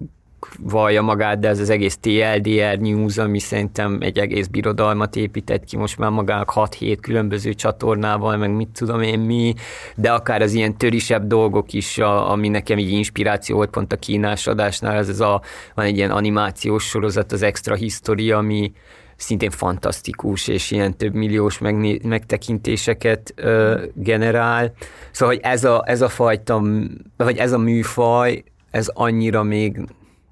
vallja 0.59 1.01
magát, 1.01 1.39
de 1.39 1.47
ez 1.47 1.59
az 1.59 1.69
egész 1.69 1.97
TLDR 1.97 2.79
News, 2.79 3.17
ami 3.17 3.39
szerintem 3.39 3.97
egy 4.01 4.19
egész 4.19 4.47
birodalmat 4.47 5.15
épített 5.15 5.63
ki 5.63 5.77
most 5.77 5.97
már 5.97 6.09
magának 6.09 6.51
6-7 6.55 6.97
különböző 7.01 7.53
csatornával, 7.53 8.37
meg 8.37 8.55
mit 8.55 8.69
tudom 8.69 9.01
én 9.01 9.19
mi, 9.19 9.53
de 9.95 10.11
akár 10.11 10.41
az 10.41 10.53
ilyen 10.53 10.77
törisebb 10.77 11.27
dolgok 11.27 11.73
is, 11.73 11.97
a, 11.97 12.31
ami 12.31 12.47
nekem 12.47 12.77
így 12.77 12.91
inspiráció 12.91 13.55
volt 13.55 13.69
pont 13.69 13.93
a 13.93 13.97
kínás 13.97 14.47
adásnál, 14.47 14.97
ez, 14.97 15.09
ez 15.09 15.19
a, 15.19 15.41
van 15.75 15.85
egy 15.85 15.97
ilyen 15.97 16.11
animációs 16.11 16.83
sorozat, 16.83 17.31
az 17.31 17.41
Extra 17.41 17.75
History, 17.75 18.31
ami 18.31 18.71
szintén 19.23 19.49
fantasztikus, 19.49 20.47
és 20.47 20.71
ilyen 20.71 20.97
több 20.97 21.13
milliós 21.13 21.57
megné- 21.57 22.03
megtekintéseket 22.03 23.33
ö, 23.35 23.83
generál. 23.93 24.71
Szóval, 25.11 25.35
hogy 25.35 25.43
ez 25.43 25.63
a, 25.63 25.83
ez 25.85 26.01
a 26.01 26.09
fajta, 26.09 26.61
vagy 27.17 27.37
ez 27.37 27.51
a 27.51 27.57
műfaj, 27.57 28.43
ez 28.71 28.87
annyira 28.87 29.43
még 29.43 29.79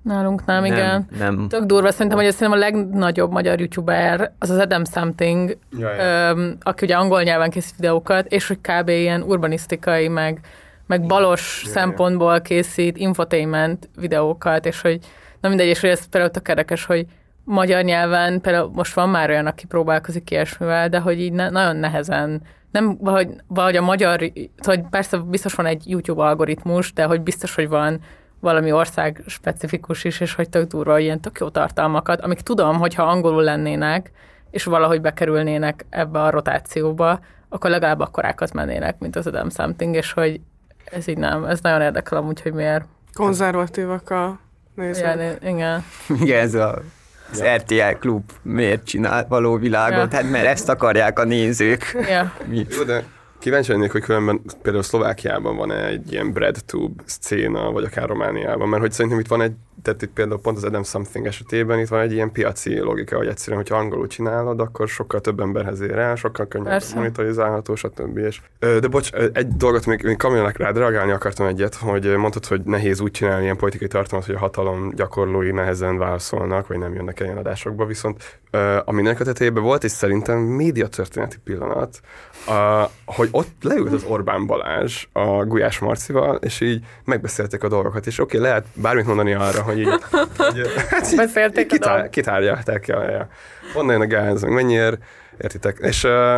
Nálunk 0.04 0.46
nem, 0.46 0.64
nem 0.64 0.74
igen. 0.74 1.08
Nem. 1.20 1.48
Tök 1.48 1.64
durva, 1.64 1.92
szerintem, 1.92 2.18
hogy 2.18 2.32
szerintem 2.32 2.58
a 2.58 2.62
legnagyobb 2.62 3.32
magyar 3.32 3.60
youtuber 3.60 4.34
az 4.40 4.50
az 4.50 4.58
Adam 4.58 4.86
Something, 4.86 5.58
öm, 6.00 6.58
aki 6.62 6.86
ugye 6.86 6.96
angol 6.96 7.22
nyelven 7.22 7.50
készít 7.50 7.76
videókat, 7.76 8.28
és 8.28 8.48
hogy 8.48 8.58
kb. 8.62 8.90
ilyen 8.90 9.22
urbanisztikai, 9.22 10.08
meg, 10.08 10.40
meg 10.88 11.06
balos 11.06 11.62
Jaj. 11.64 11.74
szempontból 11.74 12.42
készít 12.42 12.98
infotainment 12.98 13.90
videókat, 14.00 14.66
és 14.66 14.82
hogy 14.82 15.00
na 15.42 15.50
mindegy, 15.50 15.68
és 15.68 15.80
hogy 15.80 15.90
ez 15.90 16.06
például 16.06 16.32
tök 16.32 16.48
érdekes, 16.48 16.86
hogy 16.86 17.06
magyar 17.44 17.84
nyelven, 17.84 18.42
például 18.42 18.72
most 18.74 18.94
van 18.94 19.10
már 19.10 19.30
olyan, 19.30 19.46
aki 19.46 19.66
próbálkozik 19.66 20.32
ilyesmivel, 20.32 20.90
de 20.90 21.00
hogy 21.00 21.20
így 21.20 21.34
ne, 21.34 21.50
nagyon 21.50 21.76
nehezen, 21.76 22.42
nem, 22.72 22.98
vagy, 23.00 23.30
vagy 23.48 23.76
a 23.76 23.82
magyar, 23.82 24.32
hogy 24.64 24.82
persze 24.90 25.18
biztos 25.18 25.54
van 25.54 25.66
egy 25.66 25.90
YouTube 25.90 26.24
algoritmus, 26.24 26.94
de 26.94 27.04
hogy 27.04 27.22
biztos, 27.22 27.56
hogy 27.56 27.70
van 27.70 28.00
valami 28.40 28.72
ország 28.72 29.24
specifikus 29.26 30.04
is, 30.04 30.20
és 30.20 30.34
hogy 30.34 30.50
tök 30.50 30.68
durva 30.68 31.00
ilyen 31.00 31.20
tök 31.20 31.40
jó 31.40 31.50
tartalmakat, 31.50 32.22
amik 32.22 32.42
tudom, 32.42 32.78
hogy 32.78 32.94
ha 32.94 33.04
angolul 33.04 33.44
lennének, 33.44 34.12
és 34.52 34.64
valahogy 34.64 35.02
bekerülnének 35.02 35.86
ebbe 35.90 36.22
a 36.22 36.30
rotációba, 36.30 37.20
akkor 37.50 37.70
legalább 37.70 38.00
akkorákat 38.00 38.54
mennének, 38.54 39.00
mint 39.00 39.16
az 39.16 39.28
Adam 39.28 39.50
Something, 39.50 39.96
és 39.96 40.14
hogy 40.14 40.40
ez 40.86 41.08
így 41.08 41.18
nem, 41.18 41.44
ez 41.44 41.62
nagyon 41.62 41.82
érdekel 41.82 42.18
amúgy, 42.18 42.42
hogy 42.42 42.54
miért. 42.54 42.86
Konzervatívak 43.14 44.10
a 44.10 44.40
nézők. 44.76 45.14
Igen, 45.14 45.38
igen. 45.42 45.84
igen, 46.22 46.40
ez 46.40 46.54
a 46.54 46.82
az 47.32 47.40
ja. 47.40 47.56
RTL 47.56 47.98
klub 48.00 48.32
miért 48.42 48.86
csinál 48.86 49.26
való 49.30 49.58
világot, 49.58 50.12
ja. 50.12 50.18
hát 50.18 50.30
mert 50.30 50.46
ezt 50.46 50.70
akarják 50.70 51.20
a 51.20 51.24
nézők. 51.24 51.98
Ja. 52.10 52.34
Jó, 52.50 52.84
de 52.84 53.04
Kíváncsi 53.42 53.72
lennék, 53.72 53.92
hogy 53.92 54.02
különben 54.02 54.42
például 54.62 54.84
Szlovákiában 54.84 55.56
van 55.56 55.72
egy 55.72 56.12
ilyen 56.12 56.32
breadtube 56.32 57.04
szcéna, 57.06 57.72
vagy 57.72 57.84
akár 57.84 58.08
Romániában, 58.08 58.70
mert 58.70 58.82
hogy 58.82 58.92
szerintem 58.92 59.20
itt 59.20 59.28
van 59.28 59.42
egy, 59.42 59.54
tehát 59.82 60.02
itt 60.02 60.14
például 60.14 60.42
pont 60.42 60.58
az 60.58 60.64
Adam 60.64 60.84
Something 60.84 61.26
esetében 61.26 61.80
itt 61.80 61.88
van 61.88 62.00
egy 62.00 62.12
ilyen 62.12 62.32
piaci 62.32 62.80
logika, 62.80 63.18
hogy 63.18 63.28
egyszerűen, 63.28 63.58
hogyha 63.58 63.78
angolul 63.78 64.08
csinálod, 64.08 64.60
akkor 64.60 64.88
sokkal 64.88 65.22
több 65.22 65.40
emberhez 65.40 65.80
ér 65.80 65.98
el, 65.98 66.16
sokkal 66.16 66.48
könnyebb 66.48 66.68
Persze. 66.68 66.96
monitorizálható, 66.96 67.76
stb. 67.76 68.18
És, 68.18 68.42
de 68.60 68.88
bocs, 68.88 69.12
egy 69.12 69.48
dolgot 69.48 69.86
még, 69.86 70.04
még 70.04 70.18
Kamilnak 70.18 70.58
rád 70.58 70.78
reagálni 70.78 71.12
akartam 71.12 71.46
egyet, 71.46 71.76
hogy 71.76 72.16
mondtad, 72.16 72.46
hogy 72.46 72.62
nehéz 72.64 73.00
úgy 73.02 73.12
csinálni 73.12 73.44
ilyen 73.44 73.58
politikai 73.58 73.88
tartalmat, 73.88 74.28
hogy 74.28 74.36
a 74.36 74.40
hatalom 74.40 74.92
gyakorlói 74.96 75.52
nehezen 75.52 75.98
válaszolnak, 75.98 76.68
vagy 76.68 76.78
nem 76.78 76.94
jönnek 76.94 77.20
el 77.20 77.26
ilyen 77.26 77.38
adásokba, 77.38 77.86
viszont 77.86 78.40
a 78.86 78.92
mindenek 78.92 79.20
a 79.20 79.24
tetejében 79.24 79.64
volt, 79.64 79.84
és 79.84 79.92
szerintem 79.92 80.38
médiatörténeti 80.38 81.38
pillanat, 81.44 82.00
a, 82.48 82.86
hogy 83.06 83.28
ott 83.32 83.56
leült 83.62 83.94
az 83.94 84.04
Orbán 84.04 84.46
Balázs 84.46 85.06
a 85.12 85.46
Gulyás 85.46 85.80
Marcival, 85.80 86.36
és 86.36 86.62
így 86.62 86.86
megbeszélték 87.06 87.64
a 87.64 87.68
dolgokat, 87.68 88.08
és 88.08 88.20
oké, 88.20 88.38
okay, 88.38 88.50
lehet 88.50 88.66
bármit 88.74 89.06
mondani 89.06 89.34
arra, 89.34 89.61
hogy 89.62 89.80
így, 89.80 89.90
hogy 90.38 90.62
hát 90.90 91.12
így 91.12 91.16
Beszélték 91.16 91.72
a 91.72 91.74
kitár, 91.74 92.10
kitárgyalták, 92.10 92.88
ja, 92.88 93.10
ja. 93.10 93.28
Honnan 93.74 93.92
jön 93.92 94.02
a 94.02 94.08
gáz, 94.08 94.42
meg 94.42 94.52
mennyiért, 94.52 94.98
értitek? 95.38 95.78
És 95.82 96.04
uh, 96.04 96.38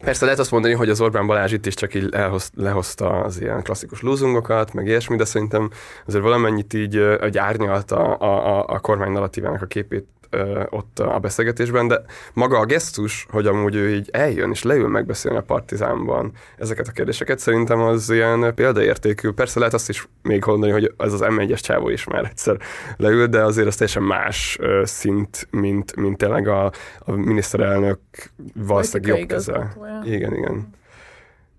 Persze 0.00 0.24
lehet 0.24 0.40
azt 0.40 0.50
mondani, 0.50 0.74
hogy 0.74 0.90
az 0.90 1.00
Orbán 1.00 1.26
Balázs 1.26 1.52
itt 1.52 1.66
is 1.66 1.74
csak 1.74 1.94
így 1.94 2.08
elhoz, 2.12 2.50
lehozta 2.54 3.10
az 3.10 3.40
ilyen 3.40 3.62
klasszikus 3.62 4.02
lúzungokat, 4.02 4.72
meg 4.72 4.86
ilyesmi, 4.86 5.16
de 5.16 5.24
szerintem 5.24 5.70
azért 6.06 6.22
valamennyit 6.22 6.74
így 6.74 7.16
hogy 7.20 7.38
árnyalta 7.38 8.14
a, 8.14 8.58
a, 8.58 8.66
a 8.66 8.78
kormány 8.78 9.10
narratívának 9.10 9.62
a 9.62 9.66
képét 9.66 10.06
ö, 10.30 10.62
ott 10.70 10.98
a 10.98 11.18
beszélgetésben, 11.18 11.88
de 11.88 12.02
maga 12.32 12.58
a 12.58 12.64
gesztus, 12.64 13.26
hogy 13.30 13.46
amúgy 13.46 13.74
ő 13.74 13.94
így 13.94 14.08
eljön 14.12 14.50
és 14.50 14.62
leül 14.62 14.88
megbeszélni 14.88 15.38
a 15.38 15.42
partizánban 15.42 16.32
ezeket 16.58 16.88
a 16.88 16.92
kérdéseket, 16.92 17.38
szerintem 17.38 17.80
az 17.80 18.10
ilyen 18.10 18.54
példaértékű. 18.54 19.30
Persze 19.30 19.58
lehet 19.58 19.74
azt 19.74 19.88
is 19.88 20.08
még 20.22 20.44
mondani, 20.46 20.72
hogy 20.72 20.94
ez 20.98 21.12
az 21.12 21.20
M1-es 21.24 21.60
csávó 21.60 21.88
is 21.88 22.04
már 22.04 22.24
egyszer 22.24 22.56
leül, 22.96 23.26
de 23.26 23.44
azért 23.44 23.66
az 23.66 23.76
teljesen 23.76 24.02
más 24.02 24.56
ö, 24.60 24.82
szint, 24.84 25.48
mint, 25.50 25.96
mint 25.96 26.16
tényleg 26.16 26.48
a, 26.48 26.72
a 26.98 27.12
miniszterelnök 27.12 27.98
valószínűleg 28.54 29.18
jobb 29.18 29.28
keze. 29.28 29.76
Igen, 30.04 30.34
igen. 30.34 30.68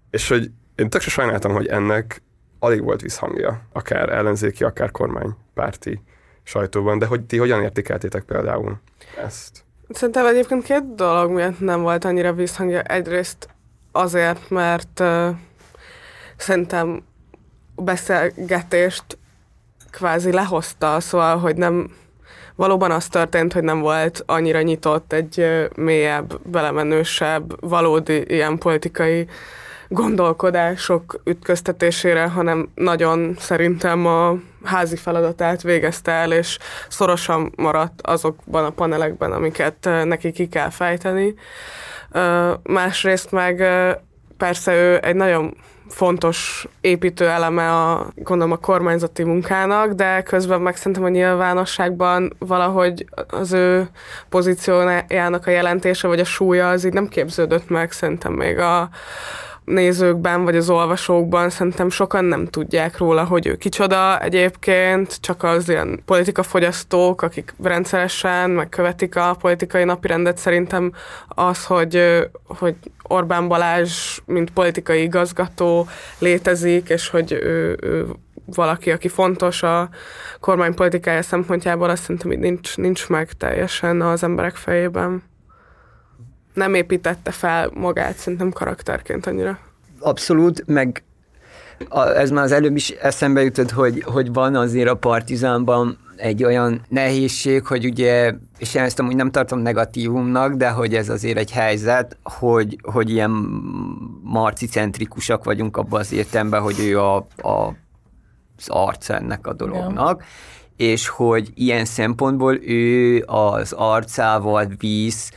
És 0.10 0.28
hogy 0.28 0.52
én 0.76 0.90
tök 0.90 1.02
se 1.02 1.10
sajnáltam, 1.10 1.54
hogy 1.54 1.68
ennek 1.68 2.22
alig 2.60 2.84
volt 2.84 3.02
visszhangja, 3.02 3.62
akár 3.72 4.10
ellenzéki, 4.10 4.64
akár 4.64 4.92
kormánypárti 4.92 6.02
sajtóban, 6.44 7.00
de 7.00 7.06
hogy 7.06 7.22
ti 7.22 7.38
hogyan 7.38 7.64
értékeltétek 7.64 8.24
például 8.24 8.80
ezt? 9.24 9.64
Szerintem 9.90 10.26
egyébként 10.26 10.64
két 10.64 10.96
dolog 10.96 11.32
miatt 11.32 11.60
nem 11.60 11.82
volt 11.82 12.06
annyira 12.06 12.34
visszhangja. 12.34 12.82
Egyrészt 12.82 13.50
azért, 13.92 14.50
mert 14.50 15.00
uh, 15.00 15.28
szerintem 16.38 17.04
beszélgetést 17.76 19.18
kvázi 19.92 20.32
lehozta, 20.32 21.00
szóval, 21.00 21.38
hogy 21.38 21.56
nem 21.56 21.92
valóban 22.56 22.92
az 22.92 23.08
történt, 23.08 23.54
hogy 23.54 23.64
nem 23.64 23.80
volt 23.80 24.24
annyira 24.26 24.62
nyitott 24.62 25.14
egy 25.14 25.40
ö, 25.40 25.66
mélyebb, 25.76 26.40
belemenősebb, 26.46 27.70
valódi 27.70 28.24
ilyen 28.28 28.58
politikai 28.58 29.28
gondolkodások 29.92 31.22
ütköztetésére, 31.24 32.28
hanem 32.28 32.70
nagyon 32.76 33.36
szerintem 33.40 34.06
a 34.06 34.36
házi 34.64 34.96
feladatát 34.96 35.62
végezte 35.62 36.12
el, 36.12 36.32
és 36.32 36.58
szorosan 36.88 37.54
maradt 37.56 38.02
azokban 38.02 38.66
a 38.66 38.70
panelekben, 38.70 39.32
amiket 39.32 39.90
neki 40.04 40.32
ki 40.32 40.48
kell 40.48 40.70
fejteni. 40.70 41.34
Másrészt 42.64 43.32
meg 43.32 43.64
persze 44.38 44.74
ő 44.74 45.00
egy 45.02 45.16
nagyon 45.16 45.56
fontos 45.90 46.68
építő 46.82 47.28
eleme 47.28 47.72
a, 47.72 48.08
gondolom 48.16 48.52
a 48.52 48.58
kormányzati 48.58 49.24
munkának, 49.24 49.92
de 49.92 50.22
közben 50.22 50.62
meg 50.62 50.76
szerintem 50.76 51.04
a 51.04 51.10
nyilvánosságban 51.10 52.36
valahogy 52.40 53.06
az 53.28 53.52
ő 53.52 53.90
pozíciójának 54.30 55.48
a 55.48 55.52
jelentése, 55.52 56.08
vagy 56.08 56.20
a 56.20 56.26
súlya 56.26 56.70
az 56.70 56.86
így 56.86 56.94
nem 56.94 57.08
képződött 57.08 57.70
meg 57.70 57.92
szerintem 57.92 58.34
még 58.34 58.58
a 58.58 58.90
nézőkben, 59.72 60.44
vagy 60.44 60.56
az 60.56 60.70
olvasókban 60.70 61.50
szerintem 61.50 61.90
sokan 61.90 62.26
nem 62.26 62.46
tudják 62.46 62.98
róla, 62.98 63.24
hogy 63.24 63.48
ő 63.48 63.56
kicsoda 63.56 64.20
egyébként, 64.20 65.18
csak 65.22 65.44
az 65.44 65.70
ilyen 65.70 66.02
politikafogyasztók, 66.06 67.22
akik 67.22 67.54
rendszeresen 67.64 68.50
megkövetik 68.50 69.16
a 69.16 69.36
politikai 69.40 69.84
napirendet, 69.84 70.38
szerintem 70.38 70.92
az, 71.28 71.66
hogy, 71.66 72.22
hogy 72.48 72.76
Orbán 73.04 73.48
Balázs, 73.48 74.20
mint 74.26 74.52
politikai 74.52 75.02
igazgató 75.02 75.88
létezik, 76.20 76.90
és 76.90 77.10
hogy 77.10 77.32
ő, 77.32 77.78
ő 77.82 78.06
valaki, 78.46 78.92
aki 78.92 79.08
fontos 79.08 79.64
a 79.64 79.90
kormány 80.40 80.74
politikája 80.74 81.22
szempontjából, 81.22 81.90
azt 81.90 82.02
szerintem 82.02 82.32
így 82.32 82.40
nincs, 82.40 82.78
nincs 82.78 83.10
meg 83.10 83.32
teljesen 83.32 84.02
az 84.02 84.24
emberek 84.24 84.56
fejében. 84.56 85.24
Nem 86.54 86.74
építette 86.74 87.32
fel 87.32 87.70
magát 87.74 88.18
szerintem 88.18 88.52
karakterként 88.52 89.26
annyira. 89.26 89.60
Abszolút, 90.00 90.64
meg 90.68 91.04
a, 91.90 92.08
ez 92.08 92.32
már 92.32 92.44
az 92.44 92.52
előbb 92.52 92.76
is 92.76 92.90
eszembe 92.90 93.42
jutott, 93.42 93.72
hogy, 93.72 94.04
hogy 94.06 94.34
van 94.34 94.56
azért 94.56 94.90
a 94.90 94.96
partizánban 94.96 95.98
egy 96.16 96.44
olyan 96.44 96.82
nehézség, 96.90 97.66
hogy 97.66 97.86
ugye, 97.86 98.34
és 98.58 98.74
én 98.74 98.82
ezt 98.82 99.00
amúgy 99.00 99.16
nem 99.16 99.32
tartom 99.32 99.60
negatívumnak, 99.60 100.54
de 100.54 100.70
hogy 100.70 100.96
ez 100.96 101.10
azért 101.10 101.38
egy 101.38 101.52
helyzet, 101.52 102.18
hogy, 102.24 102.78
hogy 102.82 103.10
ilyen 103.10 103.32
marcicentrikusak 104.24 105.44
vagyunk 105.44 105.78
abban 105.78 106.00
az 106.00 106.14
értelemben, 106.14 106.62
hogy 106.62 106.80
ő 106.80 107.00
a, 107.00 107.16
a, 107.38 107.76
az 108.58 108.68
arca 108.68 109.16
ennek 109.16 109.48
a 109.48 109.54
dolognak, 109.54 110.24
és 110.76 111.08
hogy 111.08 111.50
ilyen 111.54 111.86
szempontból 111.86 112.60
ő 112.64 113.24
az 113.26 113.72
arcával 113.72 114.72
víz 114.78 115.32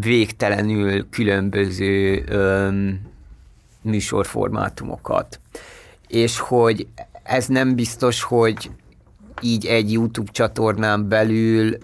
végtelenül 0.00 1.08
különböző 1.10 2.24
öm, 2.28 3.00
műsorformátumokat. 3.82 5.40
És 6.08 6.38
hogy 6.38 6.86
ez 7.22 7.46
nem 7.46 7.74
biztos, 7.74 8.22
hogy 8.22 8.70
így 9.42 9.66
egy 9.66 9.92
YouTube 9.92 10.30
csatornán 10.32 11.08
belül 11.08 11.76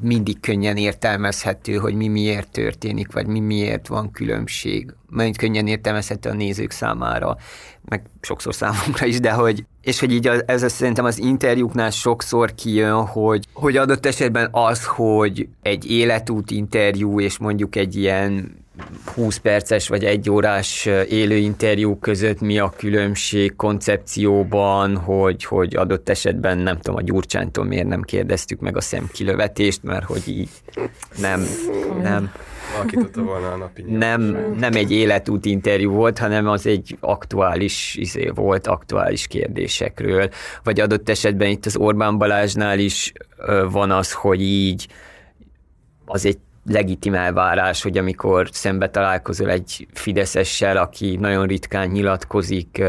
mindig 0.00 0.40
könnyen 0.40 0.76
értelmezhető, 0.76 1.74
hogy 1.76 1.94
mi 1.94 2.08
miért 2.08 2.50
történik, 2.50 3.12
vagy 3.12 3.26
mi 3.26 3.40
miért 3.40 3.86
van 3.86 4.10
különbség. 4.10 4.94
Mert 5.08 5.36
könnyen 5.36 5.66
értelmezhető 5.66 6.30
a 6.30 6.34
nézők 6.34 6.70
számára, 6.70 7.36
meg 7.84 8.02
sokszor 8.20 8.54
számunkra 8.54 9.06
is, 9.06 9.20
de 9.20 9.32
hogy, 9.32 9.64
és 9.82 10.00
hogy 10.00 10.12
így 10.12 10.26
az, 10.26 10.42
ez 10.46 10.72
szerintem 10.72 11.04
az 11.04 11.18
interjúknál 11.18 11.90
sokszor 11.90 12.54
kijön, 12.54 13.06
hogy, 13.06 13.46
hogy 13.52 13.76
adott 13.76 14.06
esetben 14.06 14.48
az, 14.52 14.86
hogy 14.86 15.48
egy 15.62 15.90
életút 15.90 16.50
interjú, 16.50 17.20
és 17.20 17.38
mondjuk 17.38 17.76
egy 17.76 17.96
ilyen 17.96 18.58
20 19.14 19.36
perces 19.36 19.88
vagy 19.88 20.04
egy 20.04 20.30
órás 20.30 20.88
élő 21.08 21.36
interjú 21.36 21.98
között 21.98 22.40
mi 22.40 22.58
a 22.58 22.72
különbség 22.76 23.56
koncepcióban, 23.56 24.96
hogy, 24.96 25.44
hogy 25.44 25.76
adott 25.76 26.08
esetben 26.08 26.58
nem 26.58 26.76
tudom, 26.76 26.96
a 26.96 27.02
Gyurcsánytól 27.02 27.64
miért 27.64 27.86
nem 27.86 28.02
kérdeztük 28.02 28.60
meg 28.60 28.76
a 28.76 28.80
szemkilövetést, 28.80 29.82
mert 29.82 30.04
hogy 30.04 30.28
így 30.28 30.48
nem, 31.18 31.46
nem, 32.02 32.32
Valaki 32.72 32.96
tudta 32.96 33.22
volna 33.22 33.52
a 33.52 33.56
napi 33.56 33.82
nem, 33.82 34.22
nem 34.58 34.72
egy 34.72 34.92
életút 34.92 35.44
interjú 35.44 35.92
volt, 35.92 36.18
hanem 36.18 36.48
az 36.48 36.66
egy 36.66 36.96
aktuális 37.00 37.96
izé 37.98 38.30
volt, 38.34 38.66
aktuális 38.66 39.26
kérdésekről. 39.26 40.28
Vagy 40.62 40.80
adott 40.80 41.08
esetben 41.08 41.48
itt 41.48 41.66
az 41.66 41.76
Orbán 41.76 42.18
Balázsnál 42.18 42.78
is 42.78 43.12
van 43.70 43.90
az, 43.90 44.12
hogy 44.12 44.42
így 44.42 44.88
az 46.04 46.26
egy 46.26 46.38
legitim 46.64 47.14
elvárás, 47.14 47.82
hogy 47.82 47.98
amikor 47.98 48.48
szembe 48.52 48.90
találkozol 48.90 49.50
egy 49.50 49.86
fideszessel, 49.92 50.76
aki 50.76 51.16
nagyon 51.16 51.46
ritkán 51.46 51.88
nyilatkozik 51.88 52.82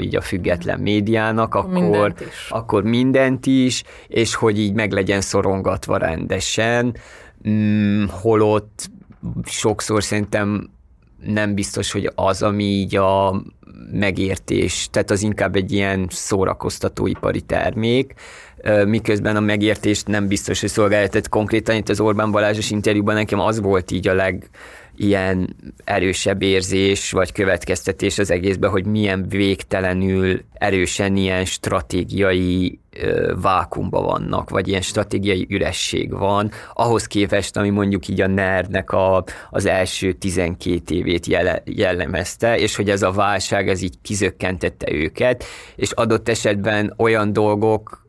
így 0.00 0.16
a 0.16 0.20
független 0.20 0.80
médiának, 0.80 1.54
akkor 1.54 1.72
mindent 1.72 2.20
is. 2.20 2.46
akkor 2.48 2.82
mindent 2.82 3.46
is, 3.46 3.82
és 4.08 4.34
hogy 4.34 4.58
így 4.58 4.74
meg 4.74 4.92
legyen 4.92 5.20
szorongatva 5.20 5.96
rendesen, 5.96 6.96
mm, 7.48 8.04
holott 8.08 8.90
sokszor 9.44 10.02
szerintem 10.02 10.70
nem 11.24 11.54
biztos, 11.54 11.92
hogy 11.92 12.10
az, 12.14 12.42
ami 12.42 12.64
így 12.64 12.96
a 12.96 13.42
megértés, 13.92 14.88
tehát 14.90 15.10
az 15.10 15.22
inkább 15.22 15.56
egy 15.56 15.72
ilyen 15.72 16.06
szórakoztatóipari 16.10 17.40
termék, 17.40 18.14
miközben 18.86 19.36
a 19.36 19.40
megértést 19.40 20.06
nem 20.06 20.26
biztos, 20.28 20.60
hogy 20.60 20.68
szolgálja. 20.68 21.08
Tehát 21.08 21.28
konkrétan 21.28 21.76
itt 21.76 21.88
az 21.88 22.00
Orbán 22.00 22.30
Balázsos 22.30 22.70
interjúban 22.70 23.14
nekem 23.14 23.40
az 23.40 23.60
volt 23.60 23.90
így 23.90 24.08
a 24.08 24.14
leg 24.14 24.50
ilyen 25.00 25.56
erősebb 25.84 26.42
érzés 26.42 27.10
vagy 27.10 27.32
következtetés 27.32 28.18
az 28.18 28.30
egészben, 28.30 28.70
hogy 28.70 28.86
milyen 28.86 29.28
végtelenül 29.28 30.40
erősen 30.52 31.16
ilyen 31.16 31.44
stratégiai 31.44 32.80
vákumba 33.40 34.02
vannak, 34.02 34.50
vagy 34.50 34.68
ilyen 34.68 34.80
stratégiai 34.80 35.46
üresség 35.50 36.12
van, 36.12 36.50
ahhoz 36.72 37.06
képest, 37.06 37.56
ami 37.56 37.70
mondjuk 37.70 38.08
így 38.08 38.20
a 38.20 38.26
nerdnek 38.26 38.90
a, 38.90 39.24
az 39.50 39.66
első 39.66 40.12
12 40.12 40.94
évét 40.94 41.26
jele, 41.26 41.62
jellemezte, 41.64 42.58
és 42.58 42.76
hogy 42.76 42.90
ez 42.90 43.02
a 43.02 43.10
válság, 43.10 43.68
ez 43.68 43.82
így 43.82 43.94
kizökkentette 44.02 44.92
őket, 44.92 45.44
és 45.76 45.90
adott 45.90 46.28
esetben 46.28 46.94
olyan 46.96 47.32
dolgok, 47.32 48.08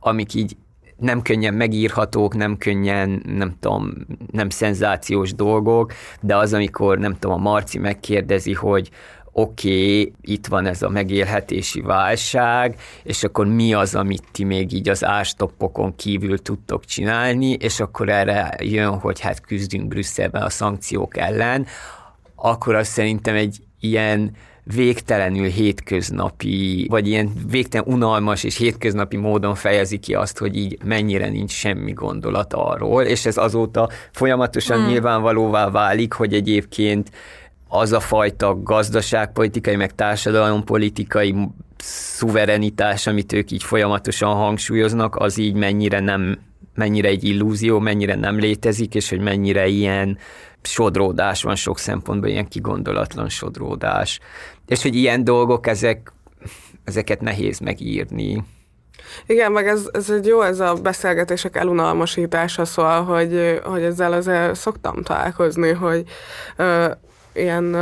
amik 0.00 0.34
így 0.34 0.56
nem 0.96 1.22
könnyen 1.22 1.54
megírhatók, 1.54 2.34
nem 2.34 2.56
könnyen, 2.56 3.22
nem 3.26 3.56
tudom, 3.60 3.92
nem 4.30 4.48
szenzációs 4.48 5.34
dolgok, 5.34 5.92
de 6.20 6.36
az, 6.36 6.52
amikor, 6.52 6.98
nem 6.98 7.16
tudom, 7.18 7.36
a 7.36 7.50
Marci 7.50 7.78
megkérdezi, 7.78 8.52
hogy 8.52 8.90
oké, 9.36 10.00
okay, 10.00 10.12
itt 10.20 10.46
van 10.46 10.66
ez 10.66 10.82
a 10.82 10.88
megélhetési 10.88 11.80
válság, 11.80 12.80
és 13.02 13.24
akkor 13.24 13.46
mi 13.46 13.74
az, 13.74 13.94
amit 13.94 14.22
ti 14.32 14.44
még 14.44 14.72
így 14.72 14.88
az 14.88 15.04
ástoppokon 15.04 15.96
kívül 15.96 16.38
tudtok 16.38 16.84
csinálni, 16.84 17.50
és 17.50 17.80
akkor 17.80 18.08
erre 18.08 18.56
jön, 18.60 18.98
hogy 18.98 19.20
hát 19.20 19.40
küzdünk 19.40 19.88
Brüsszelben 19.88 20.42
a 20.42 20.50
szankciók 20.50 21.16
ellen, 21.16 21.66
akkor 22.34 22.74
az 22.74 22.88
szerintem 22.88 23.34
egy 23.34 23.58
ilyen 23.80 24.36
végtelenül 24.64 25.46
hétköznapi, 25.46 26.86
vagy 26.90 27.08
ilyen 27.08 27.30
végtelen 27.50 27.86
unalmas 27.94 28.44
és 28.44 28.56
hétköznapi 28.56 29.16
módon 29.16 29.54
fejezi 29.54 29.98
ki 29.98 30.14
azt, 30.14 30.38
hogy 30.38 30.56
így 30.56 30.78
mennyire 30.84 31.28
nincs 31.28 31.52
semmi 31.52 31.92
gondolat 31.92 32.52
arról, 32.52 33.02
és 33.02 33.26
ez 33.26 33.36
azóta 33.36 33.88
folyamatosan 34.12 34.78
hmm. 34.78 34.86
nyilvánvalóvá 34.86 35.70
válik, 35.70 36.12
hogy 36.12 36.34
egyébként 36.34 37.10
az 37.68 37.92
a 37.92 38.00
fajta 38.00 38.62
gazdaságpolitikai, 38.62 39.76
meg 39.76 39.94
társadalompolitikai 39.94 41.34
szuverenitás, 41.78 43.06
amit 43.06 43.32
ők 43.32 43.50
így 43.50 43.62
folyamatosan 43.62 44.34
hangsúlyoznak, 44.34 45.16
az 45.16 45.38
így 45.38 45.54
mennyire 45.54 46.00
nem, 46.00 46.38
mennyire 46.74 47.08
egy 47.08 47.24
illúzió, 47.24 47.78
mennyire 47.78 48.14
nem 48.14 48.38
létezik, 48.38 48.94
és 48.94 49.08
hogy 49.08 49.20
mennyire 49.20 49.66
ilyen 49.66 50.18
sodródás 50.66 51.42
van 51.42 51.54
sok 51.54 51.78
szempontból, 51.78 52.28
ilyen 52.28 52.48
kigondolatlan 52.48 53.28
sodródás. 53.28 54.20
És 54.66 54.82
hogy 54.82 54.94
ilyen 54.94 55.24
dolgok, 55.24 55.66
ezek, 55.66 56.12
ezeket 56.84 57.20
nehéz 57.20 57.58
megírni. 57.58 58.44
Igen, 59.26 59.52
meg 59.52 59.66
ez, 59.66 59.88
ez 59.92 60.10
egy 60.10 60.26
jó, 60.26 60.42
ez 60.42 60.60
a 60.60 60.74
beszélgetések 60.74 61.56
elunalmasítása, 61.56 62.64
szóval, 62.64 63.04
hogy, 63.04 63.60
hogy 63.64 63.82
ezzel 63.82 64.12
azért 64.12 64.54
szoktam 64.54 65.02
találkozni, 65.02 65.70
hogy 65.72 66.04
ö, 66.56 66.90
ilyen 67.34 67.76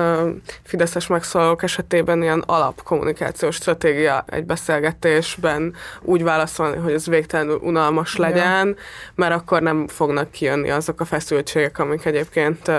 fideszes 0.62 1.06
megszólalók 1.06 1.62
esetében 1.62 2.22
ilyen 2.22 2.42
alapkommunikációs 2.46 3.54
stratégia 3.54 4.24
egy 4.26 4.44
beszélgetésben 4.44 5.74
úgy 6.00 6.22
válaszolni, 6.22 6.76
hogy 6.76 6.92
ez 6.92 7.06
végtelenül 7.06 7.58
unalmas 7.62 8.16
legyen, 8.16 8.66
ja. 8.68 8.74
mert 9.14 9.34
akkor 9.34 9.62
nem 9.62 9.88
fognak 9.88 10.30
kijönni 10.30 10.70
azok 10.70 11.00
a 11.00 11.04
feszültségek, 11.04 11.78
amik 11.78 12.04
egyébként 12.04 12.70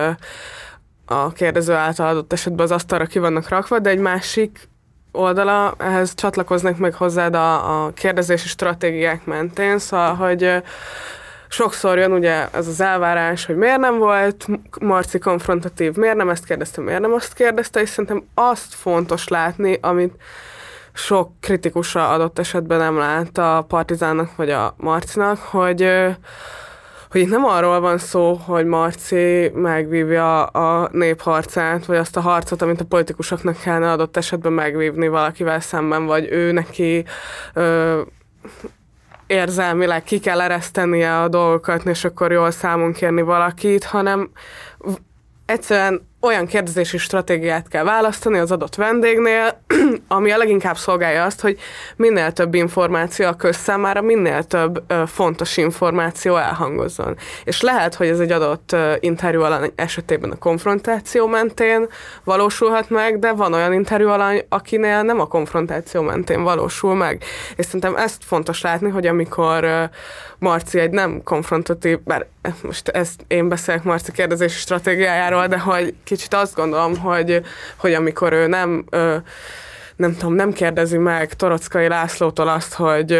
a 1.06 1.32
kérdező 1.34 1.74
által 1.74 2.08
adott 2.08 2.34
esetben 2.34 2.66
az 2.66 2.72
asztalra 2.72 3.06
ki 3.06 3.20
vannak 3.20 3.50
rakva, 3.50 3.80
de 3.80 3.90
egy 3.90 4.00
másik 4.00 4.70
oldala, 5.12 5.76
ehhez 5.78 6.14
csatlakoznak 6.16 6.78
meg 6.78 6.94
hozzád 6.94 7.36
a, 7.36 7.86
a 7.86 7.92
kérdezési 7.94 8.48
stratégiák 8.48 9.26
mentén, 9.26 9.80
szóval, 9.80 10.14
hogy 10.14 10.64
sokszor 11.54 11.98
jön 11.98 12.12
ugye 12.12 12.48
ez 12.52 12.68
az 12.68 12.82
elvárás, 12.82 13.46
hogy 13.46 13.56
miért 13.56 13.80
nem 13.80 13.98
volt 13.98 14.48
Marci 14.82 15.20
konfrontatív, 15.20 15.96
miért 15.96 16.16
nem 16.16 16.30
ezt 16.30 16.46
kérdezte, 16.46 16.82
miért 16.82 17.02
nem 17.02 17.14
azt 17.14 17.34
kérdezte, 17.34 17.82
és 17.82 17.90
szerintem 17.90 18.24
azt 18.34 18.74
fontos 18.74 19.28
látni, 19.28 19.78
amit 19.82 20.14
sok 20.94 21.32
kritikusra 21.40 22.10
adott 22.10 22.40
esetben 22.40 22.78
nem 22.78 22.98
lát 22.98 23.38
a 23.38 23.66
Partizánnak 23.68 24.36
vagy 24.36 24.50
a 24.50 24.76
Marcinak, 24.78 25.38
hogy 25.38 25.90
hogy 27.10 27.22
itt 27.22 27.30
nem 27.30 27.46
arról 27.46 27.80
van 27.80 27.98
szó, 27.98 28.34
hogy 28.34 28.66
Marci 28.66 29.52
megvívja 29.54 30.46
a 30.46 30.90
népharcát, 30.92 31.86
vagy 31.86 31.98
azt 31.98 32.18
a 32.18 32.22
harcot, 32.22 32.62
amit 32.62 32.82
a 32.82 32.86
politikusoknak 32.86 33.60
kellene 33.62 33.92
adott 33.92 34.18
esetben 34.18 34.52
megvívni 34.52 35.08
valakivel 35.08 35.60
szemben, 35.60 36.06
vagy 36.06 36.28
ő 36.32 36.52
neki 36.52 37.06
ö, 37.54 38.02
érzelmileg 39.34 40.04
ki 40.04 40.20
kell 40.20 40.42
eresztenie 40.42 41.22
a 41.22 41.28
dolgokat, 41.28 41.86
és 41.86 42.04
akkor 42.04 42.32
jól 42.32 42.52
számon 42.52 42.94
kérni 42.94 43.22
valakit, 43.22 43.84
hanem 43.84 44.30
egyszerűen 45.46 46.08
olyan 46.24 46.46
kérdezési 46.46 46.98
stratégiát 46.98 47.68
kell 47.68 47.84
választani 47.84 48.38
az 48.38 48.52
adott 48.52 48.76
vendégnél, 48.76 49.62
ami 50.08 50.32
a 50.32 50.38
leginkább 50.38 50.78
szolgálja 50.78 51.24
azt, 51.24 51.42
hogy 51.42 51.60
minél 51.96 52.32
több 52.32 52.54
információ 52.54 53.28
a 53.28 53.34
közszámára, 53.34 54.02
minél 54.02 54.44
több 54.44 54.84
ö, 54.88 55.04
fontos 55.06 55.58
információ 55.58 56.36
elhangozzon. 56.36 57.18
És 57.44 57.62
lehet, 57.62 57.96
hogy 57.96 58.08
ez 58.08 58.20
egy 58.20 58.32
adott 58.32 58.72
ö, 58.72 58.94
interjú 59.00 59.42
alany 59.42 59.72
esetében 59.76 60.32
a 60.32 60.38
konfrontáció 60.38 61.28
mentén 61.28 61.88
valósulhat 62.24 62.90
meg, 62.90 63.20
de 63.20 63.32
van 63.32 63.54
olyan 63.54 63.74
interjú 63.74 64.08
alany, 64.08 64.46
akinél 64.50 65.02
nem 65.02 65.20
a 65.20 65.28
konfrontáció 65.28 66.02
mentén 66.02 66.44
valósul 66.44 66.96
meg. 66.96 67.24
És 67.56 67.66
szerintem 67.66 67.96
ezt 67.96 68.24
fontos 68.24 68.62
látni, 68.62 68.90
hogy 68.90 69.08
amikor 69.08 69.64
ö, 69.64 69.84
Marci 70.44 70.80
egy 70.80 70.92
nem 70.92 71.24
konfrontatív, 71.24 72.00
bár 72.04 72.28
most 72.62 72.88
ezt 72.88 73.26
én 73.28 73.50
beszélek 73.50 73.84
Marci 73.84 74.12
kérdezési 74.12 74.60
stratégiájáról, 74.60 75.48
de 75.48 75.60
hogy 75.60 75.94
kicsit 76.14 76.34
azt 76.34 76.56
gondolom, 76.56 76.98
hogy, 76.98 77.42
hogy 77.76 77.94
amikor 77.94 78.34
ő 78.34 78.48
nem, 78.48 78.86
nem 79.96 80.16
tudom, 80.18 80.34
nem 80.34 80.54
kérdezi 80.54 80.98
meg 80.98 81.34
Torockai 81.34 81.88
Lászlótól 81.88 82.48
azt, 82.48 82.74
hogy 82.74 83.20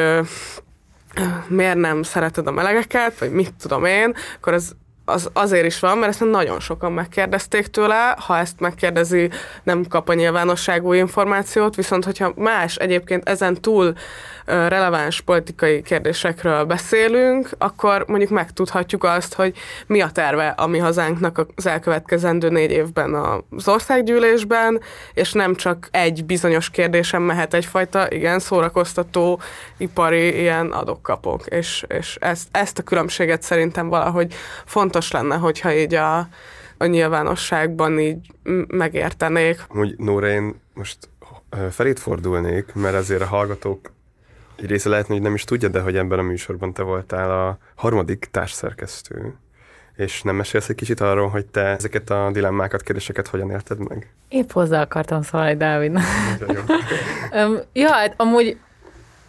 miért 1.48 1.78
nem 1.78 2.04
szereted 2.04 2.48
a 2.48 2.52
melegeket, 2.52 3.20
vagy 3.20 3.32
mit 3.32 3.54
tudom 3.54 3.86
én, 3.86 4.16
akkor 4.36 4.54
az 4.54 4.76
az 5.06 5.30
azért 5.34 5.66
is 5.66 5.80
van, 5.80 5.98
mert 5.98 6.12
ezt 6.12 6.30
nagyon 6.30 6.60
sokan 6.60 6.92
megkérdezték 6.92 7.68
tőle, 7.68 8.16
ha 8.20 8.38
ezt 8.38 8.60
megkérdezi, 8.60 9.30
nem 9.64 9.86
kap 9.88 10.10
a 10.10 10.14
nyilvánosságú 10.14 10.94
információt, 10.94 11.76
viszont 11.76 12.06
hogyha 12.06 12.34
más 12.36 12.76
egyébként 12.76 13.30
ezen 13.30 13.62
túl 13.62 13.94
releváns 14.46 15.22
politikai 15.22 15.82
kérdésekről 15.82 16.64
beszélünk, 16.64 17.50
akkor 17.58 18.06
mondjuk 18.08 18.32
megtudhatjuk 18.32 19.04
azt, 19.04 19.34
hogy 19.34 19.58
mi 19.88 20.02
a 20.02 20.10
terve 20.12 20.48
a 20.48 20.68
mi 20.68 20.78
hazánknak 20.78 21.46
az 21.56 21.68
elkövetkezendő 21.68 22.50
négy 22.50 22.72
évben 22.72 23.14
az 23.50 23.68
országgyűlésben, 23.68 24.82
és 25.14 25.32
nem 25.32 25.56
csak 25.56 25.88
egy 25.92 26.26
bizonyos 26.26 26.70
kérdésen 26.70 27.22
mehet 27.22 27.54
egyfajta, 27.54 28.12
igen, 28.12 28.40
szórakoztató 28.40 29.42
ipari 29.78 30.40
ilyen 30.40 30.72
adok-kapok. 30.72 31.46
És, 31.46 31.86
és 31.88 32.18
ezt, 32.20 32.48
ezt 32.52 32.80
a 32.80 32.84
különbséget 32.84 33.42
szerintem 33.42 33.88
valahogy 33.90 34.34
fontos 34.66 35.12
lenne, 35.12 35.36
hogyha 35.36 35.74
így 35.74 35.94
a, 35.94 36.28
a 36.78 36.86
nyilvánosságban 36.86 38.00
így 38.00 38.32
megértenék. 38.68 39.60
Hogy 39.68 39.94
Nóra, 39.98 40.28
én 40.28 40.62
most 40.74 40.98
felét 41.72 42.00
fordulnék, 42.00 42.74
mert 42.74 42.96
azért 42.96 43.22
a 43.22 43.26
hallgatók 43.26 43.92
egy 44.56 44.66
része 44.66 44.90
lehetne, 44.90 45.14
hogy 45.14 45.24
nem 45.24 45.34
is 45.34 45.44
tudja, 45.44 45.70
de 45.70 45.82
hogy 45.82 45.96
ebben 45.96 46.20
a 46.20 46.22
műsorban 46.22 46.74
te 46.74 46.84
voltál 46.84 47.32
a 47.32 47.58
harmadik 47.76 48.28
társszerkesztő. 48.32 49.34
És 49.96 50.22
nem 50.22 50.36
mesélsz 50.36 50.70
egy 50.70 50.76
kicsit 50.76 51.00
arról, 51.00 51.30
hogy 51.30 51.46
te 51.46 51.62
ezeket 51.62 52.10
a 52.10 52.30
dilemmákat, 52.32 52.82
kérdéseket 52.82 53.28
hogyan 53.28 53.50
érted 53.50 53.78
meg? 53.78 54.14
Épp 54.30 54.52
hozzá 54.52 54.82
akartam 54.82 55.22
szólni, 55.22 55.56
Dávid. 55.56 56.00
ja, 57.74 57.92
hát 57.92 58.14
amúgy 58.18 58.58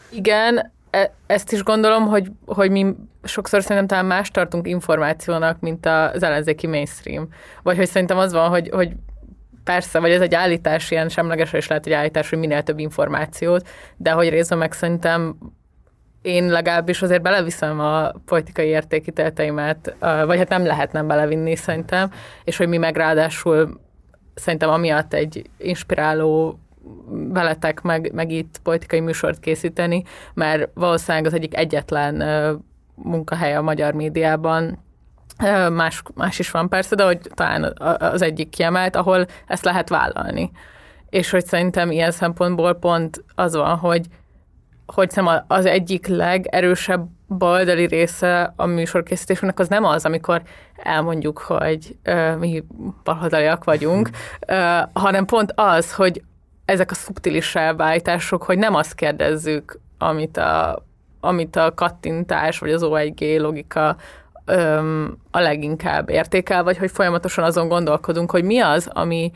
igen, 0.09 0.73
e- 0.91 1.15
ezt 1.27 1.53
is 1.53 1.63
gondolom, 1.63 2.07
hogy, 2.07 2.31
hogy 2.47 2.71
mi 2.71 2.95
sokszor 3.23 3.63
szerintem 3.63 3.87
talán 3.87 4.07
más 4.07 4.31
tartunk 4.31 4.69
információnak, 4.69 5.61
mint 5.61 5.87
az 5.87 6.23
ellenzéki 6.23 6.67
mainstream. 6.67 7.29
Vagy 7.63 7.77
hogy 7.77 7.89
szerintem 7.89 8.19
az 8.19 8.33
van, 8.33 8.49
hogy, 8.49 8.69
hogy 8.73 8.93
persze, 9.65 10.01
vagy 10.01 10.11
ez 10.11 10.21
egy 10.21 10.35
állítás, 10.35 10.91
ilyen 10.91 11.09
semleges 11.09 11.53
is 11.53 11.67
lehet, 11.67 11.85
hogy 11.85 11.93
állítás, 11.93 12.31
hogy 12.31 12.39
minél 12.39 12.63
több 12.63 12.79
információt, 12.79 13.69
de 13.97 14.11
hogy 14.11 14.29
részben 14.29 14.59
meg 14.59 14.73
szerintem 14.73 15.37
én 16.23 16.49
legalábbis 16.49 17.03
azért 17.03 17.23
beleviszem 17.23 17.81
a 17.81 18.13
politikai 18.25 18.67
értékítéleteimet, 18.67 19.97
vagy 20.01 20.39
hát 20.39 20.49
nem 20.49 20.65
lehet 20.65 20.93
nem 20.93 21.07
belevinni 21.07 21.57
szerintem, 21.57 22.11
és 22.45 22.57
hogy 22.57 22.69
mi 22.69 22.77
meg 22.77 22.97
ráadásul 22.97 23.81
szerintem 24.35 24.71
amiatt 24.71 25.15
egy 25.15 25.51
inspiráló 25.57 26.59
veletek 27.09 27.81
meg, 27.81 28.11
meg 28.15 28.31
itt 28.31 28.61
politikai 28.63 29.01
műsort 29.01 29.41
készíteni, 29.41 30.03
mert 30.35 30.71
valószínűleg 30.75 31.27
az 31.27 31.35
egyik 31.35 31.57
egyetlen 31.57 32.23
munkahely 32.95 33.55
a 33.55 33.63
magyar 33.63 33.93
médiában, 33.93 34.84
Más, 35.73 36.03
más 36.15 36.39
is 36.39 36.51
van 36.51 36.69
persze, 36.69 36.95
de 36.95 37.05
hogy 37.05 37.19
talán 37.35 37.73
az 37.99 38.23
egyik 38.23 38.49
kiemelt, 38.49 38.97
ahol 38.97 39.27
ezt 39.47 39.65
lehet 39.65 39.89
vállalni. 39.89 40.51
És 41.11 41.31
hogy 41.31 41.47
szerintem 41.47 41.91
ilyen 41.91 42.11
szempontból 42.11 42.75
pont 42.75 43.25
az 43.35 43.57
van, 43.57 43.77
hogy 43.77 44.07
hogy 44.87 45.11
szerintem 45.11 45.45
az 45.47 45.67
egyik 45.67 46.07
legerősebb 46.07 47.07
baloldali 47.29 47.87
része 47.87 48.53
a 48.57 48.67
műsorkészítésünknek 48.67 49.59
az 49.59 49.69
nem 49.69 49.85
az, 49.85 50.05
amikor 50.05 50.43
elmondjuk, 50.77 51.39
hogy 51.39 51.97
uh, 52.07 52.37
mi 52.37 52.65
baloldaliak 53.05 53.65
vagyunk, 53.65 54.11
uh, 54.49 54.57
hanem 54.93 55.25
pont 55.25 55.53
az, 55.55 55.95
hogy 55.95 56.23
ezek 56.65 56.91
a 56.91 56.95
szubtilisebb 56.95 57.81
állítások, 57.81 58.43
hogy 58.43 58.59
nem 58.59 58.75
azt 58.75 58.95
kérdezzük, 58.95 59.81
amit 59.99 60.37
a, 60.37 60.85
amit 61.21 61.57
a 61.57 61.75
kattintás 61.75 62.59
vagy 62.59 62.71
az 62.71 62.83
O1G 62.85 63.41
logika 63.41 63.97
öm, 64.45 65.17
a 65.31 65.39
leginkább 65.39 66.09
értékel, 66.09 66.63
vagy 66.63 66.79
hogy 66.79 66.91
folyamatosan 66.91 67.45
azon 67.45 67.69
gondolkodunk, 67.69 68.31
hogy 68.31 68.45
mi 68.45 68.59
az, 68.59 68.91
ami 68.93 69.33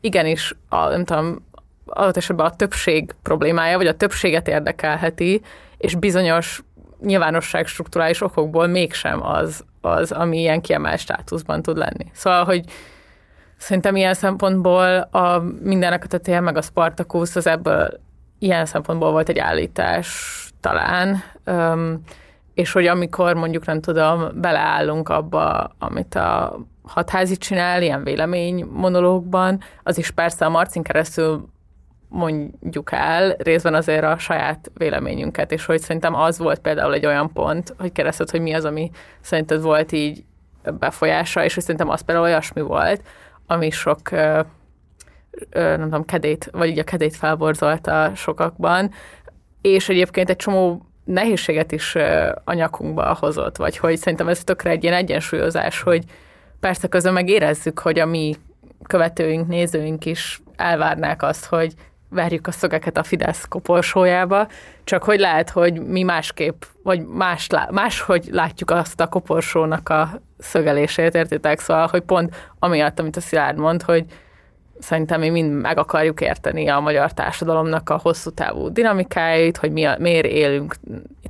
igenis, 0.00 0.54
a, 0.68 0.88
nem 0.88 1.04
tudom, 1.04 1.44
adott 1.86 2.16
esetben 2.16 2.46
a 2.46 2.56
többség 2.56 3.14
problémája, 3.22 3.76
vagy 3.76 3.86
a 3.86 3.96
többséget 3.96 4.48
érdekelheti, 4.48 5.42
és 5.78 5.94
bizonyos 5.94 6.62
nyilvánosság 7.00 7.66
strukturális 7.66 8.20
okokból 8.20 8.66
mégsem 8.66 9.22
az, 9.22 9.64
az, 9.80 10.12
ami 10.12 10.38
ilyen 10.38 10.60
kiemelt 10.60 10.98
státuszban 10.98 11.62
tud 11.62 11.76
lenni. 11.76 12.10
Szóval, 12.12 12.44
hogy 12.44 12.64
szerintem 13.56 13.96
ilyen 13.96 14.14
szempontból 14.14 14.98
a 14.98 15.42
mindenek 15.62 16.04
a 16.04 16.06
tetején, 16.06 16.42
meg 16.42 16.56
a 16.56 16.62
Spartacus, 16.62 17.36
az 17.36 17.46
ebből 17.46 18.00
ilyen 18.38 18.66
szempontból 18.66 19.10
volt 19.10 19.28
egy 19.28 19.38
állítás 19.38 20.30
talán, 20.60 21.22
öm, 21.44 22.00
és 22.56 22.72
hogy 22.72 22.86
amikor 22.86 23.34
mondjuk 23.34 23.66
nem 23.66 23.80
tudom, 23.80 24.28
beleállunk 24.34 25.08
abba, 25.08 25.74
amit 25.78 26.14
a 26.14 26.58
hatházi 26.82 27.36
csinál, 27.36 27.82
ilyen 27.82 28.04
vélemény 28.04 28.64
monológban, 28.64 29.60
az 29.82 29.98
is 29.98 30.10
persze 30.10 30.44
a 30.44 30.48
Marcin 30.48 30.82
keresztül 30.82 31.48
mondjuk 32.08 32.92
el 32.92 33.34
részben 33.38 33.74
azért 33.74 34.04
a 34.04 34.18
saját 34.18 34.70
véleményünket, 34.74 35.52
és 35.52 35.64
hogy 35.64 35.80
szerintem 35.80 36.14
az 36.14 36.38
volt 36.38 36.58
például 36.58 36.94
egy 36.94 37.06
olyan 37.06 37.32
pont, 37.32 37.74
hogy 37.78 37.92
keresztül, 37.92 38.26
hogy 38.30 38.40
mi 38.40 38.52
az, 38.52 38.64
ami 38.64 38.90
szerinted 39.20 39.62
volt 39.62 39.92
így 39.92 40.24
befolyása, 40.78 41.44
és 41.44 41.54
hogy 41.54 41.62
szerintem 41.62 41.88
az 41.88 42.00
például 42.00 42.26
olyasmi 42.26 42.60
volt, 42.60 43.02
ami 43.46 43.70
sok 43.70 44.10
nem 45.50 45.82
tudom, 45.82 46.04
kedét, 46.04 46.48
vagy 46.52 46.68
így 46.68 46.78
a 46.78 46.84
kedét 46.84 47.16
felborzolta 47.16 48.12
sokakban, 48.14 48.90
és 49.60 49.88
egyébként 49.88 50.30
egy 50.30 50.36
csomó 50.36 50.86
nehézséget 51.06 51.72
is 51.72 51.94
a 52.44 52.52
nyakunkba 52.52 53.16
hozott, 53.20 53.56
vagy 53.56 53.76
hogy 53.76 53.96
szerintem 53.96 54.28
ez 54.28 54.44
tökre 54.44 54.70
egy 54.70 54.82
ilyen 54.82 54.96
egyensúlyozás, 54.96 55.80
hogy 55.80 56.04
persze 56.60 56.88
közben 56.88 57.12
meg 57.12 57.28
érezzük, 57.28 57.78
hogy 57.78 57.98
a 57.98 58.06
mi 58.06 58.34
követőink, 58.86 59.48
nézőink 59.48 60.04
is 60.04 60.40
elvárnák 60.56 61.22
azt, 61.22 61.44
hogy 61.44 61.74
verjük 62.08 62.46
a 62.46 62.50
szögeket 62.50 62.96
a 62.96 63.02
Fidesz 63.02 63.44
koporsójába, 63.48 64.48
csak 64.84 65.02
hogy 65.02 65.18
lehet, 65.18 65.50
hogy 65.50 65.86
mi 65.86 66.02
másképp, 66.02 66.62
vagy 66.82 67.06
más, 67.06 67.48
máshogy 67.70 68.28
látjuk 68.30 68.70
azt 68.70 69.00
a 69.00 69.06
koporsónak 69.06 69.88
a 69.88 70.20
szögelését, 70.38 71.14
értitek? 71.14 71.60
Szóval, 71.60 71.86
hogy 71.86 72.00
pont 72.00 72.50
amiatt, 72.58 72.98
amit 72.98 73.16
a 73.16 73.20
Szilárd 73.20 73.58
mond, 73.58 73.82
hogy 73.82 74.04
szerintem 74.78 75.20
mi 75.20 75.28
mind 75.28 75.60
meg 75.60 75.78
akarjuk 75.78 76.20
érteni 76.20 76.68
a 76.68 76.80
magyar 76.80 77.12
társadalomnak 77.12 77.90
a 77.90 77.98
hosszú 78.02 78.30
távú 78.30 78.68
dinamikáit, 78.68 79.56
hogy 79.56 79.72
mi 79.72 79.84
a, 79.84 79.96
miért 79.98 80.26
élünk 80.26 80.74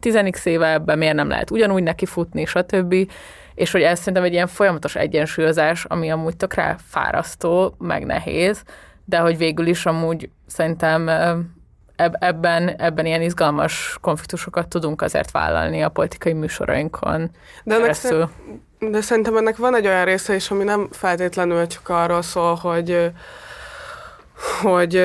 10 0.00 0.18
éve 0.44 0.72
ebben, 0.72 0.98
miért 0.98 1.14
nem 1.14 1.28
lehet 1.28 1.50
ugyanúgy 1.50 1.82
neki 1.82 2.06
futni, 2.06 2.44
stb. 2.44 2.94
És 3.54 3.72
hogy 3.72 3.82
ez 3.82 3.98
szerintem 3.98 4.24
egy 4.24 4.32
ilyen 4.32 4.46
folyamatos 4.46 4.96
egyensúlyozás, 4.96 5.84
ami 5.84 6.10
amúgy 6.10 6.36
tökre 6.36 6.76
fárasztó, 6.88 7.74
meg 7.78 8.06
nehéz, 8.06 8.62
de 9.04 9.18
hogy 9.18 9.36
végül 9.36 9.66
is 9.66 9.86
amúgy 9.86 10.30
szerintem 10.46 11.08
ebben, 12.18 12.68
ebben 12.68 13.06
ilyen 13.06 13.22
izgalmas 13.22 13.98
konfliktusokat 14.00 14.68
tudunk 14.68 15.02
azért 15.02 15.30
vállalni 15.30 15.82
a 15.82 15.88
politikai 15.88 16.32
műsorainkon 16.32 17.30
de 17.64 17.74
ennek 17.74 17.94
de 18.78 19.00
szerintem 19.00 19.36
ennek 19.36 19.56
van 19.56 19.76
egy 19.76 19.86
olyan 19.86 20.04
része 20.04 20.34
is, 20.34 20.50
ami 20.50 20.64
nem 20.64 20.88
feltétlenül 20.90 21.66
csak 21.66 21.88
arról 21.88 22.22
szól, 22.22 22.54
hogy 22.54 23.12
hogy 24.62 24.96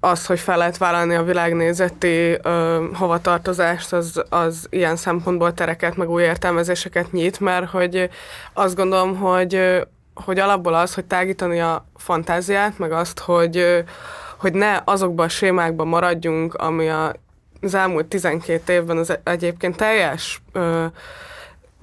az, 0.00 0.26
hogy 0.26 0.40
fel 0.40 0.56
lehet 0.56 0.78
vállalni 0.78 1.14
a 1.14 1.22
világnézeti 1.22 2.38
ö, 2.42 2.84
hovatartozást, 2.94 3.92
az, 3.92 4.22
az 4.28 4.66
ilyen 4.70 4.96
szempontból 4.96 5.54
tereket, 5.54 5.96
meg 5.96 6.10
új 6.10 6.22
értelmezéseket 6.22 7.12
nyit, 7.12 7.40
mert 7.40 7.70
hogy 7.70 8.10
azt 8.52 8.76
gondolom, 8.76 9.16
hogy, 9.16 9.80
hogy 10.14 10.38
alapból 10.38 10.74
az, 10.74 10.94
hogy 10.94 11.04
tágítani 11.04 11.60
a 11.60 11.86
fantáziát, 11.96 12.78
meg 12.78 12.92
azt, 12.92 13.18
hogy, 13.18 13.84
hogy 14.36 14.52
ne 14.52 14.80
azokban 14.84 15.26
a 15.26 15.28
sémákban 15.28 15.86
maradjunk, 15.86 16.54
ami 16.54 16.88
a, 16.88 17.14
az 17.60 17.74
elmúlt 17.74 18.06
12 18.06 18.72
évben 18.72 18.96
az 18.96 19.18
egyébként 19.22 19.76
teljes 19.76 20.42
ö, 20.52 20.84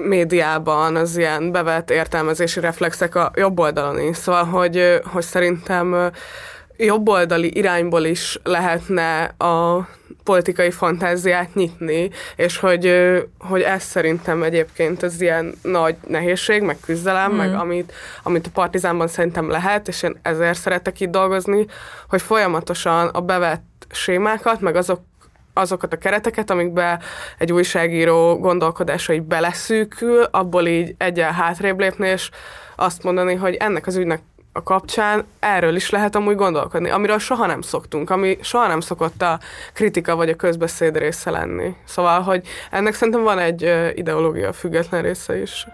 médiában 0.07 0.95
az 0.95 1.17
ilyen 1.17 1.51
bevett 1.51 1.89
értelmezési 1.89 2.59
reflexek 2.59 3.15
a 3.15 3.31
jobb 3.35 3.59
oldalon 3.59 3.99
is. 3.99 4.17
Szóval, 4.17 4.43
hogy, 4.43 5.01
hogy 5.03 5.23
szerintem 5.23 6.11
jobboldali 6.77 7.57
irányból 7.57 8.03
is 8.03 8.39
lehetne 8.43 9.23
a 9.23 9.87
politikai 10.23 10.71
fantáziát 10.71 11.53
nyitni, 11.53 12.09
és 12.35 12.57
hogy, 12.57 12.93
hogy 13.39 13.61
ez 13.61 13.83
szerintem 13.83 14.43
egyébként 14.43 15.03
az 15.03 15.21
ilyen 15.21 15.53
nagy 15.61 15.95
nehézség, 16.07 16.61
meg 16.61 16.77
küzdelem, 16.85 17.31
mm. 17.31 17.35
meg 17.35 17.53
amit, 17.53 17.93
amit 18.23 18.47
a 18.47 18.49
Partizánban 18.53 19.07
szerintem 19.07 19.49
lehet, 19.49 19.87
és 19.87 20.03
én 20.03 20.19
ezért 20.21 20.59
szeretek 20.59 20.99
itt 20.99 21.09
dolgozni, 21.09 21.65
hogy 22.09 22.21
folyamatosan 22.21 23.07
a 23.07 23.21
bevett 23.21 23.87
sémákat, 23.91 24.61
meg 24.61 24.75
azok 24.75 25.01
azokat 25.53 25.93
a 25.93 25.97
kereteket, 25.97 26.49
amikbe 26.49 26.99
egy 27.37 27.51
újságíró 27.51 28.39
gondolkodása 28.39 29.13
így 29.13 29.21
beleszűkül, 29.21 30.23
abból 30.23 30.67
így 30.67 30.95
egyen 30.97 31.33
hátrébb 31.33 31.79
lépni, 31.79 32.07
és 32.07 32.29
azt 32.75 33.03
mondani, 33.03 33.35
hogy 33.35 33.55
ennek 33.55 33.87
az 33.87 33.95
ügynek 33.95 34.21
a 34.53 34.63
kapcsán 34.63 35.25
erről 35.39 35.75
is 35.75 35.89
lehet 35.89 36.15
amúgy 36.15 36.35
gondolkodni, 36.35 36.89
amiről 36.89 37.19
soha 37.19 37.45
nem 37.45 37.61
szoktunk, 37.61 38.09
ami 38.09 38.37
soha 38.41 38.67
nem 38.67 38.79
szokott 38.79 39.21
a 39.21 39.39
kritika 39.73 40.15
vagy 40.15 40.29
a 40.29 40.35
közbeszéd 40.35 40.97
része 40.97 41.31
lenni. 41.31 41.75
Szóval, 41.85 42.21
hogy 42.21 42.47
ennek 42.71 42.93
szerintem 42.93 43.23
van 43.23 43.39
egy 43.39 43.73
ideológia 43.93 44.53
független 44.53 45.01
része 45.01 45.41
is. 45.41 45.67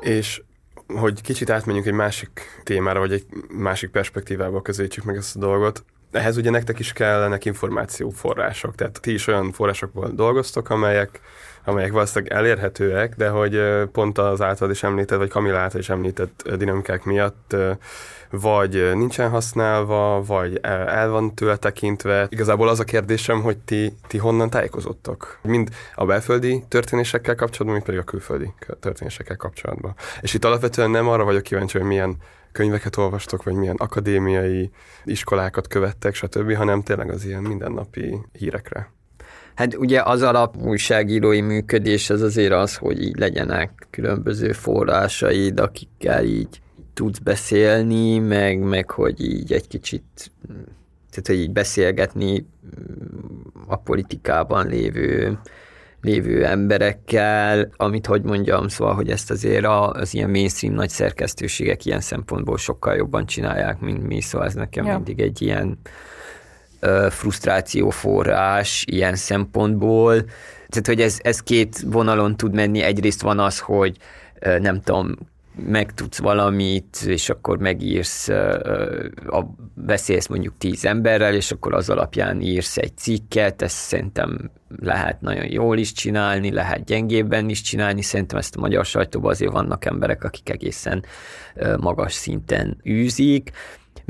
És 0.00 0.42
hogy 0.94 1.20
kicsit 1.20 1.50
átmenjünk 1.50 1.86
egy 1.86 1.92
másik 1.92 2.60
témára, 2.64 2.98
vagy 2.98 3.12
egy 3.12 3.26
másik 3.48 3.90
perspektívába 3.90 4.62
közelítsük 4.62 5.04
meg 5.04 5.16
ezt 5.16 5.36
a 5.36 5.38
dolgot. 5.38 5.84
Ehhez 6.12 6.36
ugye 6.36 6.50
nektek 6.50 6.78
is 6.78 6.92
kellenek 6.92 7.44
információforrások, 7.44 8.74
tehát 8.74 9.00
ti 9.00 9.12
is 9.12 9.26
olyan 9.26 9.52
forrásokból 9.52 10.10
dolgoztok, 10.14 10.70
amelyek 10.70 11.20
amelyek 11.64 11.92
valószínűleg 11.92 12.32
elérhetőek, 12.36 13.14
de 13.16 13.28
hogy 13.28 13.62
pont 13.92 14.18
az 14.18 14.40
általad 14.40 14.74
is 14.74 14.82
említett, 14.82 15.18
vagy 15.18 15.28
Kamila 15.28 15.58
által 15.58 15.80
is 15.80 15.88
említett 15.88 16.50
dinamikák 16.56 17.04
miatt 17.04 17.56
vagy 18.30 18.90
nincsen 18.94 19.30
használva, 19.30 20.22
vagy 20.26 20.58
el 20.62 21.08
van 21.10 21.34
tőle 21.34 21.56
tekintve. 21.56 22.26
Igazából 22.28 22.68
az 22.68 22.80
a 22.80 22.84
kérdésem, 22.84 23.42
hogy 23.42 23.58
ti, 23.58 23.92
ti 24.06 24.18
honnan 24.18 24.50
tájékozottok? 24.50 25.38
Mind 25.42 25.68
a 25.94 26.04
belföldi 26.04 26.64
történésekkel 26.68 27.34
kapcsolatban, 27.34 27.72
mind 27.72 27.84
pedig 27.84 28.00
a 28.00 28.04
külföldi 28.04 28.52
történésekkel 28.80 29.36
kapcsolatban. 29.36 29.94
És 30.20 30.34
itt 30.34 30.44
alapvetően 30.44 30.90
nem 30.90 31.08
arra 31.08 31.24
vagyok 31.24 31.42
kíváncsi, 31.42 31.78
hogy 31.78 31.86
milyen 31.86 32.16
könyveket 32.52 32.96
olvastok, 32.96 33.42
vagy 33.42 33.54
milyen 33.54 33.76
akadémiai 33.76 34.70
iskolákat 35.04 35.66
követtek, 35.66 36.14
stb., 36.14 36.54
hanem 36.54 36.82
tényleg 36.82 37.10
az 37.10 37.24
ilyen 37.24 37.42
mindennapi 37.42 38.18
hírekre. 38.32 38.92
Hát 39.54 39.76
ugye 39.76 40.02
az 40.02 40.22
alap 40.22 40.56
újságírói 40.56 41.40
működés 41.40 42.10
az 42.10 42.22
azért 42.22 42.52
az, 42.52 42.76
hogy 42.76 43.02
így 43.02 43.18
legyenek 43.18 43.86
különböző 43.90 44.52
forrásaid, 44.52 45.60
akikkel 45.60 46.24
így 46.24 46.60
tudsz 46.94 47.18
beszélni, 47.18 48.18
meg, 48.18 48.58
meg 48.58 48.90
hogy 48.90 49.20
így 49.20 49.52
egy 49.52 49.68
kicsit, 49.68 50.32
tehát 51.10 51.26
hogy 51.26 51.38
így 51.38 51.52
beszélgetni 51.52 52.46
a 53.66 53.76
politikában 53.76 54.66
lévő 54.66 55.38
lévő 56.00 56.44
emberekkel, 56.44 57.70
amit 57.76 58.06
hogy 58.06 58.22
mondjam, 58.22 58.68
szóval, 58.68 58.94
hogy 58.94 59.10
ezt 59.10 59.30
azért 59.30 59.66
az 59.66 60.14
ilyen 60.14 60.30
mainstream 60.30 60.74
nagy 60.74 60.88
szerkesztőségek 60.88 61.84
ilyen 61.84 62.00
szempontból 62.00 62.58
sokkal 62.58 62.94
jobban 62.94 63.26
csinálják, 63.26 63.80
mint 63.80 64.06
mi, 64.06 64.20
szóval 64.20 64.46
ez 64.46 64.54
nekem 64.54 64.86
ja. 64.86 64.94
mindig 64.94 65.20
egy 65.20 65.42
ilyen 65.42 65.78
frusztrációforrás 67.10 68.84
ilyen 68.88 69.14
szempontból. 69.14 70.14
Tehát, 70.68 70.86
hogy 70.86 71.00
ez, 71.00 71.18
ez 71.22 71.42
két 71.42 71.80
vonalon 71.86 72.36
tud 72.36 72.54
menni. 72.54 72.80
Egyrészt 72.80 73.22
van 73.22 73.38
az, 73.38 73.58
hogy 73.58 73.96
nem 74.40 74.80
tudom, 74.80 75.14
megtudsz 75.56 76.18
valamit, 76.18 77.02
és 77.06 77.28
akkor 77.28 77.58
megírsz, 77.58 78.28
a, 78.28 79.54
beszélsz 79.74 80.26
mondjuk 80.26 80.54
tíz 80.58 80.84
emberrel, 80.84 81.34
és 81.34 81.50
akkor 81.50 81.74
az 81.74 81.90
alapján 81.90 82.40
írsz 82.40 82.76
egy 82.76 82.96
cikket, 82.96 83.62
ezt 83.62 83.76
szerintem 83.76 84.50
lehet 84.80 85.20
nagyon 85.20 85.50
jól 85.50 85.78
is 85.78 85.92
csinálni, 85.92 86.52
lehet 86.52 86.84
gyengébben 86.84 87.48
is 87.48 87.60
csinálni, 87.60 88.02
szerintem 88.02 88.38
ezt 88.38 88.56
a 88.56 88.60
magyar 88.60 88.84
sajtóban 88.84 89.30
azért 89.30 89.52
vannak 89.52 89.84
emberek, 89.84 90.24
akik 90.24 90.50
egészen 90.50 91.04
magas 91.80 92.12
szinten 92.12 92.80
űzik, 92.88 93.50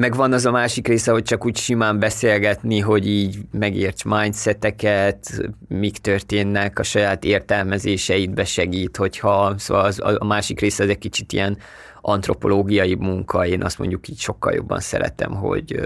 meg 0.00 0.14
van 0.14 0.32
az 0.32 0.46
a 0.46 0.50
másik 0.50 0.88
része, 0.88 1.12
hogy 1.12 1.22
csak 1.22 1.44
úgy 1.44 1.56
simán 1.56 1.98
beszélgetni, 1.98 2.78
hogy 2.78 3.06
így 3.06 3.38
megérts 3.50 4.04
mindseteket, 4.04 5.42
mik 5.68 5.98
történnek, 5.98 6.78
a 6.78 6.82
saját 6.82 7.24
értelmezéseidbe 7.24 8.44
segít, 8.44 8.96
hogyha, 8.96 9.54
szóval 9.58 9.84
az, 9.84 10.00
a 10.18 10.24
másik 10.24 10.60
része 10.60 10.82
ez 10.82 10.88
egy 10.88 10.98
kicsit 10.98 11.32
ilyen 11.32 11.58
antropológiai 12.00 12.94
munka, 12.94 13.46
én 13.46 13.62
azt 13.62 13.78
mondjuk 13.78 14.08
így 14.08 14.18
sokkal 14.18 14.52
jobban 14.52 14.80
szeretem, 14.80 15.34
hogy 15.34 15.80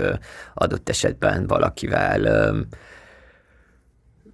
adott 0.54 0.88
esetben 0.88 1.46
valakivel 1.46 2.54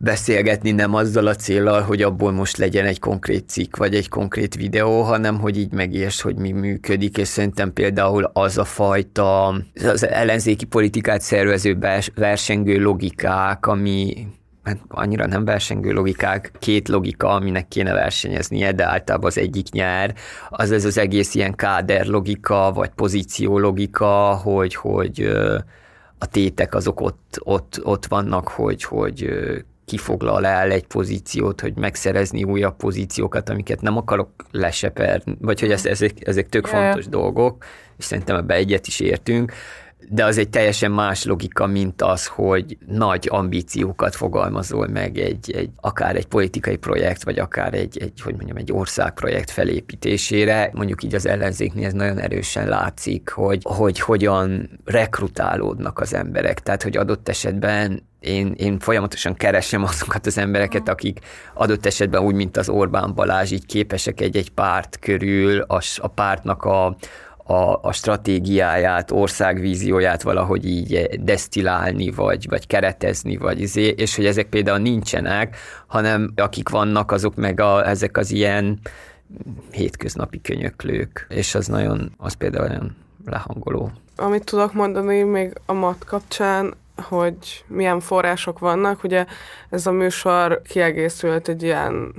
beszélgetni 0.02 0.70
nem 0.70 0.94
azzal 0.94 1.26
a 1.26 1.34
célral, 1.34 1.82
hogy 1.82 2.02
abból 2.02 2.32
most 2.32 2.56
legyen 2.56 2.86
egy 2.86 2.98
konkrét 2.98 3.48
cikk, 3.48 3.76
vagy 3.76 3.94
egy 3.94 4.08
konkrét 4.08 4.54
videó, 4.54 5.02
hanem 5.02 5.38
hogy 5.38 5.58
így 5.58 5.72
megérts, 5.72 6.20
hogy 6.20 6.36
mi 6.36 6.52
működik, 6.52 7.18
és 7.18 7.28
szerintem 7.28 7.72
például 7.72 8.30
az 8.32 8.58
a 8.58 8.64
fajta 8.64 9.46
az 9.84 10.06
ellenzéki 10.06 10.64
politikát 10.64 11.20
szervező 11.20 11.78
versengő 12.14 12.80
logikák, 12.82 13.66
ami 13.66 14.26
hát 14.62 14.78
annyira 14.88 15.26
nem 15.26 15.44
versengő 15.44 15.92
logikák, 15.92 16.52
két 16.58 16.88
logika, 16.88 17.28
aminek 17.28 17.68
kéne 17.68 17.92
versenyeznie, 17.92 18.72
de 18.72 18.84
általában 18.84 19.26
az 19.26 19.38
egyik 19.38 19.70
nyer, 19.70 20.14
az 20.48 20.72
ez 20.72 20.84
az 20.84 20.98
egész 20.98 21.34
ilyen 21.34 21.54
káder 21.54 22.06
logika, 22.06 22.72
vagy 22.74 22.90
pozíció 22.90 23.58
logika, 23.58 24.34
hogy, 24.34 24.74
hogy 24.74 25.20
a 26.18 26.26
tétek 26.26 26.74
azok 26.74 27.00
ott, 27.00 27.38
ott, 27.38 27.80
ott 27.82 28.06
vannak, 28.06 28.48
hogy, 28.48 28.82
hogy 28.82 29.28
kifoglal 29.90 30.46
el 30.46 30.70
egy 30.70 30.86
pozíciót, 30.86 31.60
hogy 31.60 31.76
megszerezni 31.76 32.44
újabb 32.44 32.76
pozíciókat, 32.76 33.48
amiket 33.48 33.80
nem 33.80 33.96
akarok 33.96 34.30
leseperni, 34.50 35.36
vagy 35.40 35.60
hogy 35.60 35.70
ezek, 35.70 36.28
ezek 36.28 36.48
tök 36.48 36.66
fontos 36.66 37.08
dolgok, 37.08 37.64
és 37.98 38.04
szerintem 38.04 38.36
ebbe 38.36 38.54
egyet 38.54 38.86
is 38.86 39.00
értünk, 39.00 39.52
de 40.08 40.24
az 40.24 40.38
egy 40.38 40.48
teljesen 40.48 40.90
más 40.90 41.24
logika, 41.24 41.66
mint 41.66 42.02
az, 42.02 42.26
hogy 42.26 42.78
nagy 42.86 43.26
ambíciókat 43.30 44.14
fogalmazol 44.14 44.86
meg 44.86 45.18
egy, 45.18 45.52
egy 45.52 45.70
akár 45.80 46.16
egy 46.16 46.26
politikai 46.26 46.76
projekt, 46.76 47.24
vagy 47.24 47.38
akár 47.38 47.74
egy, 47.74 47.98
egy, 47.98 48.20
hogy 48.20 48.34
mondjam, 48.34 48.56
egy 48.56 48.72
országprojekt 48.72 49.50
felépítésére. 49.50 50.70
Mondjuk 50.72 51.02
így 51.02 51.14
az 51.14 51.26
ellenzéknél 51.26 51.86
ez 51.86 51.92
nagyon 51.92 52.18
erősen 52.18 52.68
látszik, 52.68 53.30
hogy, 53.30 53.60
hogy 53.62 54.00
hogyan 54.00 54.80
rekrutálódnak 54.84 55.98
az 55.98 56.14
emberek. 56.14 56.60
Tehát, 56.60 56.82
hogy 56.82 56.96
adott 56.96 57.28
esetben 57.28 58.08
én, 58.20 58.54
én 58.56 58.78
folyamatosan 58.78 59.34
keresem 59.34 59.82
azokat 59.84 60.26
az 60.26 60.38
embereket, 60.38 60.88
akik 60.88 61.18
adott 61.54 61.86
esetben 61.86 62.22
úgy, 62.22 62.34
mint 62.34 62.56
az 62.56 62.68
Orbán 62.68 63.14
Balázs, 63.14 63.50
így 63.50 63.66
képesek 63.66 64.20
egy-egy 64.20 64.50
párt 64.50 64.98
körül 64.98 65.60
a, 65.60 65.80
a 65.96 66.08
pártnak 66.08 66.62
a, 66.62 66.96
a, 67.50 67.78
a 67.82 67.92
stratégiáját, 67.92 69.10
országvízióját 69.10 70.22
valahogy 70.22 70.66
így 70.66 71.08
desztilálni, 71.20 72.10
vagy, 72.10 72.48
vagy 72.48 72.66
keretezni, 72.66 73.36
vagy 73.36 73.60
izé, 73.60 73.86
és 73.86 74.16
hogy 74.16 74.26
ezek 74.26 74.48
például 74.48 74.78
nincsenek, 74.78 75.56
hanem 75.86 76.32
akik 76.36 76.68
vannak, 76.68 77.12
azok 77.12 77.34
meg 77.34 77.60
a, 77.60 77.88
ezek 77.88 78.16
az 78.16 78.30
ilyen 78.30 78.78
hétköznapi 79.70 80.40
könyöklők, 80.40 81.26
és 81.28 81.54
az 81.54 81.66
nagyon, 81.66 82.12
az 82.16 82.32
például 82.32 82.68
olyan 82.68 82.96
lehangoló. 83.26 83.90
Amit 84.16 84.44
tudok 84.44 84.72
mondani 84.72 85.22
még 85.22 85.52
a 85.66 85.72
mat 85.72 86.04
kapcsán, 86.04 86.74
hogy 87.02 87.64
milyen 87.66 88.00
források 88.00 88.58
vannak. 88.58 89.04
Ugye 89.04 89.26
ez 89.70 89.86
a 89.86 89.92
műsor 89.92 90.62
kiegészült 90.62 91.48
egy 91.48 91.62
ilyen 91.62 92.12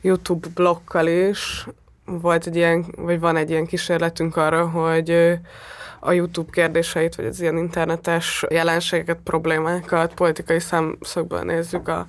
YouTube 0.00 0.48
blokkal 0.54 1.06
is, 1.06 1.66
volt 2.06 2.46
egy 2.46 2.56
ilyen, 2.56 2.84
vagy 2.96 3.20
van 3.20 3.36
egy 3.36 3.50
ilyen 3.50 3.66
kísérletünk 3.66 4.36
arra, 4.36 4.68
hogy 4.68 5.38
a 6.00 6.12
YouTube 6.12 6.50
kérdéseit, 6.52 7.14
vagy 7.14 7.26
az 7.26 7.40
ilyen 7.40 7.56
internetes 7.56 8.44
jelenségeket, 8.48 9.18
problémákat 9.24 10.14
politikai 10.14 10.58
szemszögből 10.60 11.42
nézzük 11.42 11.88
a 11.88 12.06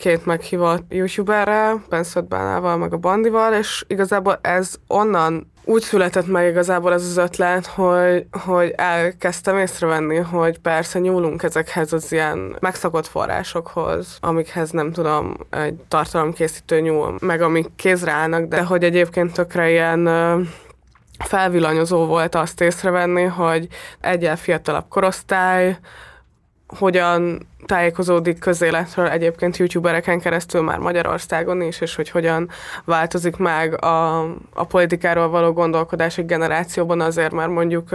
két 0.00 0.26
meghívott 0.26 0.82
youtuberrel, 0.88 1.82
Benszöt 1.88 2.28
Bánával, 2.28 2.76
meg 2.76 2.92
a 2.92 2.96
Bandival, 2.96 3.54
és 3.54 3.84
igazából 3.86 4.38
ez 4.42 4.74
onnan 4.86 5.52
úgy 5.64 5.82
született 5.82 6.26
meg 6.26 6.48
igazából 6.48 6.92
ez 6.92 7.02
az 7.02 7.16
ötlet, 7.16 7.66
hogy, 7.66 8.26
hogy 8.44 8.72
elkezdtem 8.76 9.58
észrevenni, 9.58 10.16
hogy 10.16 10.58
persze 10.58 10.98
nyúlunk 10.98 11.42
ezekhez 11.42 11.92
az 11.92 12.12
ilyen 12.12 12.56
megszokott 12.60 13.06
forrásokhoz, 13.06 14.18
amikhez 14.20 14.70
nem 14.70 14.92
tudom, 14.92 15.36
egy 15.50 15.74
tartalomkészítő 15.88 16.80
nyúl, 16.80 17.16
meg 17.20 17.42
amik 17.42 17.66
kézre 17.76 18.10
állnak, 18.10 18.44
de 18.44 18.62
hogy 18.62 18.84
egyébként 18.84 19.32
tökre 19.32 19.70
ilyen 19.70 20.08
felvillanyozó 21.24 22.06
volt 22.06 22.34
azt 22.34 22.60
észrevenni, 22.60 23.22
hogy 23.22 23.68
egyel 24.00 24.36
fiatalabb 24.36 24.88
korosztály, 24.88 25.78
hogyan 26.78 27.48
tájékozódik 27.66 28.38
közéletről 28.38 29.08
egyébként 29.08 29.56
youtubereken 29.56 30.20
keresztül 30.20 30.62
már 30.62 30.78
Magyarországon 30.78 31.62
is, 31.62 31.80
és 31.80 31.94
hogy 31.94 32.10
hogyan 32.10 32.50
változik 32.84 33.36
meg 33.36 33.84
a, 33.84 34.20
a 34.54 34.64
politikáról 34.68 35.28
való 35.28 35.52
gondolkodás 35.52 36.18
egy 36.18 36.26
generációban 36.26 37.00
azért, 37.00 37.32
mert 37.32 37.50
mondjuk 37.50 37.88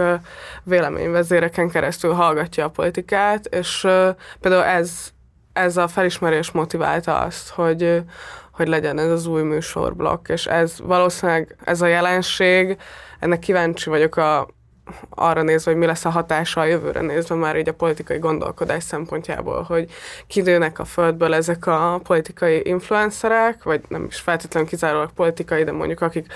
véleményvezéreken 0.62 1.70
keresztül 1.70 2.12
hallgatja 2.12 2.64
a 2.64 2.70
politikát, 2.70 3.46
és 3.46 3.80
például 4.40 4.64
ez, 4.64 5.10
ez 5.52 5.76
a 5.76 5.88
felismerés 5.88 6.50
motiválta 6.50 7.18
azt, 7.18 7.48
hogy, 7.48 8.02
hogy 8.52 8.68
legyen 8.68 8.98
ez 8.98 9.10
az 9.10 9.26
új 9.26 9.42
műsorblokk, 9.42 10.28
és 10.28 10.46
ez 10.46 10.80
valószínűleg 10.82 11.56
ez 11.64 11.82
a 11.82 11.86
jelenség, 11.86 12.76
ennek 13.20 13.38
kíváncsi 13.38 13.90
vagyok 13.90 14.16
a, 14.16 14.48
arra 15.10 15.42
nézve, 15.42 15.70
hogy 15.70 15.80
mi 15.80 15.86
lesz 15.86 16.04
a 16.04 16.10
hatása 16.10 16.60
a 16.60 16.64
jövőre 16.64 17.00
nézve 17.00 17.34
már 17.34 17.56
így 17.56 17.68
a 17.68 17.74
politikai 17.74 18.18
gondolkodás 18.18 18.82
szempontjából, 18.82 19.62
hogy 19.62 19.90
kinőnek 20.26 20.78
a 20.78 20.84
földből 20.84 21.34
ezek 21.34 21.66
a 21.66 22.00
politikai 22.02 22.60
influencerek, 22.64 23.62
vagy 23.62 23.80
nem 23.88 24.04
is 24.04 24.20
feltétlenül 24.20 24.68
kizárólag 24.68 25.12
politikai, 25.12 25.64
de 25.64 25.72
mondjuk 25.72 26.00
akik 26.00 26.32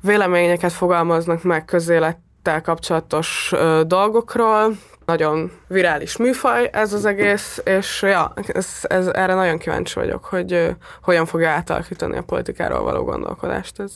véleményeket 0.00 0.72
fogalmaznak 0.72 1.42
meg 1.42 1.64
közélettel 1.64 2.60
kapcsolatos 2.62 3.52
ö, 3.52 3.82
dolgokról, 3.86 4.76
nagyon 5.04 5.52
virális 5.68 6.16
műfaj 6.16 6.70
ez 6.72 6.92
az 6.92 7.04
egész, 7.04 7.60
és 7.64 8.02
ja, 8.02 8.32
ez, 8.46 8.68
ez, 8.82 9.06
erre 9.06 9.34
nagyon 9.34 9.58
kíváncsi 9.58 9.94
vagyok, 9.94 10.24
hogy 10.24 10.52
ö, 10.52 10.70
hogyan 11.02 11.26
fogja 11.26 11.50
átalakítani 11.50 12.16
a 12.16 12.22
politikáról 12.22 12.82
való 12.82 13.04
gondolkodást 13.04 13.80
ez. 13.80 13.92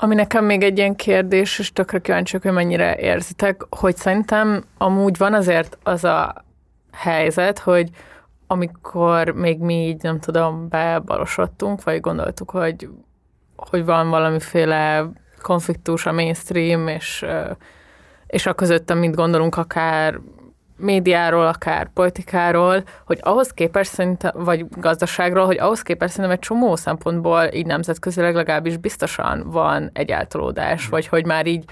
Ami 0.00 0.14
nekem 0.14 0.44
még 0.44 0.62
egy 0.62 0.78
ilyen 0.78 0.96
kérdés, 0.96 1.58
és 1.58 1.72
tökre 1.72 1.98
kíváncsiak, 1.98 2.42
hogy 2.42 2.52
mennyire 2.52 2.96
érzitek, 2.96 3.62
hogy 3.70 3.96
szerintem 3.96 4.64
amúgy 4.76 5.16
van 5.16 5.34
azért 5.34 5.78
az 5.82 6.04
a 6.04 6.44
helyzet, 6.92 7.58
hogy 7.58 7.90
amikor 8.46 9.30
még 9.30 9.58
mi 9.58 9.74
így, 9.74 10.02
nem 10.02 10.20
tudom, 10.20 10.68
bebalosodtunk, 10.68 11.82
vagy 11.84 12.00
gondoltuk, 12.00 12.50
hogy, 12.50 12.88
hogy 13.56 13.84
van 13.84 14.10
valamiféle 14.10 15.10
konfliktus 15.42 16.06
a 16.06 16.12
mainstream, 16.12 16.88
és, 16.88 17.24
és 18.26 18.46
a 18.46 18.54
között, 18.54 18.90
amit 18.90 19.14
gondolunk, 19.14 19.56
akár 19.56 20.20
médiáról, 20.78 21.46
akár 21.46 21.88
politikáról, 21.92 22.82
hogy 23.06 23.18
ahhoz 23.22 23.50
képest 23.50 23.92
szerintem, 23.92 24.30
vagy 24.34 24.66
gazdaságról, 24.70 25.46
hogy 25.46 25.58
ahhoz 25.58 25.82
képest 25.82 26.12
szerintem 26.12 26.38
egy 26.38 26.44
csomó 26.44 26.76
szempontból 26.76 27.44
így 27.52 27.66
nemzetközileg 27.66 28.34
legalábbis 28.34 28.76
biztosan 28.76 29.50
van 29.50 29.90
egy 29.92 30.10
eltolódás, 30.10 30.88
vagy 30.88 31.06
hogy 31.06 31.26
már 31.26 31.46
így, 31.46 31.64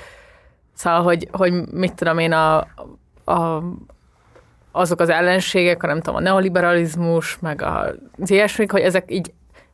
szóval, 0.74 1.02
hogy, 1.02 1.28
hogy 1.32 1.52
mit 1.72 1.94
tudom 1.94 2.18
én, 2.18 2.32
a, 2.32 2.56
a, 3.24 3.62
azok 4.72 5.00
az 5.00 5.08
ellenségek, 5.08 5.82
a 5.82 5.86
nem 5.86 6.00
tudom, 6.00 6.14
a 6.14 6.20
neoliberalizmus, 6.20 7.38
meg 7.38 7.62
az 7.62 8.30
ilyesmik, 8.30 8.70
hogy 8.70 8.80
ezek 8.80 9.04
így 9.12 9.32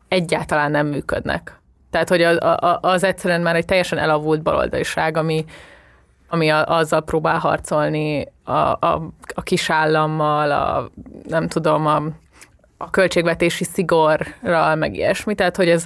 egyáltalán 0.09 0.71
nem 0.71 0.87
működnek. 0.87 1.61
Tehát, 1.91 2.09
hogy 2.09 2.23
az, 2.23 2.39
az 2.81 3.05
egyszerűen 3.05 3.41
már 3.41 3.57
egy 3.57 3.65
teljesen 3.65 3.99
elavult 3.99 4.43
baloldaliság, 4.43 5.17
ami, 5.17 5.45
ami 6.33 6.49
a, 6.51 6.67
azzal 6.67 7.01
próbál 7.01 7.39
harcolni 7.39 8.27
a, 8.45 8.53
a, 8.53 9.13
a 9.35 9.43
kisállammal, 9.43 10.51
a, 10.51 10.91
nem 11.29 11.49
tudom, 11.49 11.87
a, 11.87 12.03
a 12.77 12.91
költségvetési 12.91 13.65
szigorral, 13.65 14.75
meg 14.75 14.95
ilyesmi. 14.95 15.35
Tehát, 15.35 15.57
hogy 15.57 15.69
ez 15.69 15.85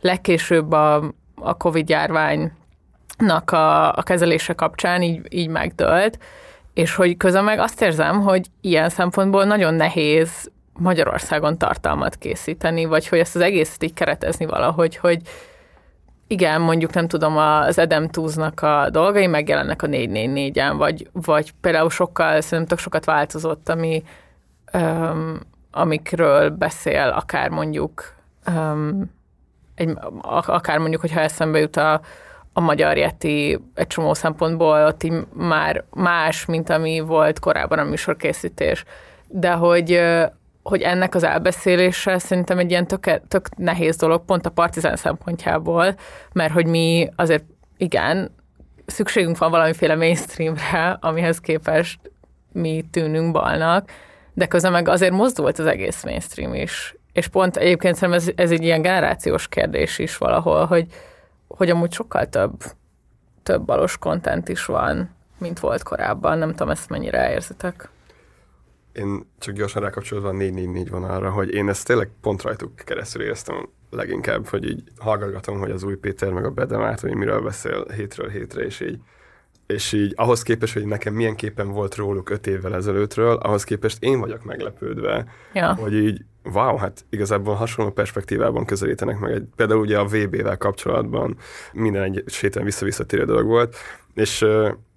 legkésőbb 0.00 0.72
a, 0.72 1.12
a 1.34 1.56
Covid 1.56 1.88
járványnak 1.88 3.50
a, 3.50 3.92
a 3.92 4.02
kezelése 4.02 4.52
kapcsán 4.52 5.02
így, 5.02 5.20
így 5.28 5.48
megdőlt, 5.48 6.18
és 6.74 6.94
hogy 6.94 7.16
közben 7.16 7.44
meg 7.44 7.58
azt 7.58 7.82
érzem, 7.82 8.20
hogy 8.20 8.46
ilyen 8.60 8.88
szempontból 8.88 9.44
nagyon 9.44 9.74
nehéz 9.74 10.50
Magyarországon 10.72 11.58
tartalmat 11.58 12.16
készíteni, 12.16 12.84
vagy 12.84 13.08
hogy 13.08 13.18
ezt 13.18 13.36
az 13.36 13.42
egészet 13.42 13.84
így 13.84 13.94
keretezni 13.94 14.46
valahogy, 14.46 14.96
hogy 14.96 15.20
igen, 16.30 16.60
mondjuk 16.60 16.92
nem 16.92 17.08
tudom, 17.08 17.36
az 17.36 17.78
Edem 17.78 18.08
Túznak 18.08 18.62
a 18.62 18.88
dolgai 18.90 19.26
megjelennek 19.26 19.82
a 19.82 19.86
444-en, 19.86 20.74
vagy, 20.76 21.08
vagy 21.12 21.52
például 21.60 21.90
sokkal, 21.90 22.40
szerintem 22.40 22.66
tök 22.66 22.78
sokat 22.78 23.04
változott, 23.04 23.68
ami, 23.68 24.02
um, 24.72 25.40
amikről 25.70 26.50
beszél, 26.50 27.12
akár 27.16 27.48
mondjuk 27.50 28.14
um, 28.46 29.10
egy, 29.74 29.96
akár 30.22 30.78
mondjuk, 30.78 31.00
hogyha 31.00 31.20
eszembe 31.20 31.58
jut 31.58 31.76
a, 31.76 32.00
a 32.52 32.60
magyar 32.60 32.96
Yeti 32.96 33.60
egy 33.74 33.86
csomó 33.86 34.14
szempontból 34.14 34.84
ott 34.84 35.02
így 35.02 35.26
már 35.32 35.84
más, 35.90 36.44
mint 36.44 36.70
ami 36.70 37.00
volt 37.00 37.38
korábban 37.38 37.78
a 37.78 37.84
műsorkészítés. 37.84 38.84
De 39.28 39.52
hogy, 39.52 40.00
hogy 40.68 40.82
ennek 40.82 41.14
az 41.14 41.22
elbeszélése 41.22 42.18
szerintem 42.18 42.58
egy 42.58 42.70
ilyen 42.70 42.86
tök, 42.86 43.20
tök 43.28 43.56
nehéz 43.56 43.96
dolog, 43.96 44.24
pont 44.24 44.46
a 44.46 44.50
partizán 44.50 44.96
szempontjából, 44.96 45.94
mert 46.32 46.52
hogy 46.52 46.66
mi 46.66 47.08
azért 47.16 47.44
igen, 47.76 48.34
szükségünk 48.86 49.38
van 49.38 49.50
valamiféle 49.50 49.94
mainstreamre, 49.94 50.98
amihez 51.00 51.40
képest 51.40 52.00
mi 52.52 52.84
tűnünk 52.90 53.32
balnak, 53.32 53.90
de 54.34 54.46
közben 54.46 54.72
meg 54.72 54.88
azért 54.88 55.12
mozdult 55.12 55.58
az 55.58 55.66
egész 55.66 56.04
mainstream 56.04 56.54
is. 56.54 56.96
És 57.12 57.28
pont 57.28 57.56
egyébként 57.56 57.94
szerintem 57.94 58.26
ez, 58.26 58.32
ez 58.36 58.50
egy 58.50 58.62
ilyen 58.62 58.82
generációs 58.82 59.48
kérdés 59.48 59.98
is 59.98 60.16
valahol, 60.16 60.64
hogy, 60.64 60.86
hogy 61.48 61.70
amúgy 61.70 61.92
sokkal 61.92 62.26
több, 62.26 62.62
több 63.42 63.62
balos 63.62 63.98
kontent 63.98 64.48
is 64.48 64.64
van, 64.64 65.10
mint 65.38 65.60
volt 65.60 65.82
korábban. 65.82 66.38
Nem 66.38 66.50
tudom, 66.50 66.70
ezt 66.70 66.88
mennyire 66.88 67.32
érzitek. 67.32 67.88
Én 68.92 69.30
csak 69.38 69.54
gyorsan 69.54 69.82
rákapcsolódva 69.82 70.28
a 70.28 70.32
444 70.32 70.90
van 70.90 71.04
arra, 71.04 71.30
hogy 71.30 71.50
én 71.50 71.68
ezt 71.68 71.86
tényleg 71.86 72.10
pont 72.20 72.42
rajtuk 72.42 72.76
keresztül 72.76 73.22
éreztem 73.22 73.68
leginkább, 73.90 74.46
hogy 74.46 74.68
így 74.68 74.82
hallgatgatom, 74.98 75.58
hogy 75.58 75.70
az 75.70 75.82
új 75.82 75.96
Péter 75.96 76.32
meg 76.32 76.44
a 76.44 76.50
Bedemát, 76.50 77.00
hogy 77.00 77.14
miről 77.14 77.40
beszél 77.40 77.84
hétről 77.94 78.28
hétre, 78.28 78.64
és 78.64 78.80
így 78.80 78.98
és 79.66 79.92
így 79.92 80.12
ahhoz 80.16 80.42
képest, 80.42 80.72
hogy 80.72 80.84
nekem 80.84 81.14
milyen 81.14 81.34
képen 81.34 81.68
volt 81.68 81.94
róluk 81.94 82.30
öt 82.30 82.46
évvel 82.46 82.74
ezelőttről, 82.74 83.36
ahhoz 83.36 83.64
képest 83.64 84.02
én 84.02 84.20
vagyok 84.20 84.44
meglepődve, 84.44 85.26
Ja. 85.52 85.74
hogy 85.74 85.94
így 85.94 86.24
wow, 86.52 86.76
hát 86.76 87.04
igazából 87.10 87.54
hasonló 87.54 87.90
perspektívában 87.90 88.64
közelítenek 88.64 89.18
meg. 89.18 89.32
Egy, 89.32 89.44
például 89.56 89.80
ugye 89.80 89.98
a 89.98 90.04
VB-vel 90.04 90.56
kapcsolatban 90.56 91.36
minden 91.72 92.02
egy 92.02 92.22
sétán 92.26 92.64
vissza-visszatérő 92.64 93.24
dolog 93.24 93.46
volt, 93.46 93.76
és, 94.14 94.44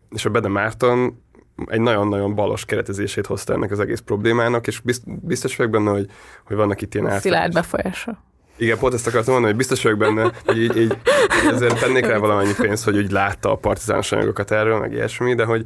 és 0.10 0.26
a 0.26 0.30
Bede 0.30 0.48
Márton 0.48 1.24
egy 1.70 1.82
nagyon-nagyon 1.82 2.36
balos 2.36 2.66
keretezését 2.66 3.26
hozta 3.26 3.54
ennek 3.54 3.72
az 3.72 3.80
egész 3.80 4.00
problémának, 4.00 4.68
és 4.68 4.80
bizt- 4.80 5.26
biztos 5.26 5.56
vagyok 5.56 5.72
benne, 5.72 5.90
hogy, 5.90 6.06
hogy 6.46 6.56
vannak 6.56 6.82
itt 6.82 6.94
ilyen 6.94 7.08
át... 7.10 7.22
Szilárd 7.22 7.54
befolyása. 7.54 8.24
Igen, 8.58 8.78
pont 8.78 8.94
ezt 8.94 9.08
akartam 9.08 9.34
mondani, 9.34 9.54
hogy 9.54 9.62
biztos 9.68 9.84
vagyok 9.84 9.98
benne, 9.98 10.32
hogy 10.46 10.62
így, 10.62 10.78
így 10.78 10.98
ezért 11.52 11.80
tennék 11.80 12.06
rá 12.06 12.18
valamennyi 12.18 12.54
pénzt, 12.58 12.84
hogy 12.84 12.98
úgy 12.98 13.12
látta 13.12 13.52
a 13.52 13.56
partizános 13.56 14.12
anyagokat 14.12 14.52
erről, 14.52 14.80
meg 14.80 14.92
ilyesmi, 14.94 15.36
de 15.36 15.46
hogy 15.46 15.64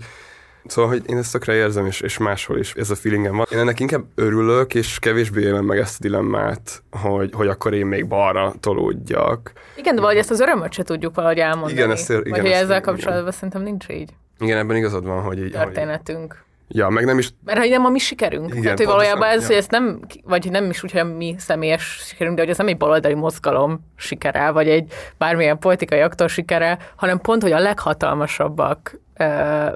Szóval, 0.67 0.89
hogy 0.91 1.03
én 1.07 1.17
ezt 1.17 1.31
tökre 1.31 1.53
érzem, 1.53 1.85
és, 1.85 2.01
és 2.01 2.17
máshol 2.17 2.59
is 2.59 2.73
ez 2.73 2.89
a 2.89 2.95
feelingem 2.95 3.35
van. 3.35 3.45
Én 3.51 3.59
ennek 3.59 3.79
inkább 3.79 4.03
örülök, 4.15 4.73
és 4.75 4.99
kevésbé 4.99 5.41
élem 5.41 5.65
meg 5.65 5.77
ezt 5.77 5.95
a 5.99 6.01
dilemmát, 6.01 6.83
hogy, 6.91 7.29
hogy 7.33 7.47
akkor 7.47 7.73
én 7.73 7.85
még 7.85 8.07
balra 8.07 8.53
tolódjak. 8.59 9.51
Igen, 9.75 9.93
de 9.95 9.99
valahogy 10.01 10.21
ezt 10.21 10.31
az 10.31 10.39
örömöt 10.39 10.71
se 10.73 10.83
tudjuk 10.83 11.15
valahogy 11.15 11.37
elmondani. 11.37 11.73
Igen, 11.73 11.91
ezt 11.91 12.09
ér- 12.09 12.25
igen, 12.25 12.41
Vagy 12.41 12.51
ezt- 12.51 12.61
ezzel 12.61 12.77
igen. 12.77 12.81
kapcsolatban 12.81 13.31
szerintem 13.31 13.61
nincs 13.61 13.85
így 13.89 14.09
Igen, 14.39 14.57
ebben 14.57 14.75
igazad 14.75 15.05
van, 15.05 15.21
hogy 15.21 15.37
így... 15.37 15.43
Hogy, 15.43 15.51
történetünk. 15.51 16.43
ja, 16.67 16.89
meg 16.89 17.05
nem 17.05 17.17
is... 17.17 17.29
Mert 17.45 17.59
hogy 17.59 17.69
nem 17.69 17.85
a 17.85 17.89
mi 17.89 17.99
sikerünk. 17.99 18.49
Igen, 18.49 18.61
Tehát, 18.61 18.77
hogy 18.77 18.87
valójában 18.87 19.29
ez, 19.29 19.41
ja. 19.41 19.47
hogy 19.47 19.55
ez 19.55 19.67
nem, 19.69 19.99
vagy 20.23 20.51
nem 20.51 20.69
is 20.69 20.83
úgy, 20.83 20.91
hogy 20.91 21.01
a 21.01 21.05
mi 21.05 21.35
személyes 21.37 22.01
sikerünk, 22.07 22.35
de 22.35 22.41
hogy 22.41 22.51
ez 22.51 22.57
nem 22.57 22.67
egy 22.67 22.77
baloldali 22.77 23.13
mozgalom 23.13 23.91
sikere, 23.95 24.49
vagy 24.49 24.69
egy 24.69 24.93
bármilyen 25.17 25.59
politikai 25.59 25.99
aktor 25.99 26.29
sikere, 26.29 26.77
hanem 26.95 27.19
pont, 27.19 27.41
hogy 27.41 27.51
a 27.51 27.59
leghatalmasabbak 27.59 28.99
ö, 29.17 29.25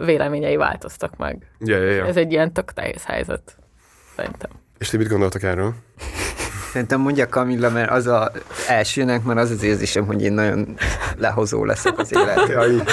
véleményei 0.05 0.55
változtak 0.55 1.17
meg. 1.17 1.51
Ja, 1.59 1.77
ja, 1.77 1.91
ja. 1.91 2.05
Ez 2.05 2.17
egy 2.17 2.31
ilyen 2.31 2.53
tök 2.53 2.73
nehéz 2.75 3.05
helyzet, 3.05 3.57
szerintem. 4.15 4.49
És 4.77 4.89
ti 4.89 4.97
mit 4.97 5.07
gondoltak 5.07 5.43
erről? 5.43 5.73
Szerintem 6.71 7.01
mondja 7.01 7.29
Kamilla, 7.29 7.69
mert 7.69 7.91
az 7.91 8.07
a 8.07 8.31
elsőnek, 8.67 9.23
mert 9.23 9.39
az 9.39 9.51
az 9.51 9.63
érzésem, 9.63 10.05
hogy 10.05 10.21
én 10.21 10.33
nagyon 10.33 10.77
lehozó 11.17 11.65
leszek 11.65 11.97
az 11.97 12.13
életben. 12.17 12.83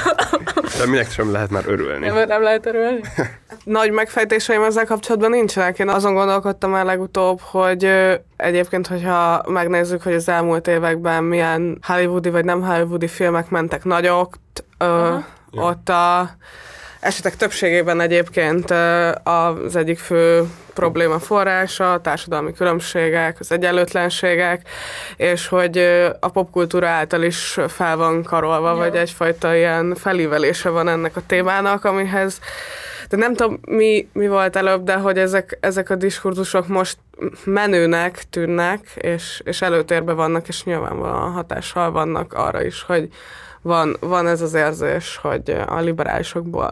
De 0.79 0.87
minek 0.87 1.11
sem 1.11 1.33
lehet 1.33 1.51
már 1.51 1.65
örülni. 1.67 2.07
Nem, 2.07 2.27
nem 2.27 2.43
lehet 2.43 2.67
örülni? 2.67 3.01
Nagy 3.65 3.91
megfejtéseim 3.91 4.63
ezzel 4.63 4.85
kapcsolatban 4.85 5.31
nincsenek. 5.31 5.79
Én 5.79 5.89
azon 5.89 6.15
gondolkodtam 6.15 6.75
el 6.75 6.85
legutóbb, 6.85 7.41
hogy 7.41 7.91
egyébként, 8.37 8.87
hogyha 8.87 9.43
megnézzük, 9.49 10.03
hogy 10.03 10.15
az 10.15 10.29
elmúlt 10.29 10.69
években 10.69 11.25
milyen 11.25 11.79
hollywoodi 11.83 12.31
vagy 12.31 12.45
nem 12.45 12.63
hollywoodi 12.63 13.09
filmek 13.09 13.51
mentek 13.51 13.85
nagyot, 13.85 14.39
ö, 14.79 15.15
ott 15.51 15.89
a 15.89 16.31
esetek 17.01 17.37
többségében 17.37 18.01
egyébként 18.01 18.71
az 19.23 19.77
egyik 19.77 19.99
fő 19.99 20.43
probléma 20.77 21.19
forrása, 21.19 21.93
a 21.93 22.01
társadalmi 22.01 22.53
különbségek, 22.53 23.37
az 23.41 23.53
egyenlőtlenségek, 23.53 24.69
és 25.17 25.49
hogy 25.49 25.79
a 26.21 26.29
popkultúra 26.29 26.89
által 26.89 27.23
is 27.23 27.59
fel 27.69 27.97
van 27.97 28.23
karolva, 28.23 28.71
Ja. 28.71 28.77
vagy 28.77 28.97
egyfajta 28.97 29.55
ilyen 29.55 29.95
felívelése 29.95 30.69
van 30.69 30.89
ennek 30.89 31.17
a 31.17 31.27
témának, 31.27 31.85
amihez 31.85 32.41
de 33.09 33.17
nem 33.17 33.35
tudom, 33.35 33.61
mi, 33.69 34.09
mi 34.13 34.29
volt 34.29 34.57
előbb, 34.57 34.85
de 34.85 34.95
hogy 34.95 35.19
ezek, 35.19 35.59
ezek 35.61 35.91
a 35.91 35.95
diskurzusok 35.95 36.69
most 36.69 36.99
menőnek 37.45 38.23
tűnnek, 38.31 38.81
és, 38.95 39.43
és 39.45 39.63
előtérbe 39.63 40.13
vannak, 40.13 40.49
és 40.49 40.65
nyilvánvalóan 40.65 41.33
hatással 41.33 41.91
vannak 41.91 42.33
arra 42.33 42.65
is, 42.65 42.83
hogy 42.83 43.09
van, 43.63 43.97
van 44.01 44.27
ez 44.27 44.41
az 44.41 44.55
érzés, 44.55 45.19
hogy 45.23 45.57
a 45.67 45.81
liberálisokból 45.81 46.71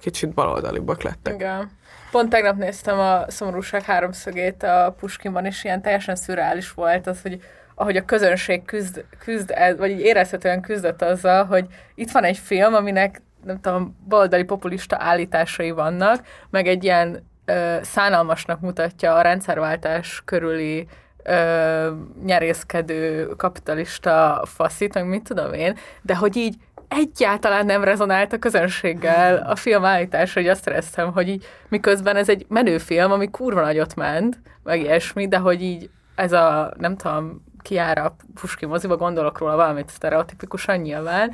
kicsit 0.00 0.34
baloldalibbak 0.34 1.02
lettek. 1.02 1.34
Igen. 1.34 1.70
Pont 2.16 2.30
tegnap 2.30 2.56
néztem 2.56 2.98
a 2.98 3.24
szomorúság 3.30 3.82
háromszögét 3.82 4.62
a 4.62 4.94
Puskinban, 4.98 5.44
és 5.44 5.64
ilyen 5.64 5.82
teljesen 5.82 6.16
szürreális 6.16 6.72
volt 6.72 7.06
az, 7.06 7.22
hogy 7.22 7.40
ahogy 7.74 7.96
a 7.96 8.04
közönség 8.04 8.64
küzd, 8.64 9.04
küzd 9.18 9.54
vagy 9.78 9.90
így 9.90 10.00
érezhetően 10.00 10.60
küzdött 10.60 11.02
azzal, 11.02 11.44
hogy 11.44 11.66
itt 11.94 12.10
van 12.10 12.24
egy 12.24 12.38
film, 12.38 12.74
aminek 12.74 13.22
nem 13.44 13.60
tudom, 13.60 13.96
baloldali 14.08 14.42
populista 14.42 14.96
állításai 15.00 15.70
vannak, 15.70 16.26
meg 16.50 16.66
egy 16.66 16.84
ilyen 16.84 17.26
ö, 17.44 17.76
szánalmasnak 17.82 18.60
mutatja 18.60 19.14
a 19.14 19.22
rendszerváltás 19.22 20.22
körüli 20.24 20.86
ö, 21.22 21.90
nyerészkedő 22.24 23.26
kapitalista 23.26 24.42
faszit, 24.44 24.94
meg 24.94 25.06
mit 25.06 25.22
tudom 25.22 25.52
én, 25.52 25.76
de 26.02 26.16
hogy 26.16 26.36
így 26.36 26.54
egyáltalán 26.88 27.66
nem 27.66 27.84
rezonált 27.84 28.32
a 28.32 28.38
közönséggel 28.38 29.46
a 29.48 29.56
film 29.56 29.84
állítása, 29.84 30.40
hogy 30.40 30.48
azt 30.48 30.66
éreztem, 30.66 31.12
hogy 31.12 31.28
így 31.28 31.44
miközben 31.68 32.16
ez 32.16 32.28
egy 32.28 32.46
menő 32.48 32.78
film, 32.78 33.12
ami 33.12 33.30
kurva 33.30 33.60
nagyot 33.60 33.94
ment, 33.94 34.38
meg 34.62 34.80
ilyesmi, 34.80 35.28
de 35.28 35.38
hogy 35.38 35.62
így 35.62 35.90
ez 36.14 36.32
a, 36.32 36.72
nem 36.78 36.96
tudom, 36.96 37.44
kiára 37.62 38.04
a 38.04 38.16
Puski 38.40 38.66
moziba, 38.66 38.96
gondolok 38.96 39.38
róla 39.38 39.56
valamit 39.56 39.88
sztereotipikusan 39.88 40.76
nyilván, 40.76 41.32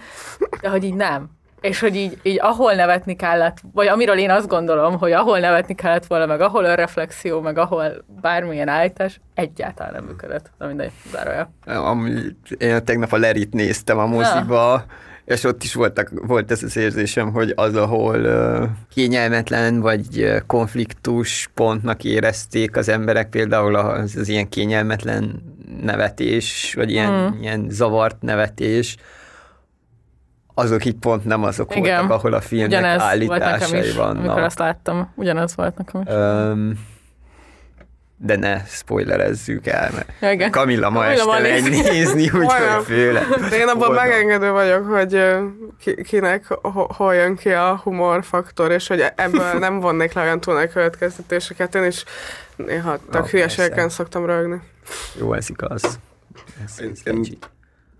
de 0.60 0.68
hogy 0.68 0.84
így 0.84 0.94
nem. 0.94 1.30
És 1.60 1.80
hogy 1.80 1.96
így, 1.96 2.18
így 2.22 2.38
ahol 2.40 2.72
nevetni 2.72 3.16
kellett, 3.16 3.58
vagy 3.72 3.86
amiről 3.86 4.18
én 4.18 4.30
azt 4.30 4.48
gondolom, 4.48 4.98
hogy 4.98 5.12
ahol 5.12 5.38
nevetni 5.38 5.74
kellett 5.74 6.06
volna, 6.06 6.26
meg 6.26 6.40
ahol 6.40 6.64
önreflexió, 6.64 7.40
meg 7.40 7.58
ahol 7.58 8.04
bármilyen 8.20 8.68
állítás, 8.68 9.20
egyáltalán 9.34 9.92
nem 9.92 10.04
működött. 10.04 10.50
Na 10.58 10.66
mindegy, 10.66 10.92
zárója. 11.10 11.50
Ami, 11.66 12.20
én 12.58 12.84
tegnap 12.84 13.12
a 13.12 13.16
Lerit 13.16 13.52
néztem 13.52 13.98
a 13.98 14.06
moziba, 14.06 14.84
és 15.24 15.44
ott 15.44 15.62
is 15.62 15.74
voltak, 15.74 16.10
volt 16.26 16.50
ez 16.50 16.62
az 16.62 16.76
érzésem, 16.76 17.32
hogy 17.32 17.52
az, 17.56 17.74
ahol 17.76 18.20
uh, 18.20 18.68
kényelmetlen 18.94 19.80
vagy 19.80 20.32
konfliktus 20.46 21.50
pontnak 21.54 22.04
érezték 22.04 22.76
az 22.76 22.88
emberek, 22.88 23.28
például 23.28 23.74
az, 23.74 24.16
az 24.16 24.28
ilyen 24.28 24.48
kényelmetlen 24.48 25.42
nevetés, 25.82 26.72
vagy 26.76 26.90
ilyen, 26.90 27.12
Mm. 27.12 27.40
ilyen 27.42 27.66
zavart 27.70 28.22
nevetés, 28.22 28.96
azok 30.54 30.84
itt 30.84 30.98
pont 30.98 31.24
nem 31.24 31.44
azok 31.44 31.76
Igen. 31.76 31.98
voltak, 31.98 32.18
ahol 32.18 32.32
a 32.32 32.40
filmnek 32.40 32.68
Ugyanez 32.78 33.00
volt 33.00 33.28
nekem 33.28 33.44
állításai 33.44 33.80
is, 33.88 33.94
vannak. 33.94 34.24
amikor 34.24 34.42
azt 34.42 34.58
láttam. 34.58 35.12
Ugyanez 35.14 35.56
volt 35.56 35.76
nekem 35.76 36.00
is. 36.00 36.14
Um, 36.14 36.90
de 38.24 38.36
ne 38.36 38.62
spoilerezzük 38.66 39.66
el, 39.66 39.90
mert 39.92 40.32
igen. 40.34 40.50
Kamilla 40.50 40.90
ma 40.90 41.00
Kamilla 41.00 41.36
este 41.36 41.60
megy 41.60 41.70
nézni, 41.70 42.22
úgyhogy 42.38 42.84
főle. 42.84 43.26
De 43.50 43.56
én 43.56 43.68
abban 43.68 43.92
megengedő 43.94 44.50
vagyok, 44.50 44.86
hogy 44.86 45.20
kinek 46.04 46.46
ho, 46.46 46.86
hol 46.94 47.14
jön 47.14 47.36
ki 47.36 47.50
a 47.52 47.80
humorfaktor, 47.82 48.70
és 48.70 48.86
hogy 48.88 49.04
ebből 49.16 49.52
nem 49.58 49.80
vonnék 49.80 50.12
le 50.12 50.22
olyan 50.22 50.40
túl 50.40 50.54
nagy 50.54 50.70
következtetéseket. 50.70 51.74
Én 51.74 51.84
is 51.84 52.04
néha 52.56 52.98
tök 53.10 53.26
hülyeségeken 53.26 53.88
szoktam 53.88 54.26
rögni. 54.26 54.60
Jó, 55.18 55.32
ez 55.34 55.50
igaz. 55.50 55.82
Ez, 56.64 56.80
Én- 56.80 56.90
ez 56.90 57.00
én- 57.04 57.14
legit. 57.14 57.50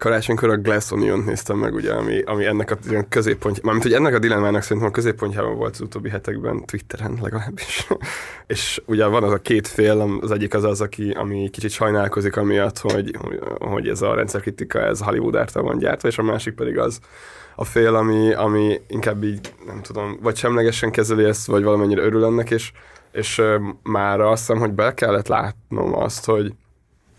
Karácsonykor 0.03 0.49
a 0.49 0.57
Glass 0.57 0.91
onion 0.91 1.23
néztem 1.27 1.59
meg, 1.59 1.75
ugye, 1.75 1.93
ami, 1.93 2.23
ami 2.23 2.45
ennek 2.45 2.71
a 2.71 2.77
középpontja, 3.09 3.63
mármint, 3.65 3.85
hogy 3.85 3.95
ennek 3.95 4.15
a 4.15 4.19
dilemmának 4.19 4.63
szerintem 4.63 4.89
a 4.89 4.93
középpontjában 4.93 5.57
volt 5.57 5.75
az 5.75 5.81
utóbbi 5.81 6.09
hetekben, 6.09 6.65
Twitteren 6.65 7.19
legalábbis. 7.23 7.87
és 8.47 8.83
ugye 8.87 9.07
van 9.07 9.23
az 9.23 9.33
a 9.33 9.39
két 9.39 9.69
fél, 9.69 10.19
az 10.21 10.31
egyik 10.31 10.55
az 10.55 10.65
az, 10.65 10.81
aki, 10.81 11.11
ami 11.11 11.51
kicsit 11.51 11.71
sajnálkozik 11.71 12.37
amiatt, 12.37 12.79
hogy, 12.79 13.17
hogy 13.59 13.89
ez 13.89 14.03
a 14.03 14.15
rendszerkritika, 14.15 14.81
ez 14.81 15.01
Hollywood 15.01 15.37
által 15.37 15.63
van 15.63 15.79
gyártva, 15.79 16.09
és 16.09 16.19
a 16.19 16.23
másik 16.23 16.55
pedig 16.55 16.79
az 16.79 17.01
a 17.57 17.65
fél, 17.65 17.95
ami, 17.95 18.33
ami 18.33 18.81
inkább 18.89 19.25
így, 19.25 19.55
nem 19.67 19.83
tudom, 19.83 20.19
vagy 20.23 20.37
semlegesen 20.37 20.91
kezeli 20.91 21.25
ezt, 21.25 21.47
vagy 21.47 21.63
valamennyire 21.63 22.03
örül 22.03 22.25
ennek, 22.25 22.51
és, 22.51 22.73
és 23.13 23.43
már 23.83 24.21
azt 24.21 24.47
hiszem, 24.47 24.61
hogy 24.61 24.73
be 24.73 24.95
kellett 24.95 25.29
látnom 25.29 25.95
azt, 25.95 26.25
hogy 26.25 26.53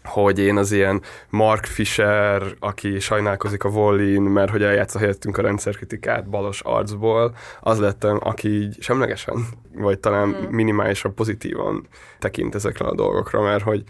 hogy 0.04 0.40
én 0.40 0.58
az 0.58 0.72
ilyen 0.72 1.02
Mark 1.30 1.66
Fisher, 1.66 2.44
aki 2.60 3.00
sajnálkozik 3.00 3.64
a 3.64 3.70
Wallin, 3.70 4.22
mert 4.22 4.52
hogy 4.52 4.64
eljátsza 4.64 5.00
helyettünk 5.00 5.38
a 5.38 5.42
rendszerkritikát 5.42 6.30
balos 6.30 6.62
arcból, 6.62 7.36
az 7.62 7.80
lettem, 7.80 8.20
aki 8.24 8.48
így 8.48 8.78
semlegesen, 8.82 9.48
vagy 9.76 10.00
talán 10.00 10.28
Mm. 10.28 10.46
minimálisan 10.50 11.14
pozitívan 11.14 11.88
tekint 12.20 12.56
ezekre 12.56 12.86
a 12.86 12.96
dolgokra, 12.96 13.42
mert 13.42 13.64
hogy 13.64 13.84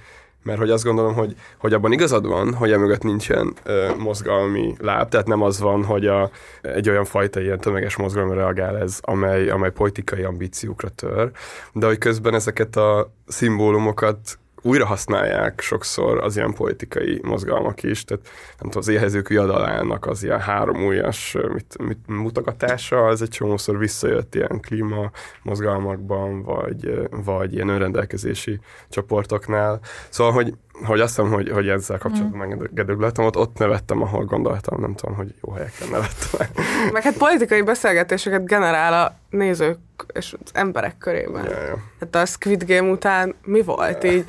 mert 0.43 0.59
hogy 0.59 0.69
azt 0.69 0.83
gondolom, 0.83 1.13
hogy, 1.13 1.35
hogy 1.57 1.73
abban 1.73 1.91
igazad 1.91 2.27
van, 2.27 2.53
hogy 2.53 2.71
emögött 2.71 3.03
nincsen 3.03 3.53
ö, 3.63 3.95
mozgalmi 3.97 4.75
láb, 4.79 5.09
tehát 5.09 5.27
nem 5.27 5.41
az 5.41 5.59
van, 5.59 5.83
hogy 5.83 6.07
a, 6.07 6.29
egy 6.61 6.89
olyan 6.89 7.05
fajta 7.05 7.41
ilyen 7.41 7.59
tömeges 7.59 7.95
mozgalomra 7.95 8.35
reagál 8.35 8.77
ez, 8.77 8.97
amely, 9.01 9.49
amely 9.49 9.71
politikai 9.71 10.23
ambíciókra 10.23 10.89
tör, 10.89 11.31
de 11.73 11.85
hogy 11.85 11.97
közben 11.97 12.33
ezeket 12.33 12.75
a 12.75 13.13
szimbólumokat 13.27 14.39
újra 14.63 14.85
használják 14.85 15.61
sokszor 15.61 16.17
az 16.23 16.35
ilyen 16.35 16.53
politikai 16.53 17.19
mozgalmak 17.23 17.83
is, 17.83 18.03
tehát 18.03 18.23
nem 18.23 18.69
tudom, 18.69 18.77
az 18.77 18.87
éhezők 18.87 19.27
viadalának 19.27 20.05
az 20.05 20.23
ilyen 20.23 20.39
három 20.39 20.85
újas 20.85 21.37
mit, 21.53 21.77
mit, 21.83 21.99
mutogatása, 22.07 23.05
az 23.05 23.21
egy 23.21 23.29
csomószor 23.29 23.77
visszajött 23.77 24.35
ilyen 24.35 24.59
klíma 24.61 25.11
mozgalmakban, 25.41 26.43
vagy, 26.43 27.09
vagy 27.09 27.53
ilyen 27.53 27.69
önrendelkezési 27.69 28.59
csoportoknál. 28.89 29.79
Szóval, 30.09 30.33
hogy, 30.33 30.53
hogy 30.73 30.99
azt 30.99 31.15
hiszem, 31.15 31.31
hogy, 31.31 31.49
hogy 31.49 31.67
ezzel 31.67 31.97
kapcsolatban 31.97 32.47
mm. 32.47 32.59
megedögletem, 32.59 33.25
ott, 33.25 33.37
ott 33.37 33.57
nevettem, 33.57 34.01
ahol 34.01 34.25
gondoltam, 34.25 34.81
nem 34.81 34.95
tudom, 34.95 35.15
hogy 35.15 35.35
jó 35.41 35.51
helyeken 35.51 35.87
nevettem. 35.89 36.47
Meg 36.93 37.03
hát 37.03 37.17
politikai 37.17 37.61
beszélgetéseket 37.61 38.45
generál 38.45 38.93
a 39.03 39.15
nézők 39.29 39.77
és 40.13 40.35
az 40.43 40.51
emberek 40.53 40.97
körében. 40.97 41.45
ja, 41.45 41.63
ja. 41.63 41.77
Hát 41.99 42.15
a 42.15 42.25
Squid 42.25 42.63
Game 42.67 42.89
után 42.89 43.35
mi 43.43 43.61
volt? 43.61 44.03
Így 44.03 44.25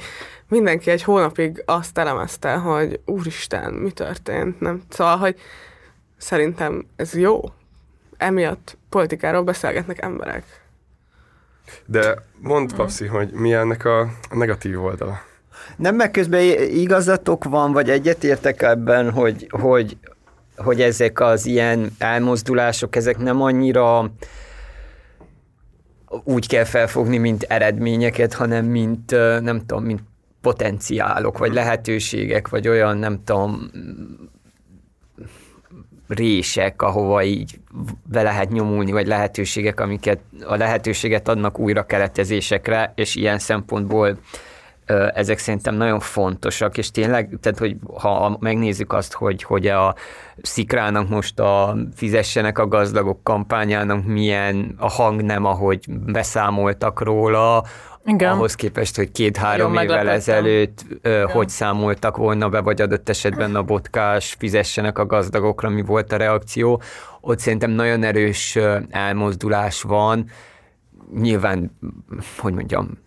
mindenki 0.48 0.90
egy 0.90 1.02
hónapig 1.02 1.62
azt 1.66 1.98
elemezte, 1.98 2.54
hogy 2.54 3.00
úristen, 3.04 3.72
mi 3.72 3.90
történt? 3.90 4.60
Nem? 4.60 4.82
Szóval, 4.88 5.16
hogy 5.16 5.40
szerintem 6.16 6.86
ez 6.96 7.14
jó. 7.14 7.40
Emiatt 8.16 8.76
politikáról 8.88 9.42
beszélgetnek 9.42 10.02
emberek. 10.02 10.44
De 11.86 12.22
mondd, 12.38 12.74
Papszi, 12.76 13.06
hogy 13.06 13.30
mi 13.30 13.52
ennek 13.52 13.84
a 13.84 14.08
negatív 14.30 14.84
oldala? 14.84 15.20
Nem, 15.76 15.94
meg 15.94 16.10
közben 16.10 16.42
igazatok 16.70 17.44
van, 17.44 17.72
vagy 17.72 17.90
egyetértek 17.90 18.62
ebben, 18.62 19.10
hogy, 19.10 19.46
hogy, 19.50 19.96
hogy 20.56 20.80
ezek 20.80 21.20
az 21.20 21.46
ilyen 21.46 21.90
elmozdulások, 21.98 22.96
ezek 22.96 23.18
nem 23.18 23.42
annyira 23.42 24.10
úgy 26.24 26.46
kell 26.46 26.64
felfogni, 26.64 27.18
mint 27.18 27.42
eredményeket, 27.42 28.34
hanem 28.34 28.64
mint, 28.64 29.10
nem 29.40 29.58
tudom, 29.66 29.84
mint 29.84 30.02
potenciálok, 30.40 31.38
vagy 31.38 31.52
lehetőségek, 31.52 32.48
vagy 32.48 32.68
olyan, 32.68 32.96
nem 32.96 33.24
tudom, 33.24 33.70
rések, 36.08 36.82
ahova 36.82 37.22
így 37.22 37.60
be 38.04 38.22
lehet 38.22 38.50
nyomulni, 38.50 38.92
vagy 38.92 39.06
lehetőségek, 39.06 39.80
amiket 39.80 40.18
a 40.46 40.56
lehetőséget 40.56 41.28
adnak 41.28 41.58
újra 41.58 41.86
keletezésekre, 41.86 42.92
és 42.96 43.14
ilyen 43.14 43.38
szempontból 43.38 44.18
ezek 45.14 45.38
szerintem 45.38 45.74
nagyon 45.74 46.00
fontosak, 46.00 46.78
és 46.78 46.90
tényleg, 46.90 47.38
tehát, 47.40 47.58
hogy 47.58 47.76
ha 47.94 48.36
megnézzük 48.40 48.92
azt, 48.92 49.12
hogy, 49.12 49.42
hogy 49.42 49.66
a 49.66 49.94
Szikrának 50.42 51.08
most 51.08 51.40
a 51.40 51.76
fizessenek 51.94 52.58
a 52.58 52.68
gazdagok 52.68 53.22
kampányának 53.22 54.04
milyen 54.06 54.74
a 54.78 54.90
hangnem, 54.90 55.44
ahogy 55.44 55.84
beszámoltak 55.88 57.00
róla, 57.00 57.64
Igen. 58.04 58.32
ahhoz 58.32 58.54
képest, 58.54 58.96
hogy 58.96 59.12
két-három 59.12 59.74
évvel 59.74 60.08
ezelőtt 60.08 60.84
ö, 61.02 61.24
hogy 61.28 61.48
számoltak 61.48 62.16
volna 62.16 62.48
be, 62.48 62.60
vagy 62.60 62.80
adott 62.80 63.08
esetben 63.08 63.54
a 63.54 63.62
botkás 63.62 64.36
fizessenek 64.38 64.98
a 64.98 65.06
gazdagokra, 65.06 65.68
mi 65.68 65.82
volt 65.82 66.12
a 66.12 66.16
reakció. 66.16 66.82
Ott 67.20 67.38
szerintem 67.38 67.70
nagyon 67.70 68.02
erős 68.02 68.58
elmozdulás 68.90 69.82
van. 69.82 70.30
Nyilván, 71.14 71.78
hogy 72.38 72.52
mondjam, 72.52 73.03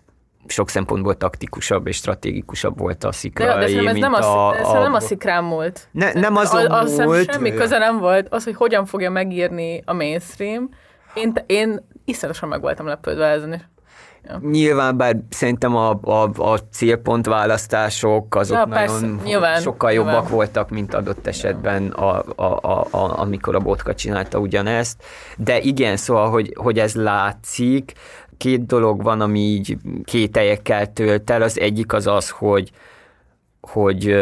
sok 0.49 0.69
szempontból 0.69 1.17
taktikusabb 1.17 1.87
és 1.87 1.95
stratégikusabb 1.95 2.79
volt 2.79 3.03
a 3.03 3.07
De, 3.07 3.13
szikra. 3.15 3.59
de 3.59 3.67
szerintem 3.67 3.87
ez 3.87 3.97
nem 3.97 4.13
a, 4.13 4.55
ez 4.55 4.71
nem 4.71 4.93
a 4.93 4.99
szikrán 4.99 5.43
múlt. 5.43 5.87
Ne, 5.91 6.13
nem 6.13 6.35
azon 6.35 6.65
a, 6.65 6.81
hiszem 6.81 7.05
múlt. 7.05 7.31
semmi 7.33 7.53
köze 7.53 7.77
nem 7.77 7.97
volt 7.99 8.27
az, 8.29 8.43
hogy 8.43 8.55
hogyan 8.55 8.85
fogja 8.85 9.09
megírni 9.09 9.81
a 9.85 9.93
mainstream. 9.93 10.69
Én, 11.13 11.33
én 11.45 11.87
iszonyatosan 12.05 12.49
meg 12.49 12.61
voltam 12.61 12.85
lepődve 12.87 13.25
ezen 13.25 13.53
is. 13.53 13.61
Nyilván, 14.41 14.97
bár 14.97 15.15
szerintem 15.29 15.75
a, 15.75 15.99
a, 16.01 16.29
a 16.37 16.57
célpontválasztások 16.71 18.35
azok 18.35 18.55
Ja, 18.57 18.63
ja, 18.67 18.73
persze, 18.75 18.99
nagyon 18.99 19.19
nyilván, 19.23 19.61
sokkal 19.61 19.91
nyilván. 19.91 20.13
jobbak 20.13 20.29
voltak, 20.29 20.69
mint 20.69 20.93
adott 20.93 21.27
esetben, 21.27 21.87
a, 21.87 22.23
a, 22.35 22.59
a, 22.61 22.87
a, 22.91 23.19
amikor 23.19 23.55
a 23.55 23.59
botka 23.59 23.95
csinálta 23.95 24.39
ugyanezt. 24.39 25.03
De 25.37 25.59
igen, 25.59 25.97
szóval, 25.97 26.29
hogy, 26.29 26.53
hogy 26.57 26.79
ez 26.79 26.95
látszik, 26.95 27.93
két 28.37 28.65
dolog 28.65 29.03
van, 29.03 29.21
ami 29.21 29.39
így 29.39 29.77
kételyekkel 30.03 30.93
tölt 30.93 31.29
el. 31.29 31.41
Az 31.41 31.59
egyik 31.59 31.93
az 31.93 32.07
az, 32.07 32.29
hogy, 32.29 32.71
hogy 33.61 34.15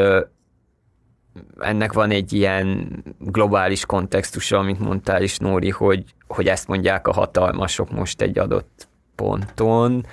ennek 1.59 1.93
van 1.93 2.11
egy 2.11 2.34
ilyen 2.34 2.89
globális 3.20 3.86
kontextusa, 3.86 4.57
amit 4.57 4.80
mondtál 4.80 5.24
is, 5.24 5.38
Nóri, 5.38 5.70
hogy, 5.70 6.03
hogy 6.28 6.47
ezt 6.47 6.68
mondják 6.68 7.07
a 7.07 7.13
hatalmasok 7.13 7.91
most 7.91 8.22
egy 8.22 8.38
adott 8.38 8.88
ponton, 9.16 10.05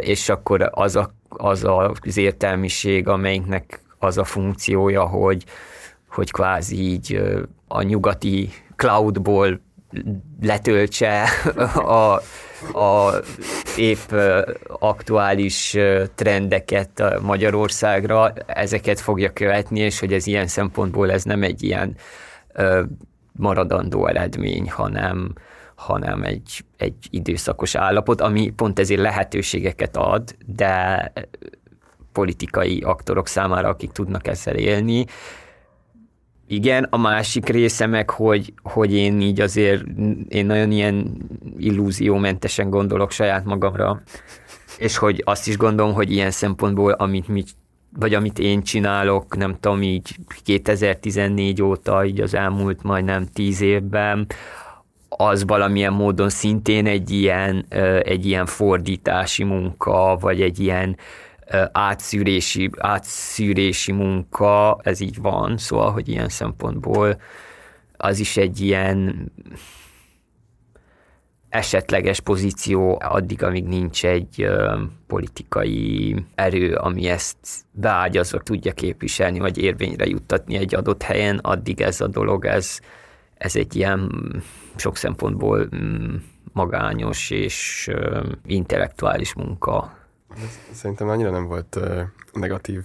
és 0.00 0.28
akkor 0.28 0.68
az, 0.72 0.96
a, 0.96 1.10
az 1.28 1.66
az 2.00 2.16
értelmiség, 2.16 3.08
amelyiknek 3.08 3.80
az 3.98 4.18
a 4.18 4.24
funkciója, 4.24 5.06
hogy, 5.06 5.44
hogy 6.08 6.30
kvázi 6.30 6.76
így 6.76 7.22
a 7.68 7.82
nyugati 7.82 8.48
cloudból 8.76 9.60
letöltse 10.40 11.24
a, 11.74 12.20
a 12.72 13.14
épp 13.76 14.12
aktuális 14.66 15.76
trendeket 16.14 17.20
Magyarországra, 17.22 18.32
ezeket 18.46 19.00
fogja 19.00 19.32
követni, 19.32 19.80
és 19.80 20.00
hogy 20.00 20.12
ez 20.12 20.26
ilyen 20.26 20.46
szempontból 20.46 21.10
ez 21.10 21.24
nem 21.24 21.42
egy 21.42 21.62
ilyen 21.62 21.96
maradandó 23.32 24.06
eredmény, 24.06 24.70
hanem, 24.70 25.32
hanem 25.74 26.22
egy, 26.22 26.64
egy 26.76 26.94
időszakos 27.10 27.74
állapot, 27.74 28.20
ami 28.20 28.50
pont 28.50 28.78
ezért 28.78 29.00
lehetőségeket 29.00 29.96
ad, 29.96 30.36
de 30.46 31.12
politikai 32.12 32.80
aktorok 32.80 33.26
számára, 33.26 33.68
akik 33.68 33.92
tudnak 33.92 34.26
ezzel 34.26 34.54
élni. 34.54 35.06
Igen, 36.52 36.86
a 36.90 36.96
másik 36.96 37.48
része 37.48 37.86
meg, 37.86 38.10
hogy, 38.10 38.52
hogy 38.62 38.92
én 38.92 39.20
így 39.20 39.40
azért, 39.40 39.84
én 40.28 40.46
nagyon 40.46 40.70
ilyen 40.70 41.16
illúziómentesen 41.58 42.70
gondolok 42.70 43.10
saját 43.10 43.44
magamra, 43.44 44.02
és 44.78 44.96
hogy 44.96 45.22
azt 45.24 45.48
is 45.48 45.56
gondolom, 45.56 45.94
hogy 45.94 46.12
ilyen 46.12 46.30
szempontból, 46.30 46.92
amit 46.92 47.28
mi 47.28 47.44
vagy 47.98 48.14
amit 48.14 48.38
én 48.38 48.62
csinálok, 48.62 49.36
nem 49.36 49.56
tudom, 49.60 49.82
így 49.82 50.16
2014 50.44 51.62
óta, 51.62 52.04
így 52.04 52.20
az 52.20 52.34
elmúlt 52.34 52.82
majdnem 52.82 53.26
10 53.32 53.60
évben, 53.60 54.26
az 55.08 55.44
valamilyen 55.44 55.92
módon 55.92 56.28
szintén 56.28 56.86
egy 56.86 57.10
ilyen, 57.10 57.66
egy 58.02 58.26
ilyen 58.26 58.46
fordítási 58.46 59.44
munka, 59.44 60.16
vagy 60.20 60.40
egy 60.40 60.60
ilyen 60.60 60.96
átszűrési, 61.72 62.70
átszűrési 62.78 63.92
munka, 63.92 64.78
ez 64.82 65.00
így 65.00 65.20
van, 65.20 65.56
szóval, 65.58 65.92
hogy 65.92 66.08
ilyen 66.08 66.28
szempontból 66.28 67.20
az 67.96 68.18
is 68.18 68.36
egy 68.36 68.60
ilyen 68.60 69.32
esetleges 71.48 72.20
pozíció 72.20 72.98
addig, 73.04 73.42
amíg 73.42 73.64
nincs 73.64 74.04
egy 74.04 74.42
ö, 74.42 74.82
politikai 75.06 76.16
erő, 76.34 76.74
ami 76.74 77.08
ezt 77.08 77.36
beágyazva 77.70 78.38
tudja 78.38 78.72
képviselni, 78.72 79.38
vagy 79.38 79.58
érvényre 79.58 80.06
juttatni 80.06 80.56
egy 80.56 80.74
adott 80.74 81.02
helyen, 81.02 81.38
addig 81.38 81.80
ez 81.80 82.00
a 82.00 82.06
dolog, 82.06 82.44
ez, 82.44 82.78
ez 83.34 83.56
egy 83.56 83.76
ilyen 83.76 84.10
sok 84.76 84.96
szempontból 84.96 85.68
mm, 85.76 86.14
magányos 86.52 87.30
és 87.30 87.88
ö, 87.92 88.22
intellektuális 88.46 89.34
munka. 89.34 89.99
Szerintem 90.72 91.08
annyira 91.08 91.30
nem 91.30 91.46
volt 91.46 91.76
uh, 91.76 92.00
negatív. 92.32 92.84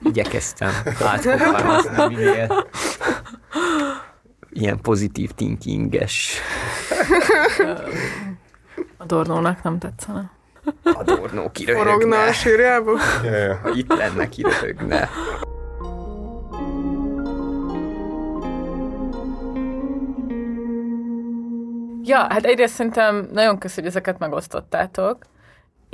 Igyekeztem 0.00 0.70
átfogalmazni 1.00 2.06
minél 2.14 2.66
ilyen 4.50 4.80
pozitív 4.80 5.30
thinkinges 5.30 6.40
A 8.96 9.04
Dornónak 9.04 9.62
nem 9.62 9.78
tetszene. 9.78 10.30
adornó 10.82 11.50
kiröhögne. 11.50 11.90
Forogna 11.90 12.22
a 12.22 12.32
sírjába. 12.32 12.98
Ha 13.62 13.68
itt 13.74 13.96
lenne, 13.96 14.28
kiröhögne. 14.28 15.08
Ja, 22.02 22.18
hát 22.18 22.44
egyrészt 22.44 22.74
szerintem 22.74 23.28
nagyon 23.32 23.58
köszönjük, 23.58 23.92
hogy 23.92 24.02
ezeket 24.02 24.18
megosztottátok, 24.18 25.24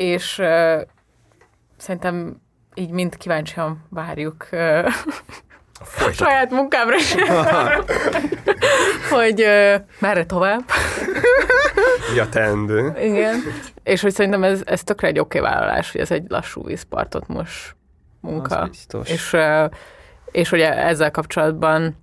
és 0.00 0.38
uh, 0.38 0.80
szerintem 1.76 2.40
így 2.74 2.90
mind 2.90 3.16
kíváncsian 3.16 3.86
várjuk 3.88 4.48
Folytat. 5.80 6.14
saját 6.14 6.50
munkámra 6.50 6.94
is, 6.96 7.14
hogy 9.10 9.40
ö, 9.40 9.74
merre 9.98 10.24
tovább. 10.26 10.62
Mi 12.12 12.18
a 12.18 12.28
teendő? 12.28 12.94
Igen. 13.00 13.40
És 13.82 14.00
hogy 14.00 14.12
szerintem 14.12 14.44
ez, 14.44 14.62
ez 14.64 14.82
tökre 14.82 15.08
egy 15.08 15.18
oké 15.18 15.38
vállalás, 15.38 15.92
hogy 15.92 16.00
ez 16.00 16.10
egy 16.10 16.24
lassú 16.28 16.64
vízpartot 16.64 17.28
most 17.28 17.76
munka. 18.20 18.56
Az 18.56 18.68
biztos. 18.68 19.10
És, 19.10 19.32
ö, 19.32 19.64
és 20.30 20.52
ugye 20.52 20.74
ezzel 20.84 21.10
kapcsolatban 21.10 21.96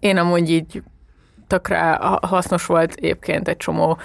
én 0.00 0.16
amúgy 0.16 0.50
így 0.50 0.82
tökre 1.46 1.80
ha- 1.80 2.26
hasznos 2.26 2.66
volt 2.66 2.92
egyébként 2.92 3.48
egy 3.48 3.56
csomó 3.56 3.98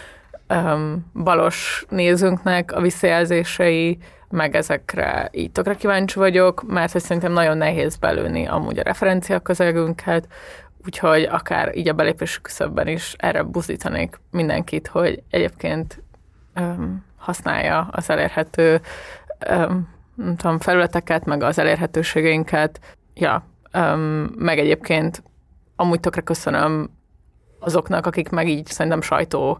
um, 0.49 1.11
balos 1.13 1.85
nézőnknek 1.89 2.71
a 2.71 2.81
visszajelzései, 2.81 3.97
meg 4.29 4.55
ezekre 4.55 5.29
így 5.31 5.51
kíváncsi 5.77 6.19
vagyok, 6.19 6.63
mert 6.67 6.91
hogy 6.91 7.01
szerintem 7.01 7.31
nagyon 7.31 7.57
nehéz 7.57 7.95
belőni 7.95 8.47
amúgy 8.47 8.79
a 8.79 8.83
referencia 8.83 9.39
közelgünket, 9.39 10.27
úgyhogy 10.85 11.23
akár 11.23 11.77
így 11.77 11.87
a 11.87 11.93
belépési 11.93 12.41
küszöbben 12.41 12.87
is 12.87 13.15
erre 13.17 13.43
buzdítanék 13.43 14.19
mindenkit, 14.31 14.87
hogy 14.87 15.23
egyébként 15.29 16.03
um, 16.55 17.05
használja 17.17 17.87
az 17.91 18.09
elérhető 18.09 18.81
um, 19.49 19.91
nem 20.15 20.35
tudom, 20.35 20.59
felületeket, 20.59 21.25
meg 21.25 21.43
az 21.43 21.59
elérhetőségeinket. 21.59 22.79
Ja, 23.13 23.45
um, 23.73 24.31
meg 24.37 24.59
egyébként 24.59 25.23
amúgy 25.75 25.99
tökre 25.99 26.21
köszönöm 26.21 26.89
azoknak, 27.59 28.05
akik 28.05 28.29
meg 28.29 28.47
így 28.47 28.65
szerintem 28.65 29.01
sajtó 29.01 29.59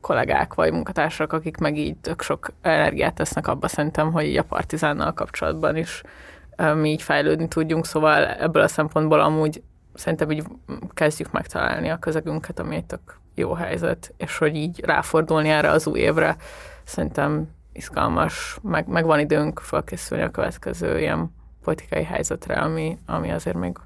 kollégák 0.00 0.54
vagy 0.54 0.72
munkatársak, 0.72 1.32
akik 1.32 1.56
meg 1.56 1.76
így 1.76 1.96
tök 1.96 2.22
sok 2.22 2.48
energiát 2.60 3.14
tesznek 3.14 3.46
abba 3.46 3.68
szerintem, 3.68 4.12
hogy 4.12 4.24
így 4.24 4.36
a 4.36 4.44
partizánnal 4.44 5.12
kapcsolatban 5.12 5.76
is 5.76 6.02
mi 6.74 6.90
így 6.90 7.02
fejlődni 7.02 7.48
tudjunk, 7.48 7.86
szóval 7.86 8.26
ebből 8.26 8.62
a 8.62 8.68
szempontból 8.68 9.20
amúgy 9.20 9.62
szerintem 9.94 10.30
így 10.30 10.44
kezdjük 10.94 11.30
megtalálni 11.32 11.88
a 11.88 11.98
közegünket, 11.98 12.58
ami 12.58 12.76
egy 12.76 12.84
tök 12.84 13.20
jó 13.34 13.52
helyzet, 13.52 14.14
és 14.16 14.38
hogy 14.38 14.56
így 14.56 14.80
ráfordulni 14.84 15.48
erre 15.48 15.70
az 15.70 15.86
új 15.86 15.98
évre, 15.98 16.36
szerintem 16.84 17.48
izgalmas, 17.72 18.58
meg, 18.62 18.86
meg 18.86 19.04
van 19.04 19.18
időnk 19.18 19.60
felkészülni 19.60 20.22
a 20.24 20.30
következő 20.30 20.98
ilyen 20.98 21.34
politikai 21.62 22.02
helyzetre, 22.02 22.54
ami, 22.54 22.98
ami 23.06 23.30
azért 23.30 23.56
még 23.56 23.76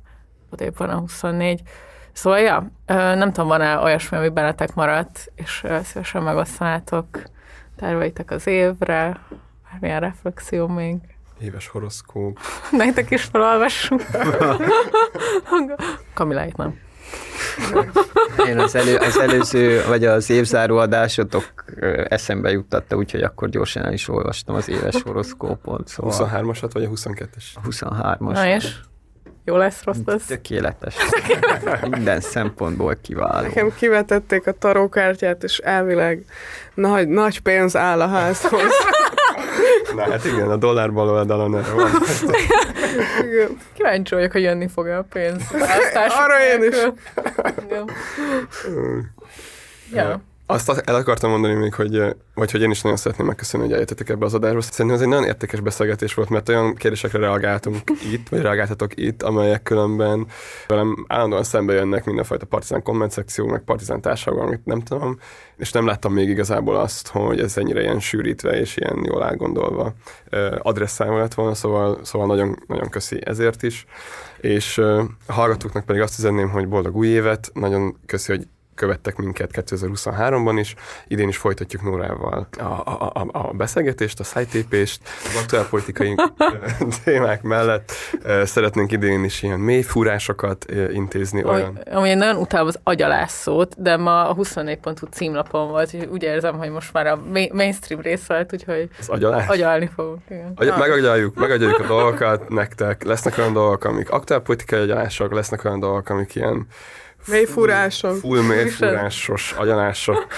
odébb 0.50 0.76
van 0.76 0.90
a 0.90 0.98
24. 0.98 1.62
Szóval, 2.12 2.38
ja, 2.38 2.70
nem 3.14 3.32
tudom, 3.32 3.48
van-e 3.48 3.78
olyasmi, 3.78 4.16
ami 4.16 4.28
bennetek 4.28 4.74
maradt, 4.74 5.32
és 5.34 5.64
szívesen 5.82 6.22
megosztanátok 6.22 7.06
terveitek 7.76 8.30
az 8.30 8.46
évre, 8.46 9.20
bármilyen 9.70 10.00
reflexió 10.00 10.66
még. 10.66 10.96
Éves 11.40 11.68
horoszkóp. 11.68 12.38
Nektek 12.70 13.10
is 13.10 13.22
felolvassunk. 13.22 14.02
Kamiláit 16.14 16.56
nem. 16.56 16.78
Én 18.46 18.58
az, 18.58 18.74
elő, 18.74 18.96
az 18.96 19.18
előző, 19.18 19.84
vagy 19.88 20.04
az 20.04 20.30
évzáró 20.30 20.76
adásotok 20.76 21.52
eszembe 22.08 22.50
juttatta, 22.50 22.96
úgyhogy 22.96 23.22
akkor 23.22 23.48
gyorsan 23.48 23.84
el 23.84 23.92
is 23.92 24.08
olvastam 24.08 24.54
az 24.54 24.68
éves 24.68 25.02
horoszkópot. 25.02 25.88
Szóval 25.88 26.30
23-asat 26.32 26.70
vagy 26.72 26.84
a 26.84 26.88
22-es? 26.88 27.44
a 27.54 27.60
23-as. 27.60 28.18
Na 28.18 28.46
és? 28.46 28.80
Jó 29.44 29.56
lesz, 29.56 29.84
rossz 29.84 29.98
lesz? 30.04 30.26
Tökéletes. 30.36 30.96
Minden 31.90 32.20
szempontból 32.20 32.96
kiváló. 33.02 33.46
Nekem 33.46 33.74
kivetették 33.74 34.46
a 34.46 34.52
tarókártyát, 34.52 35.42
és 35.42 35.58
elvileg 35.58 36.24
nagy, 36.74 37.08
nagy 37.08 37.40
pénz 37.40 37.76
áll 37.76 38.00
a 38.00 38.08
házhoz. 38.08 38.62
Na 39.96 40.10
hát 40.10 40.24
igen, 40.24 40.50
a 40.50 40.56
dollár 40.56 40.92
bal 40.92 41.08
oldalon 41.08 41.56
erre 41.56 41.72
van. 41.72 41.90
Kíváncsi 43.72 44.14
vagyok, 44.14 44.32
hogy 44.32 44.42
jönni 44.42 44.68
fog 44.68 44.86
a 44.86 45.06
pénz. 45.12 45.42
Arra 46.22 46.40
én 46.42 46.62
is. 46.62 46.76
Igen. 47.64 47.90
Ja. 49.92 50.20
Azt 50.46 50.68
el 50.68 50.94
akartam 50.94 51.30
mondani 51.30 51.54
még, 51.54 51.74
hogy, 51.74 52.16
vagy 52.34 52.50
hogy 52.50 52.62
én 52.62 52.70
is 52.70 52.82
nagyon 52.82 52.98
szeretném 52.98 53.26
megköszönni, 53.26 53.64
hogy 53.64 53.72
eljöttetek 53.74 54.08
ebbe 54.08 54.24
az 54.24 54.34
adásba. 54.34 54.60
Szerintem 54.60 54.96
ez 54.96 55.02
egy 55.02 55.08
nagyon 55.08 55.24
értékes 55.24 55.60
beszélgetés 55.60 56.14
volt, 56.14 56.28
mert 56.28 56.48
olyan 56.48 56.74
kérdésekre 56.74 57.18
reagáltunk 57.18 57.78
itt, 58.12 58.28
vagy 58.28 58.40
reagáltatok 58.40 58.92
itt, 58.94 59.22
amelyek 59.22 59.62
különben 59.62 60.26
velem 60.66 61.04
állandóan 61.08 61.44
szembe 61.44 61.72
jönnek 61.72 62.04
mindenfajta 62.04 62.46
partizán 62.46 62.82
komment 62.82 63.10
szekció, 63.10 63.46
meg 63.46 63.60
partizán 63.60 64.00
társadalom, 64.00 64.46
amit 64.46 64.64
nem 64.64 64.80
tudom, 64.80 65.18
és 65.56 65.72
nem 65.72 65.86
láttam 65.86 66.12
még 66.12 66.28
igazából 66.28 66.76
azt, 66.76 67.08
hogy 67.08 67.40
ez 67.40 67.56
ennyire 67.56 67.80
ilyen 67.80 68.00
sűrítve 68.00 68.60
és 68.60 68.76
ilyen 68.76 69.04
jól 69.04 69.24
elgondolva 69.24 69.92
ö, 70.30 70.58
adresszálva 70.62 71.18
lett 71.18 71.34
volna, 71.34 71.54
szóval, 71.54 71.98
szóval 72.02 72.26
nagyon, 72.26 72.56
nagyon 72.66 72.88
köszi 72.88 73.20
ezért 73.24 73.62
is. 73.62 73.86
És 74.40 74.78
a 74.78 75.32
hallgatóknak 75.32 75.84
pedig 75.84 76.02
azt 76.02 76.18
üzenném, 76.18 76.50
hogy 76.50 76.68
boldog 76.68 76.96
új 76.96 77.08
évet, 77.08 77.50
nagyon 77.54 77.96
köszi, 78.06 78.32
hogy 78.32 78.46
követtek 78.74 79.16
minket 79.16 79.50
2023-ban 79.54 80.56
is. 80.58 80.74
Idén 81.08 81.28
is 81.28 81.36
folytatjuk 81.36 81.82
Nórával 81.82 82.46
a, 82.58 82.62
a, 82.62 83.12
a, 83.14 83.26
a 83.32 83.52
beszélgetést, 83.52 84.20
a 84.20 84.24
szájtépést, 84.24 85.00
az 85.24 85.36
aktuál 85.40 85.66
politikai 85.68 86.14
témák 87.04 87.42
mellett 87.42 87.92
szeretnénk 88.44 88.92
idén 88.92 89.24
is 89.24 89.42
ilyen 89.42 89.60
mély 89.60 89.82
fúrásokat 89.82 90.66
intézni. 90.92 91.44
Olyan. 91.44 91.78
Ami 91.92 92.08
én 92.08 92.16
nagyon 92.18 92.36
utálom 92.36 92.66
az 92.66 92.78
agyalász 92.82 93.40
szót, 93.40 93.82
de 93.82 93.96
ma 93.96 94.28
a 94.28 94.34
24.hu 94.34 95.06
címlapon 95.06 95.68
volt, 95.68 95.94
úgyhogy 95.94 96.08
úgy 96.12 96.22
érzem, 96.22 96.58
hogy 96.58 96.70
most 96.70 96.92
már 96.92 97.06
a 97.06 97.16
ma- 97.32 97.52
mainstream 97.52 98.00
rész 98.00 98.26
volt, 98.26 98.52
úgyhogy 98.52 98.88
Az 98.98 99.08
agyalás. 99.08 99.46
agyalni 99.48 99.90
fogunk. 99.94 100.20
Igen. 100.28 100.52
Agy- 100.56 100.76
megagyaljuk, 100.78 101.34
megagyaljuk 101.34 101.78
a 101.78 101.86
dolgokat 101.86 102.48
nektek. 102.48 103.02
Lesznek 103.04 103.38
olyan 103.38 103.52
dolgok, 103.52 103.84
amik 103.84 104.10
aktuál 104.10 104.40
politikai 104.40 104.80
agyalások, 104.80 105.32
lesznek 105.32 105.64
olyan 105.64 105.80
dolgok, 105.80 106.08
amik 106.08 106.34
ilyen 106.34 106.66
Mély 107.26 107.44
furások. 107.44 108.16
full 108.16 108.42
mélyfúrásos 108.42 109.52
agyalások. 109.52 110.26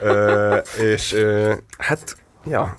Ö, 0.00 0.56
és 0.80 1.12
ö, 1.12 1.54
hát, 1.78 2.16
ja, 2.46 2.74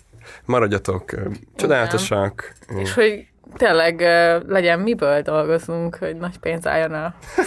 maradjatok 0.45 1.11
ö, 1.11 1.21
csodálatosak. 1.55 2.53
És 2.75 2.93
hogy 2.93 3.27
tényleg 3.55 3.99
ö, 3.99 4.39
legyen 4.47 4.79
miből 4.79 5.21
dolgozunk, 5.21 5.95
hogy 5.95 6.15
nagy 6.15 6.37
pénz 6.37 6.67
álljon 6.67 6.93
el. 6.93 7.15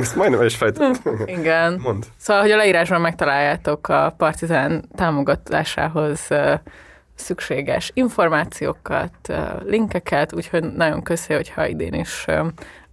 Ezt 0.00 0.16
majdnem 0.16 0.40
el 0.40 0.46
is 0.46 0.56
fejtettem. 0.56 1.22
Igen. 1.38 1.78
Mond. 1.82 2.04
Szóval, 2.16 2.42
hogy 2.42 2.50
a 2.50 2.56
leírásban 2.56 3.00
megtaláljátok 3.00 3.88
a 3.88 4.14
Partizán 4.16 4.84
támogatásához 4.96 6.28
szükséges 7.14 7.90
információkat, 7.94 9.12
linkeket, 9.64 10.34
úgyhogy 10.34 10.62
nagyon 10.72 11.02
köszi, 11.02 11.34
hogyha 11.34 11.66
idén 11.66 11.94
is 11.94 12.26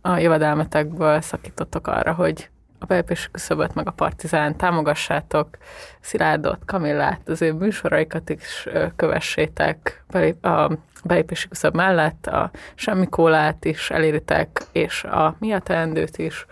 a 0.02 0.18
jövedelmetekből 0.18 1.22
szakítottok 1.22 1.88
arra, 1.88 2.14
hogy 2.14 2.50
a 2.80 2.86
belépési 2.86 3.28
küszöböt 3.32 3.76
meg 3.76 3.88
a 3.88 3.92
Partizán 3.92 4.58
támogassátok, 4.58 5.58
Szilárdot, 6.00 6.60
Kamillát, 6.66 7.30
az 7.30 7.42
ő 7.42 7.54
műsoraikat 7.54 8.30
is 8.30 8.68
kövessétek 8.96 10.04
belép, 10.12 10.46
a 10.46 10.72
belépési 11.04 11.48
küszöb 11.48 11.76
mellett, 11.76 12.28
a 12.28 12.52
Semmi 12.76 13.08
Kólát 13.08 13.66
is 13.66 13.90
eléritek, 13.90 14.62
és 14.72 15.04
a 15.04 15.36
Mi 15.40 15.52
a 15.52 15.60
teendőt 15.60 16.18
is, 16.18 16.46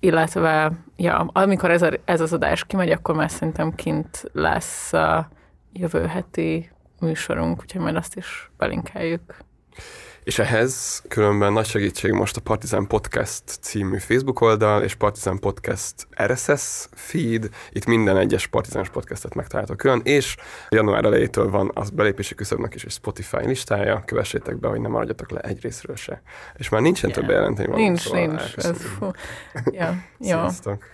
illetve 0.00 0.72
ja, 0.96 1.30
amikor 1.32 1.70
ez, 1.70 1.82
a, 1.82 1.90
ez 2.04 2.20
az 2.20 2.32
adás 2.32 2.64
kimegy, 2.64 2.90
akkor 2.90 3.14
már 3.14 3.30
szerintem 3.30 3.74
kint 3.74 4.24
lesz 4.32 4.92
a 4.92 5.28
jövő 5.72 6.06
heti 6.06 6.70
műsorunk, 7.00 7.60
úgyhogy 7.60 7.80
majd 7.80 7.96
azt 7.96 8.16
is 8.16 8.50
belinkeljük. 8.56 9.36
És 10.24 10.38
ehhez 10.38 11.02
különben 11.08 11.52
nagy 11.52 11.66
segítség 11.66 12.12
most 12.12 12.36
a 12.36 12.40
Partizán 12.40 12.86
Podcast 12.86 13.42
című 13.46 13.98
Facebook 13.98 14.40
oldal, 14.40 14.82
és 14.82 14.94
Partizán 14.94 15.38
Podcast 15.38 16.08
RSS 16.22 16.88
feed. 16.92 17.48
Itt 17.70 17.84
minden 17.84 18.16
egyes 18.16 18.46
Partizános 18.46 18.88
podcastet 18.88 19.34
megtaláltok 19.34 19.76
külön, 19.76 20.00
és 20.04 20.36
január 20.68 21.04
elejétől 21.04 21.50
van 21.50 21.70
az 21.74 21.90
belépési 21.90 22.34
küszöbnek 22.34 22.74
is 22.74 22.84
egy 22.84 22.90
Spotify 22.90 23.46
listája, 23.46 24.02
kövessétek 24.06 24.60
be, 24.60 24.68
hogy 24.68 24.80
ne 24.80 24.88
maradjatok 24.88 25.30
le 25.30 25.40
egy 25.40 25.62
részről 25.62 25.96
se. 25.96 26.22
És 26.56 26.68
már 26.68 26.80
nincsen 26.80 27.10
Igen. 27.10 27.20
több 27.20 27.30
bejelenteni 27.30 27.68
való, 27.68 27.82
Nincs, 27.82 28.00
szóval 28.00 28.26
nincs. 28.26 28.56
Ez, 28.56 28.82
fú. 28.82 29.10
Ja. 29.70 29.94
Sziasztok! 30.20 30.84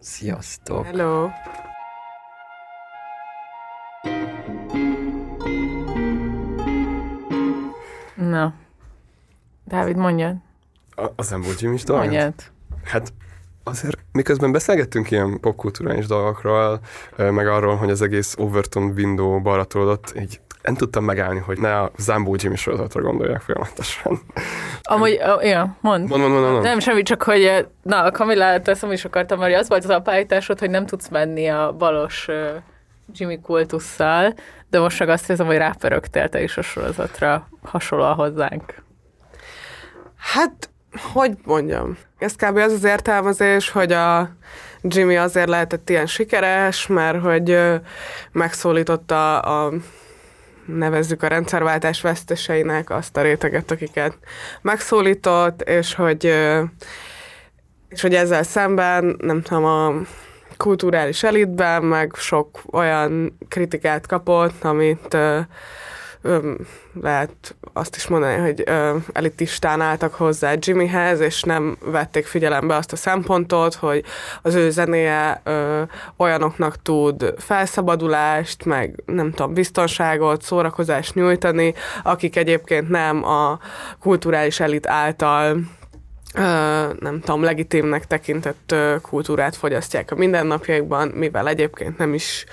Sziasztok! 0.00 0.84
Hello. 0.86 1.28
Na. 8.30 8.54
Dávid, 9.64 9.96
mondjad. 9.96 10.34
A, 10.96 11.06
az 11.16 11.28
nem 11.30 11.40
volt 11.40 11.60
Jim 11.60 11.72
is 11.72 11.84
dolog? 11.84 12.02
Mondjad. 12.02 12.34
Hát 12.84 13.12
azért 13.64 13.98
miközben 14.12 14.52
beszélgettünk 14.52 15.10
ilyen 15.10 15.40
popkulturális 15.40 16.06
dolgokról, 16.06 16.80
meg 17.16 17.48
arról, 17.48 17.76
hogy 17.76 17.90
az 17.90 18.02
egész 18.02 18.34
Overton 18.38 18.92
window 18.96 19.40
balra 19.40 19.64
tolódott, 19.64 20.12
így 20.20 20.40
nem 20.62 20.74
tudtam 20.74 21.04
megállni, 21.04 21.38
hogy 21.38 21.58
ne 21.58 21.78
a 21.78 21.90
Zambó 21.98 22.34
Jimmy 22.38 22.56
sorozatra 22.56 23.02
gondolják 23.02 23.40
folyamatosan. 23.40 24.20
Amúgy, 24.82 25.20
ja, 25.40 25.76
mond. 25.80 26.08
Mond, 26.08 26.22
mond, 26.22 26.32
mond, 26.32 26.50
mond. 26.50 26.62
Nem, 26.62 26.78
semmi, 26.78 27.02
csak 27.02 27.22
hogy 27.22 27.66
na, 27.82 28.02
a 28.02 28.10
Kamillát 28.10 28.68
ezt 28.68 28.86
is 28.90 29.04
akartam, 29.04 29.38
mert 29.38 29.56
az 29.56 29.68
volt 29.68 29.84
az 29.84 29.90
a 29.90 30.00
pályaításod, 30.00 30.58
hogy 30.58 30.70
nem 30.70 30.86
tudsz 30.86 31.08
menni 31.08 31.48
a 31.48 31.74
balos 31.78 32.28
Jimmy 33.12 33.40
kultusszal, 33.40 34.34
de 34.70 34.80
most 34.80 34.96
csak 34.96 35.08
azt 35.08 35.26
hiszem, 35.26 35.46
hogy 35.46 35.56
rápörögtél 35.56 36.28
te 36.28 36.42
is 36.42 36.56
a 36.56 36.62
sorozatra 36.62 37.48
hasonlóan 37.62 38.14
hozzánk. 38.14 38.74
Hát, 40.16 40.70
hogy 41.12 41.32
mondjam? 41.44 41.96
Ez 42.18 42.34
kb. 42.34 42.56
az 42.56 42.72
az 42.72 42.84
értelmezés, 42.84 43.70
hogy 43.70 43.92
a 43.92 44.30
Jimmy 44.82 45.16
azért 45.16 45.48
lehetett 45.48 45.90
ilyen 45.90 46.06
sikeres, 46.06 46.86
mert 46.86 47.20
hogy 47.20 47.58
megszólította 48.32 49.38
a 49.38 49.72
nevezzük 50.66 51.22
a 51.22 51.26
rendszerváltás 51.26 52.00
veszteseinek 52.00 52.90
azt 52.90 53.16
a 53.16 53.22
réteget, 53.22 53.70
akiket 53.70 54.18
megszólított, 54.62 55.62
és 55.62 55.94
hogy, 55.94 56.24
és 57.88 58.00
hogy 58.00 58.14
ezzel 58.14 58.42
szemben, 58.42 59.16
nem 59.18 59.42
tudom, 59.42 59.64
a 59.64 59.92
kulturális 60.60 61.22
elitben, 61.22 61.82
meg 61.82 62.12
sok 62.16 62.60
olyan 62.72 63.38
kritikát 63.48 64.06
kapott, 64.06 64.64
amit 64.64 65.14
ö, 65.14 65.38
ö, 66.22 66.52
lehet 67.02 67.56
azt 67.72 67.96
is 67.96 68.06
mondani, 68.06 68.36
hogy 68.40 68.62
ö, 68.66 68.96
elitistán 69.12 69.80
álltak 69.80 70.14
hozzá 70.14 70.52
Jimmyhez, 70.58 71.20
és 71.20 71.42
nem 71.42 71.76
vették 71.84 72.26
figyelembe 72.26 72.74
azt 72.74 72.92
a 72.92 72.96
szempontot, 72.96 73.74
hogy 73.74 74.04
az 74.42 74.54
ő 74.54 74.70
zenéje 74.70 75.40
ö, 75.44 75.82
olyanoknak 76.16 76.82
tud 76.82 77.34
felszabadulást, 77.38 78.64
meg 78.64 79.02
nem 79.06 79.30
tudom, 79.30 79.54
biztonságot, 79.54 80.42
szórakozást 80.42 81.14
nyújtani, 81.14 81.74
akik 82.02 82.36
egyébként 82.36 82.88
nem 82.88 83.24
a 83.24 83.58
kulturális 84.00 84.60
elit 84.60 84.86
által 84.86 85.56
nem 87.00 87.20
tudom, 87.20 87.42
legitimnek 87.42 88.06
tekintett 88.06 88.74
kultúrát 89.02 89.56
fogyasztják 89.56 90.10
a 90.10 90.14
mindennapjaikban, 90.14 91.08
mivel 91.08 91.48
egyébként 91.48 91.98
nem 91.98 92.14
is 92.14 92.44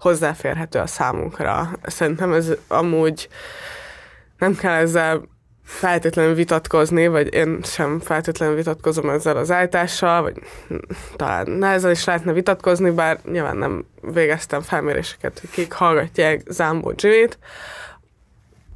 hozzáférhető 0.00 0.78
a 0.78 0.86
számunkra. 0.86 1.70
Szerintem 1.82 2.32
ez 2.32 2.52
amúgy 2.68 3.28
nem 4.38 4.54
kell 4.54 4.74
ezzel 4.74 5.22
feltétlenül 5.64 6.34
vitatkozni, 6.34 7.06
vagy 7.06 7.34
én 7.34 7.60
sem 7.62 8.00
feltétlenül 8.00 8.54
vitatkozom 8.54 9.10
ezzel 9.10 9.36
az 9.36 9.50
állítással, 9.50 10.22
vagy 10.22 10.42
talán 11.16 11.64
ezzel 11.64 11.90
is 11.90 12.04
lehetne 12.04 12.32
vitatkozni, 12.32 12.90
bár 12.90 13.18
nyilván 13.30 13.56
nem 13.56 13.84
végeztem 14.00 14.60
felméréseket, 14.60 15.38
hogy 15.40 15.50
kik 15.50 15.72
hallgatják 15.72 16.42
Zambó 16.48 16.92
Jimmy-t. 16.96 17.38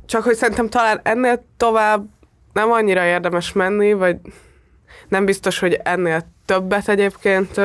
Csak 0.06 0.22
hogy 0.22 0.34
szerintem 0.34 0.68
talán 0.68 1.00
ennél 1.02 1.44
tovább 1.56 2.06
nem 2.52 2.70
annyira 2.70 3.04
érdemes 3.04 3.52
menni, 3.52 3.92
vagy 3.92 4.16
nem 5.08 5.24
biztos, 5.24 5.58
hogy 5.58 5.80
ennél 5.82 6.26
többet 6.44 6.88
egyébként 6.88 7.60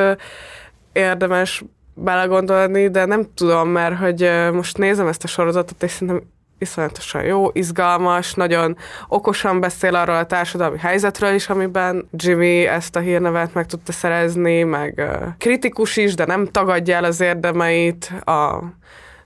érdemes 0.92 1.64
belegondolni, 1.94 2.88
de 2.88 3.04
nem 3.04 3.26
tudom, 3.34 3.68
mert 3.68 3.98
hogy 3.98 4.30
most 4.52 4.78
nézem 4.78 5.06
ezt 5.06 5.24
a 5.24 5.26
sorozatot, 5.26 5.82
és 5.82 5.90
szerintem 5.90 6.22
iszonyatosan 6.58 7.24
jó, 7.24 7.50
izgalmas, 7.52 8.34
nagyon 8.34 8.76
okosan 9.08 9.60
beszél 9.60 9.94
arról 9.94 10.16
a 10.16 10.26
társadalmi 10.26 10.78
helyzetről 10.78 11.34
is, 11.34 11.48
amiben 11.48 12.08
Jimmy 12.12 12.66
ezt 12.66 12.96
a 12.96 13.00
hírnevet 13.00 13.54
meg 13.54 13.66
tudta 13.66 13.92
szerezni, 13.92 14.62
meg 14.62 15.02
kritikus 15.38 15.96
is, 15.96 16.14
de 16.14 16.24
nem 16.24 16.46
tagadja 16.46 16.96
el 16.96 17.04
az 17.04 17.20
érdemeit, 17.20 18.12
a 18.24 18.62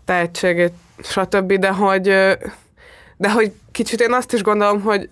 tehetségét, 0.05 0.72
stb. 1.03 1.53
De 1.53 1.68
hogy, 1.68 2.03
de 3.16 3.30
hogy 3.32 3.53
kicsit 3.72 4.01
én 4.01 4.12
azt 4.12 4.32
is 4.32 4.42
gondolom, 4.42 4.80
hogy 4.80 5.09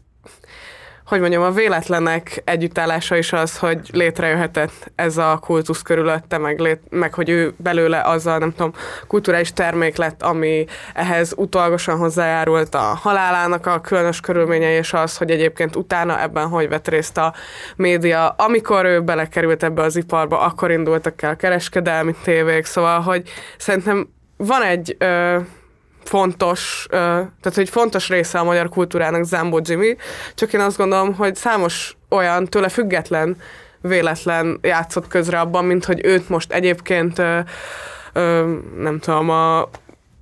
hogy 1.09 1.21
mondjam, 1.21 1.43
a 1.43 1.51
véletlenek 1.51 2.43
együttállása 2.45 3.17
is 3.17 3.33
az, 3.33 3.59
hogy 3.59 3.79
létrejöhetett 3.93 4.91
ez 4.95 5.17
a 5.17 5.39
kultusz 5.41 5.83
körülötte, 5.83 6.39
meg, 6.39 6.59
lét, 6.59 6.81
meg 6.91 7.15
hogy 7.15 7.29
ő 7.29 7.55
belőle 7.57 8.01
azzal, 8.01 8.39
nem 8.39 8.51
tudom, 8.51 8.73
kulturális 9.07 9.53
termék 9.53 9.97
lett, 9.97 10.23
ami 10.23 10.65
ehhez 10.95 11.33
utolgosan 11.37 11.99
hozzájárult 11.99 12.75
a 12.75 12.79
halálának 12.79 13.67
a 13.67 13.81
különös 13.81 14.21
körülményei, 14.21 14.77
és 14.77 14.93
az, 14.93 15.17
hogy 15.17 15.31
egyébként 15.31 15.77
utána 15.77 16.21
ebben 16.21 16.49
hogy 16.49 16.69
vett 16.69 16.89
részt 16.89 17.19
a 17.19 17.35
média. 17.77 18.29
Amikor 18.29 18.85
ő 18.85 19.01
belekerült 19.01 19.63
ebbe 19.63 19.83
az 19.83 19.97
iparba, 19.97 20.41
akkor 20.41 20.71
indultak 20.71 21.23
el 21.23 21.37
kereskedelmi 21.37 22.15
tévék, 22.23 22.65
szóval, 22.65 23.01
hogy 23.01 23.31
szerintem 23.59 24.09
van 24.37 24.63
egy 24.63 24.97
ö, 24.99 25.39
fontos, 26.09 26.87
tehát 26.91 27.55
hogy 27.55 27.69
fontos 27.69 28.09
része 28.09 28.39
a 28.39 28.45
magyar 28.45 28.69
kultúrának 28.69 29.25
Zambó 29.25 29.61
Jimmy, 29.63 29.97
csak 30.35 30.53
én 30.53 30.61
azt 30.61 30.77
gondolom, 30.77 31.15
hogy 31.15 31.35
számos 31.37 31.97
olyan 32.09 32.47
tőle 32.47 32.69
független 32.69 33.37
véletlen 33.81 34.59
játszott 34.63 35.09
közre 35.09 35.41
abban, 35.41 35.65
mint 35.65 35.85
hogy 35.85 36.05
őt 36.05 36.29
most 36.29 36.53
egyébként 36.53 37.17
nem 38.79 38.99
tudom, 39.01 39.31
a 39.31 39.69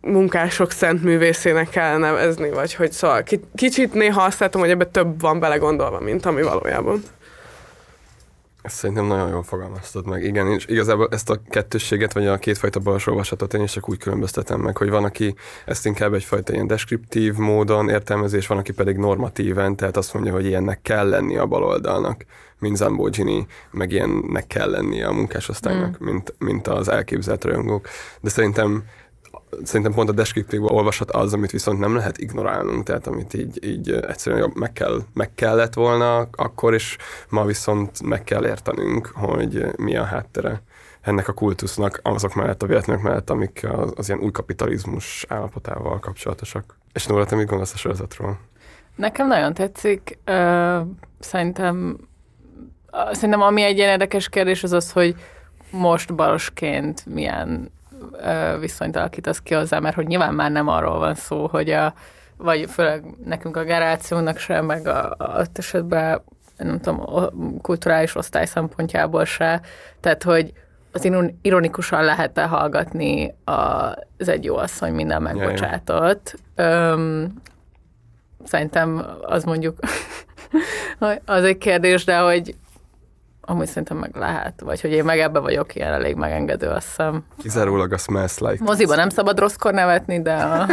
munkások 0.01 0.70
szent 0.70 1.03
művészének 1.03 1.68
kell 1.68 1.97
nevezni, 1.97 2.51
vagy 2.51 2.74
hogy 2.74 2.93
szóval 2.93 3.22
ki- 3.22 3.45
kicsit 3.55 3.95
néha 3.95 4.22
azt 4.22 4.39
látom, 4.41 4.61
hogy 4.61 4.70
ebbe 4.70 4.84
több 4.84 5.20
van 5.20 5.41
belegondolva, 5.41 6.01
mint 6.01 6.26
ami 6.26 6.43
valójában. 6.43 7.03
Ezt 8.67 8.77
szerintem 8.77 9.07
nagyon 9.07 9.29
jól 9.29 9.43
fogalmaztad 9.43 10.07
meg. 10.07 10.25
Igen, 10.25 10.47
és 10.47 10.67
igazából 10.67 11.09
ezt 11.11 11.31
a 11.31 11.41
kettősséget, 11.49 12.12
vagy 12.12 12.27
a 12.27 12.39
kétfajta 12.39 12.81
bals 12.81 13.07
olvasatot 13.07 13.55
én 13.55 13.62
is 13.62 13.73
csak 13.73 13.89
úgy 13.89 13.99
különböztetem 13.99 14.61
meg, 14.61 14.77
hogy 14.77 14.91
van, 14.91 15.05
aki 15.05 15.35
ezt 15.64 15.87
inkább 15.87 16.14
egyfajta 16.14 16.53
ilyen 16.53 16.67
deskriptív 16.67 17.35
módon 17.35 17.89
értelmezés, 17.89 18.47
van, 18.47 18.59
aki 18.59 18.73
pedig 18.73 18.97
normatíven, 18.97 19.77
tehát 19.77 19.97
azt 19.97 20.14
mondja, 20.14 20.33
hogy 20.33 20.47
ilyennek 20.47 20.83
kell 20.83 21.09
lenni 21.09 21.37
a 21.37 21.47
baloldalnak, 21.47 22.25
mint 22.59 22.77
Zambogini, 22.77 23.47
meg 23.71 23.93
ilyennek 23.93 24.47
kell 24.47 24.71
lenni 24.71 25.03
a 25.03 25.12
munkásosztálynak, 25.12 26.03
mm. 26.03 26.07
mint, 26.07 26.35
mint 26.39 26.69
az 26.69 26.89
elképzelt 26.89 27.45
rajongók. 27.45 27.89
De 28.21 28.29
szerintem 28.29 28.85
szerintem 29.63 29.95
pont 29.95 30.09
a 30.09 30.13
deskriptív 30.13 30.65
olvasat 30.65 31.11
az, 31.11 31.33
amit 31.33 31.51
viszont 31.51 31.79
nem 31.79 31.95
lehet 31.97 32.19
ignorálnunk, 32.19 32.85
tehát 32.85 33.07
amit 33.07 33.35
így, 33.35 33.65
így 33.65 33.91
egyszerűen 33.91 34.53
meg, 34.55 34.73
kell, 34.73 35.03
meg 35.15 35.35
kellett 35.35 35.75
volna 35.75 36.29
akkor, 36.33 36.75
és 36.75 36.97
ma 37.29 37.45
viszont 37.45 38.03
meg 38.03 38.25
kell 38.25 38.47
értenünk, 38.47 39.07
hogy 39.15 39.67
mi 39.77 39.97
a 39.97 40.05
háttere 40.05 40.63
ennek 41.01 41.29
a 41.29 41.33
kultusznak, 41.33 42.01
azok 42.03 42.35
mellett 42.35 42.63
a 42.63 42.67
véletlenök 42.67 43.03
mellett, 43.03 43.31
amik 43.31 43.67
az, 43.73 43.93
az 43.97 44.09
ilyen 44.09 44.21
új 44.21 44.31
kapitalizmus 44.31 45.25
állapotával 45.29 45.99
kapcsolatosak. 45.99 46.77
És 46.93 47.07
Nóra, 47.07 47.25
te 47.25 47.37
mit 47.37 47.47
gondolsz 47.47 47.75
a 47.75 47.77
sorozatról? 47.77 48.39
Nekem 48.97 49.27
nagyon 49.27 49.55
tetszik. 49.55 50.19
Ö, 50.25 50.81
szerintem, 51.19 51.97
szerintem 53.11 53.41
ami 53.41 53.63
egy 53.63 53.77
ilyen 53.77 53.91
érdekes 53.91 54.29
kérdés 54.29 54.63
az 54.63 54.73
az, 54.73 54.93
hogy 54.93 55.15
most 55.71 56.15
balosként 56.15 57.07
milyen 57.07 57.71
viszonyt 58.61 58.97
alakítasz 58.97 59.41
ki 59.41 59.55
hozzá, 59.55 59.79
mert 59.79 59.95
hogy 59.95 60.07
nyilván 60.07 60.35
már 60.35 60.51
nem 60.51 60.69
arról 60.69 60.99
van 60.99 61.15
szó, 61.15 61.47
hogy 61.47 61.71
a, 61.71 61.95
vagy 62.37 62.71
főleg 62.71 63.05
nekünk 63.25 63.57
a 63.57 63.65
generációnak 63.65 64.39
sem, 64.39 64.65
meg 64.65 64.87
a, 64.87 65.15
a 65.19 65.45
esetben 65.53 66.23
nem 66.57 66.81
tudom, 66.81 67.01
a 67.01 67.31
kulturális 67.63 68.15
osztály 68.15 68.47
szempontjából 68.47 69.25
se. 69.25 69.61
Tehát, 70.01 70.23
hogy 70.23 70.53
az 70.93 71.11
ironikusan 71.43 72.05
lehet-e 72.05 72.45
hallgatni 72.45 73.35
az 73.45 74.29
egy 74.29 74.45
jó 74.45 74.57
asszony 74.57 74.93
minden 74.93 75.23
megbocsátott. 75.23 76.39
Öm, 76.55 77.33
szerintem 78.45 79.07
az 79.23 79.45
mondjuk 79.45 79.79
az 81.25 81.45
egy 81.45 81.59
kérdés, 81.59 82.05
de 82.05 82.19
hogy 82.19 82.55
Amúgy 83.49 83.67
szerintem 83.67 83.97
meg 83.97 84.17
lehet, 84.17 84.61
vagy 84.61 84.81
hogy 84.81 84.91
én 84.91 85.05
meg 85.05 85.19
ebbe 85.19 85.39
vagyok 85.39 85.75
ilyen 85.75 85.93
elég 85.93 86.15
megengedő, 86.15 86.69
azt 86.69 86.87
hiszem. 86.87 87.25
Kizárólag 87.43 87.93
a 87.93 87.99
Smells 87.99 88.39
Like. 88.39 88.65
Moziba 88.65 88.95
nem 88.95 89.09
szabad 89.09 89.39
rosszkor 89.39 89.73
nevetni, 89.73 90.23
de, 90.23 90.35
a, 90.35 90.67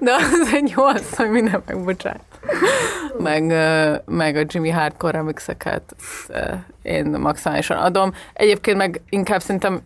de 0.00 0.12
az 0.14 0.52
egy 0.54 0.72
jó 0.76 0.84
az, 0.84 1.16
hogy 1.16 1.30
minden 1.30 1.62
megbocsát. 1.66 2.20
Meg, 3.18 3.44
meg 4.04 4.36
a 4.36 4.44
Jimmy 4.46 4.70
Hardcore 4.70 5.18
remixeket 5.18 5.96
én 6.82 7.06
maximálisan 7.06 7.76
adom. 7.76 8.12
Egyébként 8.32 8.76
meg 8.76 9.00
inkább 9.08 9.40
szerintem 9.40 9.80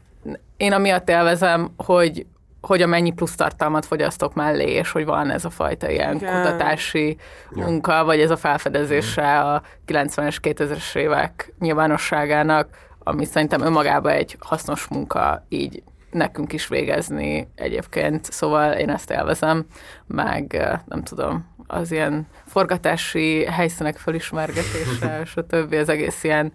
én 0.57 0.73
amiatt 0.73 1.09
élvezem, 1.09 1.71
hogy 1.77 2.27
hogy 2.61 2.83
a 2.83 2.87
mennyi 2.87 3.13
plusz 3.13 3.35
tartalmat 3.35 3.87
fogyasztok 3.87 4.35
mellé, 4.35 4.71
és 4.71 4.91
hogy 4.91 5.05
van 5.05 5.31
ez 5.31 5.45
a 5.45 5.51
fajta 5.51 5.91
ilyen 5.91 6.17
Igen. 6.17 6.43
kutatási 6.43 7.17
ja. 7.51 7.65
munka, 7.65 8.05
vagy 8.05 8.21
ez 8.21 8.31
a 8.31 8.37
felfedezése 8.37 9.41
a 9.41 9.63
90-es, 9.87 10.37
2000-es 10.43 10.97
évek 10.97 11.55
nyilvánosságának, 11.59 12.69
ami 12.99 13.25
szerintem 13.25 13.61
önmagában 13.61 14.13
egy 14.13 14.37
hasznos 14.41 14.87
munka 14.87 15.45
így 15.49 15.83
nekünk 16.11 16.53
is 16.53 16.69
végezni 16.69 17.49
egyébként, 17.55 18.33
szóval 18.33 18.73
én 18.73 18.91
ezt 18.91 19.11
élvezem, 19.11 19.67
meg 20.07 20.69
nem 20.87 21.03
tudom, 21.03 21.47
az 21.67 21.91
ilyen 21.91 22.27
forgatási 22.47 23.45
helyszínek 23.45 23.97
felismergetése, 23.97 25.25
stb. 25.35 25.73
az 25.73 25.89
egész 25.89 26.25
ilyen, 26.25 26.53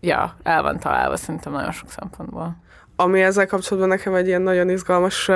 ja, 0.00 0.36
el 0.42 0.62
van 0.62 0.78
találva 0.78 1.16
szerintem 1.16 1.52
nagyon 1.52 1.72
sok 1.72 1.90
szempontból. 1.90 2.56
Ami 2.96 3.22
ezzel 3.22 3.46
kapcsolatban 3.46 3.88
nekem 3.92 4.14
egy 4.14 4.26
ilyen 4.26 4.42
nagyon 4.42 4.70
izgalmas 4.70 5.30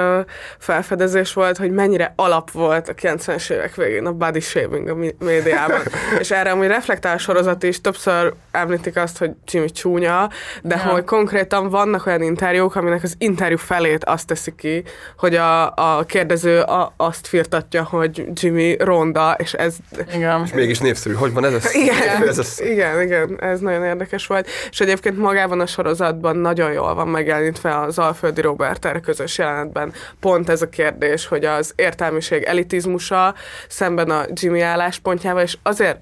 felfedezés 0.58 1.32
volt, 1.32 1.56
hogy 1.56 1.70
mennyire 1.70 2.12
alap 2.16 2.50
volt 2.50 2.88
a 2.88 2.94
90-es 2.94 3.50
évek 3.50 3.74
végén 3.74 4.06
a 4.06 4.12
body 4.12 4.40
shaming 4.40 4.88
a 4.88 4.96
médiában. 5.24 5.80
és 6.20 6.30
erre 6.30 6.50
ami 6.50 6.66
reflektál 6.66 7.14
a 7.14 7.18
sorozat 7.18 7.62
is, 7.62 7.80
többször 7.80 8.32
említik 8.50 8.96
azt, 8.96 9.18
hogy 9.18 9.30
Jimmy 9.50 9.70
csúnya, 9.70 10.28
de 10.62 10.82
Ja. 10.84 10.92
hogy 10.92 11.04
konkrétan 11.04 11.68
vannak 11.68 12.06
olyan 12.06 12.22
interjúk, 12.22 12.74
aminek 12.76 13.02
az 13.02 13.14
interjú 13.18 13.56
felét 13.56 14.04
azt 14.04 14.26
teszi 14.26 14.54
ki, 14.56 14.82
hogy 15.16 15.34
a, 15.34 15.74
a 15.74 16.04
kérdező 16.06 16.60
a, 16.60 16.92
azt 16.96 17.26
firtatja, 17.26 17.82
hogy 17.82 18.24
Jimmy 18.34 18.76
ronda, 18.78 19.34
és 19.38 19.52
ez 19.52 19.76
Igen. 20.14 20.42
És 20.44 20.52
mégis 20.52 20.78
népszerű. 20.78 21.14
Hogy 21.14 21.32
van 21.32 21.44
ez? 21.44 21.52
ez 21.52 21.74
igen, 21.82 22.28
ez, 22.28 22.38
ez 22.38 22.60
igen, 22.60 23.00
igen, 23.00 23.36
ez 23.40 23.60
nagyon 23.60 23.84
érdekes 23.84 24.26
volt. 24.26 24.48
És 24.70 24.80
egyébként 24.80 25.16
magában 25.18 25.60
a 25.60 25.66
sorozatban 25.66 26.36
nagyon 26.36 26.72
jól 26.72 26.94
van 26.94 27.08
megjelenítve 27.08 27.48
az 27.58 27.98
Alföldi 27.98 28.40
Robert 28.40 28.84
erre 28.84 29.00
közös 29.00 29.38
jelenetben 29.38 29.92
pont 30.20 30.48
ez 30.48 30.62
a 30.62 30.68
kérdés, 30.68 31.26
hogy 31.26 31.44
az 31.44 31.72
értelmiség 31.76 32.42
elitizmusa 32.42 33.34
szemben 33.68 34.10
a 34.10 34.24
Jimmy 34.32 34.60
álláspontjával, 34.60 35.42
és 35.42 35.56
azért 35.62 35.98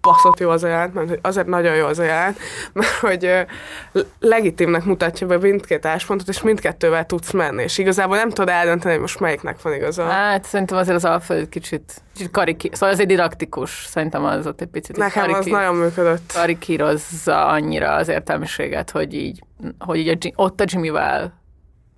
baszott 0.00 0.38
jó 0.38 0.50
az 0.50 0.64
a 0.64 0.68
jelent, 0.68 0.94
mert 0.94 1.26
azért 1.26 1.46
nagyon 1.46 1.74
jó 1.74 1.86
az 1.86 1.98
a 1.98 2.02
jelent, 2.02 2.38
mert 2.72 2.88
hogy 2.90 3.46
legitimnek 4.20 4.84
mutatja 4.84 5.26
be 5.26 5.38
mindkét 5.38 5.86
álláspontot, 5.86 6.28
és 6.28 6.42
mindkettővel 6.42 7.06
tudsz 7.06 7.30
menni, 7.32 7.62
és 7.62 7.78
igazából 7.78 8.16
nem 8.16 8.28
tudod 8.28 8.48
eldönteni, 8.48 8.92
hogy 8.92 9.00
most 9.00 9.20
melyiknek 9.20 9.62
van 9.62 9.72
igaza. 9.74 10.04
Hát 10.04 10.44
szerintem 10.44 10.76
azért 10.78 10.96
az 10.96 11.04
Alföld 11.04 11.48
kicsit, 11.48 12.02
kicsit 12.14 12.30
kariki, 12.30 12.70
szóval 12.72 12.88
azért 12.94 13.08
didaktikus, 13.08 13.84
szerintem 13.88 14.24
az 14.24 14.46
ott 14.46 14.60
egy 14.60 14.68
picit 14.68 14.96
Nekem 14.96 15.24
az 15.24 15.30
kariki, 15.30 15.50
nagyon 15.50 15.74
működött. 15.76 16.32
karikírozza 16.34 17.46
annyira 17.46 17.94
az 17.94 18.08
értelmiséget, 18.08 18.90
hogy 18.90 19.14
így, 19.14 19.42
hogy 19.78 19.98
így 19.98 20.08
a, 20.08 20.42
ott 20.42 20.60
a 20.60 20.64
Jimmyvel 20.66 21.38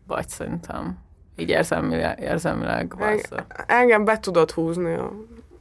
vagy 0.07 0.29
szerintem. 0.29 0.99
Így 1.37 1.49
érzelmileg, 1.49 2.21
érzelmileg 2.21 2.95
Eng- 2.99 3.45
engem 3.67 4.05
be 4.05 4.19
tudod 4.21 4.51
húzni 4.51 4.95
a, 4.95 5.13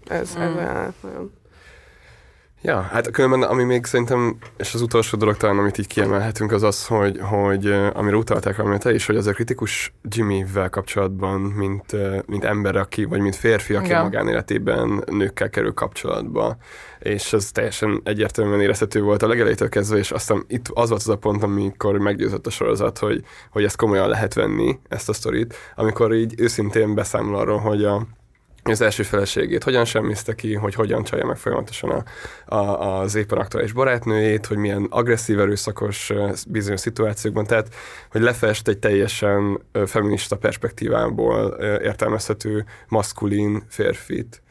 ez, 0.07 0.35
Mm. 0.37 0.41
ez 0.41 0.49
a 0.55 0.93
nagyon. 1.01 1.39
Ja, 2.63 2.81
hát 2.81 3.11
különben 3.11 3.41
ami 3.41 3.63
még 3.63 3.85
szerintem, 3.85 4.37
és 4.57 4.73
az 4.73 4.81
utolsó 4.81 5.17
dolog 5.17 5.37
talán, 5.37 5.57
amit 5.57 5.77
így 5.77 5.87
kiemelhetünk, 5.87 6.51
az 6.51 6.63
az, 6.63 6.87
hogy, 6.87 7.19
hogy 7.21 7.65
amire 7.93 8.15
utalták 8.15 8.59
amire 8.59 8.77
te 8.77 8.93
is, 8.93 9.05
hogy 9.05 9.15
az 9.15 9.27
a 9.27 9.31
kritikus 9.31 9.93
Jimmyvel 10.03 10.69
kapcsolatban, 10.69 11.39
mint, 11.39 11.95
mint 12.25 12.43
ember, 12.43 12.75
aki, 12.75 13.03
vagy 13.03 13.19
mint 13.19 13.35
férfi, 13.35 13.73
aki 13.73 13.85
Igen. 13.85 13.99
a 13.99 14.03
magánéletében 14.03 15.03
nőkkel 15.05 15.49
kerül 15.49 15.73
kapcsolatba, 15.73 16.57
és 16.99 17.33
ez 17.33 17.51
teljesen 17.51 18.01
egyértelműen 18.03 18.61
érezhető 18.61 19.01
volt 19.01 19.23
a 19.23 19.27
legelejétől 19.27 19.69
kezdve, 19.69 19.97
és 19.97 20.11
aztán 20.11 20.43
itt 20.47 20.65
az 20.73 20.89
volt 20.89 21.01
az 21.01 21.09
a 21.09 21.17
pont, 21.17 21.43
amikor 21.43 21.97
meggyőzött 21.97 22.47
a 22.47 22.49
sorozat, 22.49 22.97
hogy, 22.97 23.23
hogy 23.51 23.63
ezt 23.63 23.77
komolyan 23.77 24.09
lehet 24.09 24.33
venni, 24.33 24.79
ezt 24.89 25.09
a 25.09 25.13
sztorit, 25.13 25.55
amikor 25.75 26.13
így 26.13 26.33
őszintén 26.37 26.95
beszámol 26.95 27.35
arról, 27.35 27.57
hogy 27.57 27.83
a, 27.83 28.07
az 28.63 28.81
első 28.81 29.03
feleségét 29.03 29.63
hogyan 29.63 29.85
semmiszte 29.85 30.35
ki, 30.35 30.53
hogy 30.53 30.73
hogyan 30.73 31.03
csalja 31.03 31.25
meg 31.25 31.37
folyamatosan 31.37 31.89
a, 32.45 32.55
a, 32.55 32.99
az 32.99 33.15
éppen 33.15 33.37
aktuális 33.37 33.71
barátnőjét, 33.71 34.45
hogy 34.45 34.57
milyen 34.57 34.87
agresszív, 34.89 35.39
erőszakos 35.39 36.11
bizonyos 36.47 36.79
szituációkban, 36.79 37.45
tehát 37.45 37.67
hogy 38.11 38.21
lefest 38.21 38.67
egy 38.67 38.79
teljesen 38.79 39.61
feminista 39.85 40.37
perspektívából 40.37 41.47
értelmezhető 41.81 42.65
maszkulin 42.87 43.63
férfit. 43.69 44.41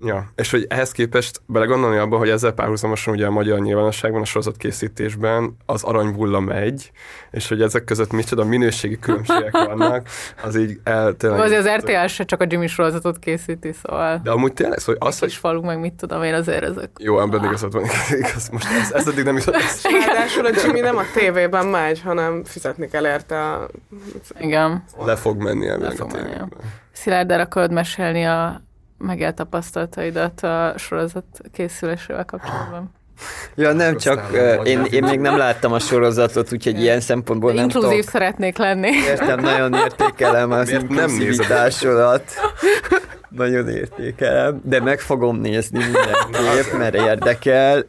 Ja, 0.00 0.30
és 0.34 0.50
hogy 0.50 0.66
ehhez 0.68 0.92
képest 0.92 1.40
belegondolni 1.46 1.96
abba, 1.96 2.16
hogy 2.16 2.28
ezzel 2.28 2.52
párhuzamosan 2.52 3.14
ugye 3.14 3.26
a 3.26 3.30
magyar 3.30 3.58
nyilvánosságban, 3.58 4.20
a 4.20 4.24
sorozat 4.24 4.56
készítésben 4.56 5.56
az 5.66 5.82
aranybulla 5.82 6.40
megy, 6.40 6.90
és 7.30 7.48
hogy 7.48 7.62
ezek 7.62 7.84
között 7.84 8.12
micsoda 8.12 8.44
minőségi 8.44 8.98
különbségek 8.98 9.52
vannak, 9.74 10.08
az 10.42 10.56
így 10.56 10.80
el, 10.84 11.16
tényleg... 11.16 11.40
Azért 11.40 11.66
az 11.66 11.68
RTL 11.76 12.06
se 12.06 12.24
csak 12.24 12.40
a 12.40 12.44
Jimmy 12.48 12.66
sorozatot 12.66 13.18
készíti, 13.18 13.72
szóval 13.72 14.20
De 14.22 14.30
amúgy 14.30 14.52
tényleg, 14.52 14.78
szóval 14.78 15.08
az, 15.08 15.18
hogy 15.18 15.32
falunk, 15.32 15.64
meg 15.64 15.80
mit 15.80 15.94
tudom 15.94 16.22
én, 16.22 16.34
azért 16.34 16.62
ezek. 16.62 16.90
jó, 16.98 17.20
ebben 17.20 17.44
igazad 17.44 17.72
van, 17.72 17.84
igaz, 18.18 18.48
most 18.48 18.66
ez, 18.80 18.92
ez 18.92 19.08
eddig 19.08 19.24
nem 19.24 19.36
is, 19.36 19.44
Ráadásul 20.06 20.46
a 20.46 20.50
Jimmy 20.64 20.80
nem 20.80 20.96
a 20.96 21.04
tévében 21.14 21.66
megy, 21.66 22.00
hanem 22.00 22.44
fizetni 22.44 22.88
kell 22.88 23.06
érte 23.06 23.40
a... 23.40 23.68
Igen. 24.38 24.84
le 25.04 25.16
fog 25.16 25.42
menni 25.42 25.68
elvileg 25.68 25.92
a 25.92 25.96
fog 25.96 26.12
menni. 26.12 26.34
Szilárd, 26.92 27.30
el 27.30 27.40
akarod 27.40 27.72
mesélni 27.72 28.26
a 28.26 28.62
megélt 29.00 29.34
tapasztalataidat 29.34 30.40
a 30.40 30.74
sorozat 30.76 31.24
készülésével 31.52 32.24
kapcsolatban? 32.24 32.92
Ja, 33.54 33.72
nem 33.72 33.96
csak, 33.96 34.28
uh, 34.32 34.68
én, 34.68 34.84
én 34.90 35.04
még 35.04 35.20
nem 35.20 35.36
láttam 35.36 35.72
a 35.72 35.78
sorozatot, 35.78 36.52
úgyhogy 36.52 36.80
ilyen 36.80 37.00
szempontból 37.00 37.52
nem 37.52 37.64
Inkluzív 37.64 37.90
tudok. 37.90 38.10
szeretnék 38.10 38.58
lenni. 38.58 38.90
Értem, 38.90 39.40
nagyon 39.40 39.74
értékelem 39.74 40.50
az 40.50 40.68
Miért 40.68 40.82
inkluzivitásodat. 40.82 42.24
Nagyon 43.28 43.68
értékelem, 43.68 44.60
de 44.64 44.80
meg 44.80 45.00
fogom 45.00 45.36
nézni 45.36 45.78
mindenképp, 45.78 46.78
mert 46.78 46.94
érdekel. 46.94 47.84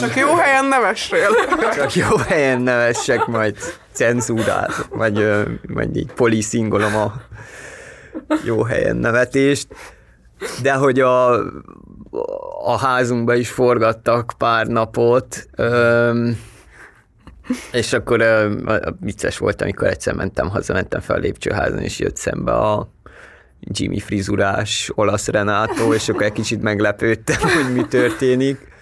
Csak 0.00 0.16
jó 0.16 0.34
helyen 0.34 0.64
nevessél. 0.64 1.28
Csak 1.74 1.94
jó 1.94 2.16
helyen 2.16 2.60
nevessek, 2.60 3.26
majd 3.26 3.56
cenzúrát, 3.92 4.86
vagy, 4.90 5.26
vagy 5.68 5.96
így 5.96 6.12
poliszingolom 6.12 6.96
a 6.96 7.12
jó 8.44 8.62
helyen 8.62 8.96
nevetést. 8.96 9.66
De 10.62 10.74
hogy 10.74 11.00
a, 11.00 11.32
a 12.64 12.78
házunkba 12.78 13.34
is 13.34 13.50
forgattak 13.50 14.32
pár 14.38 14.66
napot, 14.66 15.48
öm, 15.56 16.38
és 17.72 17.92
akkor 17.92 18.20
ö, 18.20 18.52
vicces 19.00 19.38
volt, 19.38 19.62
amikor 19.62 19.86
egyszer 19.86 20.14
mentem 20.14 20.48
haza, 20.48 20.72
mentem 20.72 21.00
fel 21.00 21.16
a 21.16 21.18
lépcsőházon, 21.18 21.78
és 21.78 21.98
jött 21.98 22.16
szembe 22.16 22.52
a 22.52 22.90
Jimmy 23.60 23.98
frizurás 23.98 24.90
olasz 24.94 25.28
Renátó, 25.28 25.94
és 25.94 26.08
akkor 26.08 26.22
egy 26.22 26.32
kicsit 26.32 26.62
meglepődtem, 26.62 27.40
hogy 27.64 27.74
mi 27.74 27.86
történik. 27.86 28.74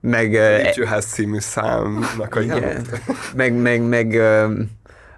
Meg, 0.00 0.34
ö, 0.34 0.56
Lépcsőház 0.56 1.04
című 1.04 1.38
számnak 1.38 2.34
a 2.34 2.40
igen. 2.40 2.86
Meg, 3.34 3.54
meg, 3.54 3.82
meg 3.82 4.20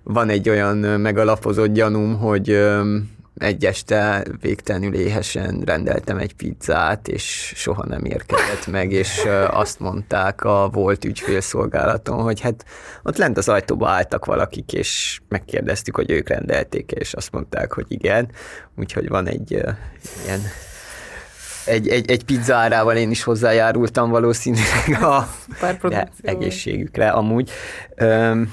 van 0.03 0.28
egy 0.28 0.49
olyan 0.49 0.76
megalapozott 0.76 1.72
gyanúm, 1.72 2.18
hogy 2.18 2.51
ö, 2.51 2.97
egy 3.35 3.64
este 3.64 4.24
végtelenül 4.41 4.95
éhesen 4.95 5.62
rendeltem 5.64 6.18
egy 6.18 6.35
pizzát, 6.35 7.09
és 7.09 7.53
soha 7.57 7.87
nem 7.87 8.05
érkezett 8.05 8.66
meg, 8.66 8.93
és 8.93 9.22
azt 9.51 9.80
mondták 9.80 10.45
a 10.45 10.68
volt 10.72 11.05
ügyfélszolgálaton, 11.05 12.22
hogy 12.22 12.41
hát 12.41 12.64
ott 13.03 13.16
lent 13.16 13.37
az 13.37 13.49
ajtóba 13.49 13.89
álltak 13.89 14.24
valakik, 14.24 14.72
és 14.72 15.20
megkérdeztük, 15.28 15.97
hogy 15.97 16.11
ők 16.11 16.28
rendelték 16.28 16.91
és 16.91 17.14
azt 17.14 17.32
mondták, 17.32 17.72
hogy 17.72 17.87
igen. 17.89 18.28
Úgyhogy 18.76 19.09
van 19.09 19.28
egy 19.28 19.51
ilyen 20.24 20.43
egy, 21.64 21.89
egy, 21.89 22.11
egy 22.11 22.24
pizzárával 22.24 22.97
én 22.97 23.11
is 23.11 23.22
hozzájárultam 23.22 24.11
valószínűleg 24.11 25.03
a, 25.03 25.28
de 25.89 26.09
egészségükre 26.22 27.09
amúgy. 27.09 27.51
Öm, 27.95 28.53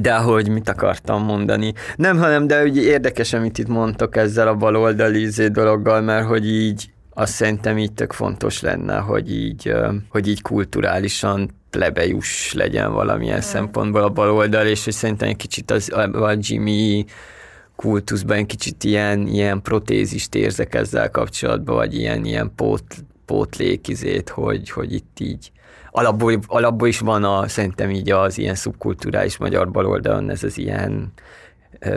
de 0.00 0.16
hogy 0.16 0.48
mit 0.48 0.68
akartam 0.68 1.24
mondani? 1.24 1.72
Nem, 1.96 2.18
hanem, 2.18 2.46
de 2.46 2.62
ugye 2.62 2.82
érdekes, 2.82 3.32
amit 3.32 3.58
itt 3.58 3.68
mondtok 3.68 4.16
ezzel 4.16 4.48
a 4.48 4.54
baloldali 4.54 5.20
izé 5.20 5.48
dologgal, 5.48 6.00
mert 6.00 6.26
hogy 6.26 6.48
így 6.48 6.90
azt 7.14 7.32
szerintem 7.32 7.78
így 7.78 7.92
tök 7.92 8.12
fontos 8.12 8.60
lenne, 8.60 8.96
hogy 8.96 9.32
így, 9.32 9.72
hogy 10.08 10.28
így 10.28 10.42
kulturálisan 10.42 11.50
plebejus 11.70 12.52
legyen 12.52 12.92
valamilyen 12.92 13.40
szempontból 13.40 14.02
a 14.02 14.08
baloldal, 14.08 14.66
és 14.66 14.84
hogy 14.84 14.92
szerintem 14.92 15.28
egy 15.28 15.36
kicsit 15.36 15.70
az, 15.70 15.92
a 15.92 16.36
Jimmy 16.38 17.04
kultuszban 17.76 18.36
egy 18.36 18.46
kicsit 18.46 18.84
ilyen, 18.84 19.26
ilyen 19.26 19.62
protézist 19.62 20.34
érzek 20.34 20.74
ezzel 20.74 21.10
kapcsolatban, 21.10 21.74
vagy 21.74 21.94
ilyen, 21.94 22.24
ilyen 22.24 22.52
pót, 22.56 22.84
pótlékizét, 23.24 24.28
hogy, 24.28 24.70
hogy 24.70 24.92
itt 24.92 25.20
így 25.20 25.50
alapból, 25.96 26.38
alapból 26.46 26.88
is 26.88 26.98
van 26.98 27.24
a, 27.24 27.48
szerintem 27.48 27.90
így 27.90 28.10
az 28.10 28.38
ilyen 28.38 28.54
szubkulturális 28.54 29.36
magyar 29.36 29.70
baloldalon 29.70 30.30
ez 30.30 30.42
az 30.42 30.58
ilyen 30.58 31.12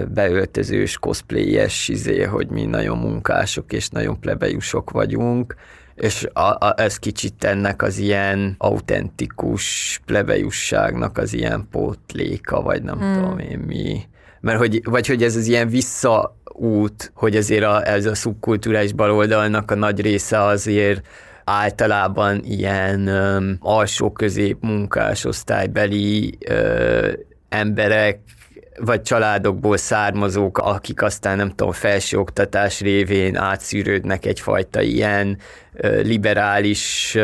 beöltözős, 0.08 0.97
cosplayes 0.97 1.88
izé, 1.88 2.24
hogy 2.24 2.47
mi 2.50 2.66
nagyon 2.66 2.97
munkások 2.97 3.74
és 3.74 3.89
nagyon 3.89 4.20
plebejusok 4.20 4.91
vagyunk, 4.91 5.56
és 5.95 6.28
a, 6.34 6.40
a, 6.40 6.74
ez 6.78 6.98
kicsit 6.98 7.44
ennek 7.44 7.82
az 7.82 7.98
ilyen 7.98 8.56
autentikus 8.57 9.99
plebejusságnak 10.06 11.18
az 11.18 11.34
ilyen 11.34 11.68
pótléka, 11.72 12.61
vagy 12.61 12.84
nem 12.84 12.98
Hmm. 12.98 13.11
mm. 13.11 13.14
tudom 13.14 13.40
én 13.40 13.60
mi. 13.60 14.02
Mert 14.41 14.57
hogy, 14.57 14.82
vagy 14.84 15.07
hogy 15.07 15.24
ez 15.24 15.36
az 15.36 15.48
ilyen 15.48 15.68
visszaút, 15.69 17.11
hogy 17.14 17.36
azért 17.36 17.64
a, 17.64 17.88
ez 17.88 18.06
a 18.06 18.15
szubkulturális 18.15 18.94
baloldalnak 18.94 19.72
a 19.72 19.76
nagy 19.76 20.02
része 20.02 20.44
azért 20.44 21.07
általában 21.50 22.42
ilyen 22.44 23.08
öm, 23.08 23.58
alsó 23.60 24.12
közép 24.12 24.58
munkás 24.62 25.26
osztálybeli 25.26 26.38
ö, 26.48 27.12
emberek 27.50 28.20
vagy 28.80 29.02
családokból 29.02 29.78
származók, 29.78 30.58
akik 30.58 31.02
aztán 31.02 31.38
nem 31.38 31.50
tudom, 31.50 31.72
felsőoktatás 31.72 32.80
révén 32.80 33.36
átszűrődnek 33.36 34.26
egyfajta 34.26 34.82
ilyen 34.82 35.38
liberális 36.02 37.16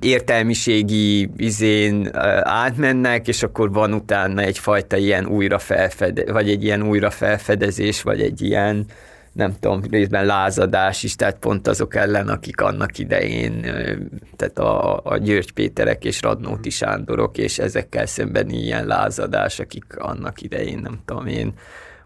értelmiségi 0.00 1.30
izén 1.36 2.08
átmennek, 2.42 3.28
és 3.28 3.42
akkor 3.42 3.72
van 3.72 3.92
utána 3.92 4.40
egyfajta 4.40 4.96
ilyen 4.96 5.26
újra 5.26 5.58
felfede, 5.58 6.32
vagy 6.32 6.50
egy 6.50 6.64
ilyen 6.64 6.82
újra 6.82 7.10
felfedezés, 7.10 8.02
vagy 8.02 8.20
egy 8.20 8.42
ilyen 8.42 8.86
nem 9.34 9.54
tudom, 9.60 9.82
részben 9.90 10.26
lázadás 10.26 11.02
is, 11.02 11.16
tehát 11.16 11.38
pont 11.38 11.66
azok 11.68 11.94
ellen, 11.94 12.28
akik 12.28 12.60
annak 12.60 12.98
idején, 12.98 13.60
tehát 14.36 14.58
a, 14.58 15.00
a 15.04 15.16
György 15.16 15.52
Péterek 15.52 16.04
és 16.04 16.22
Radnóti 16.22 16.70
Sándorok, 16.70 17.38
és 17.38 17.58
ezekkel 17.58 18.06
szemben 18.06 18.50
ilyen 18.50 18.86
lázadás, 18.86 19.60
akik 19.60 19.96
annak 19.98 20.40
idején, 20.40 20.78
nem 20.78 21.00
tudom 21.04 21.26
én, 21.26 21.52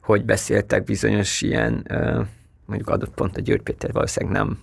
hogy 0.03 0.25
beszéltek 0.25 0.85
bizonyos 0.85 1.43
ilyen, 1.43 1.87
mondjuk 2.67 2.89
adott 2.89 3.15
pont 3.15 3.37
a 3.37 3.41
György 3.41 3.63
Péter 3.63 3.93
valószínűleg 3.93 4.37
nem 4.37 4.59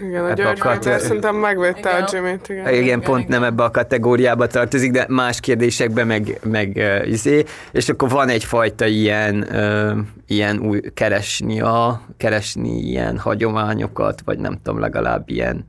Igen, 0.00 0.24
a 0.24 0.30
akart- 0.30 0.78
Péter 0.78 1.00
szerintem 1.00 1.36
megvédte 1.36 1.88
a 1.90 1.96
Igen. 1.96 2.08
Jimmy-t, 2.12 2.48
igen. 2.48 2.68
igen, 2.68 2.82
igen, 2.82 3.00
pont 3.00 3.24
igen. 3.24 3.40
nem 3.40 3.48
ebbe 3.48 3.62
a 3.62 3.70
kategóriába 3.70 4.46
tartozik, 4.46 4.90
de 4.92 5.04
más 5.08 5.40
kérdésekben 5.40 6.06
meg, 6.06 6.38
meg 6.42 6.72
uh, 6.76 7.08
izé, 7.08 7.44
és 7.72 7.88
akkor 7.88 8.08
van 8.08 8.28
egyfajta 8.28 8.86
ilyen, 8.86 9.46
uh, 9.52 9.98
ilyen 10.26 10.58
új, 10.58 10.80
keresni, 10.94 11.60
a, 11.60 12.00
keresni 12.16 12.78
ilyen 12.78 13.18
hagyományokat, 13.18 14.20
vagy 14.24 14.38
nem 14.38 14.58
tudom, 14.62 14.80
legalább 14.80 15.28
ilyen 15.28 15.66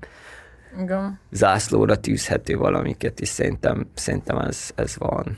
Igen. 0.82 1.20
zászlóra 1.32 1.96
tűzhető 1.96 2.56
valamiket, 2.58 3.20
és 3.20 3.28
szerintem, 3.28 3.88
szerintem 3.94 4.38
ez, 4.38 4.70
ez 4.76 4.96
van. 4.98 5.38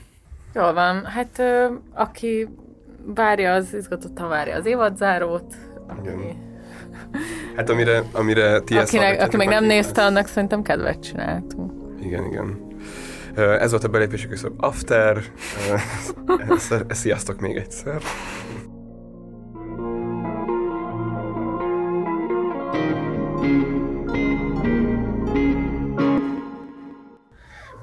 Jól 0.56 0.74
van. 0.74 1.06
Hát 1.06 1.40
ö, 1.40 1.66
aki 1.94 2.48
várja, 3.06 3.54
az 3.54 3.74
izgatottan 3.74 4.30
várja 4.30 4.56
az 4.56 4.66
évadzárót. 4.66 5.54
Aki, 5.88 6.10
Igen. 6.10 6.52
Hát 7.56 7.70
amire, 7.70 8.04
amire 8.12 8.60
ti 8.60 8.78
ezt 8.78 8.88
akinek, 8.88 9.22
aki 9.22 9.38
még 9.38 9.48
nem 9.48 9.66
nézte, 9.66 10.02
lesz. 10.02 10.10
annak 10.10 10.28
szerintem 10.28 10.62
kedvet 10.62 11.00
csináltunk. 11.00 11.72
Igen, 12.02 12.26
igen. 12.26 12.72
Ez 13.36 13.72
volt 13.72 13.84
a 13.84 13.88
belépési 13.88 14.28
küszöb 14.28 14.54
After. 14.64 15.18
Sziasztok 16.90 17.40
még 17.40 17.56
egyszer. 17.56 18.02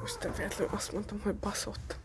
Most 0.00 0.36
véletlenül 0.36 0.74
azt 0.74 0.92
mondtam, 0.92 1.20
hogy 1.24 1.34
baszott. 1.34 1.96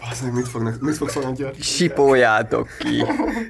Bazdmeg, 0.00 0.32
mit, 0.32 0.48
fognak, 0.48 0.80
mit 0.80 0.96
fogsz 0.96 1.14
mondani, 1.14 1.36
György? 1.36 1.62
Sipoljátok 1.62 2.68
ki! 2.78 3.04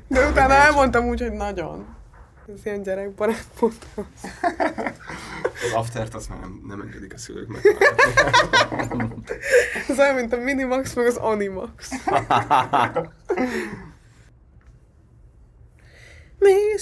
De 0.08 0.28
utána 0.28 0.54
elmondtam 0.54 1.08
úgy, 1.08 1.20
hogy 1.20 1.32
nagyon. 1.32 1.86
Ez 2.54 2.60
ilyen 2.64 2.82
gyerekbarát. 2.82 3.46
Az 5.64 5.72
Aftert 5.74 6.14
azt 6.14 6.28
már 6.28 6.40
nem, 6.40 6.62
nem 6.66 6.80
engedik 6.80 7.14
a 7.14 7.18
szülők 7.18 7.48
meg. 7.48 7.60
Ez 9.88 9.98
olyan, 9.98 10.14
mint 10.14 10.32
a 10.32 10.36
Minimax, 10.36 10.94
meg 10.94 11.06
az 11.06 11.16
Animax. 11.16 11.90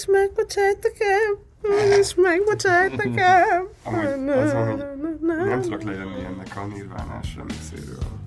Megbocsájt 0.06 0.82
nekem, 0.82 1.38
mégis 1.62 2.14
megbocsájt 2.14 2.96
nekem. 2.96 3.68
Amúgy 3.82 4.28
az 4.28 4.52
van, 4.52 4.68
hogy 4.68 4.84
Nem 5.20 5.60
tudok 5.60 5.82
lejönni 5.82 6.24
ennek 6.24 6.56
a 6.56 6.66
nirvánás 6.66 7.36
remixéről. 7.36 8.18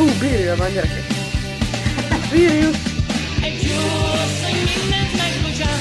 Ú, 0.00 0.04
uh, 0.04 0.18
bírja 0.20 0.56
van, 0.56 0.72
gyerekek. 0.72 1.04
Bírjuk! 2.32 2.74
Egy 3.42 3.62
jó 3.62 3.80
asszony 4.24 4.58
mindent 4.70 5.12
megbocsát, 5.16 5.80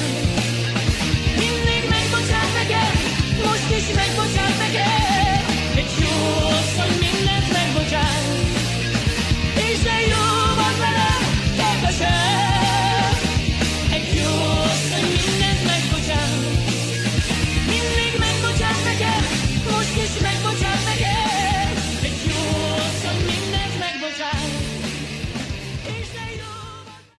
mindig 1.38 1.90
megbocsát 1.90 2.52
nekem, 2.60 2.92
most 3.44 3.70
is 3.78 3.96
megbocsát. 3.96 4.49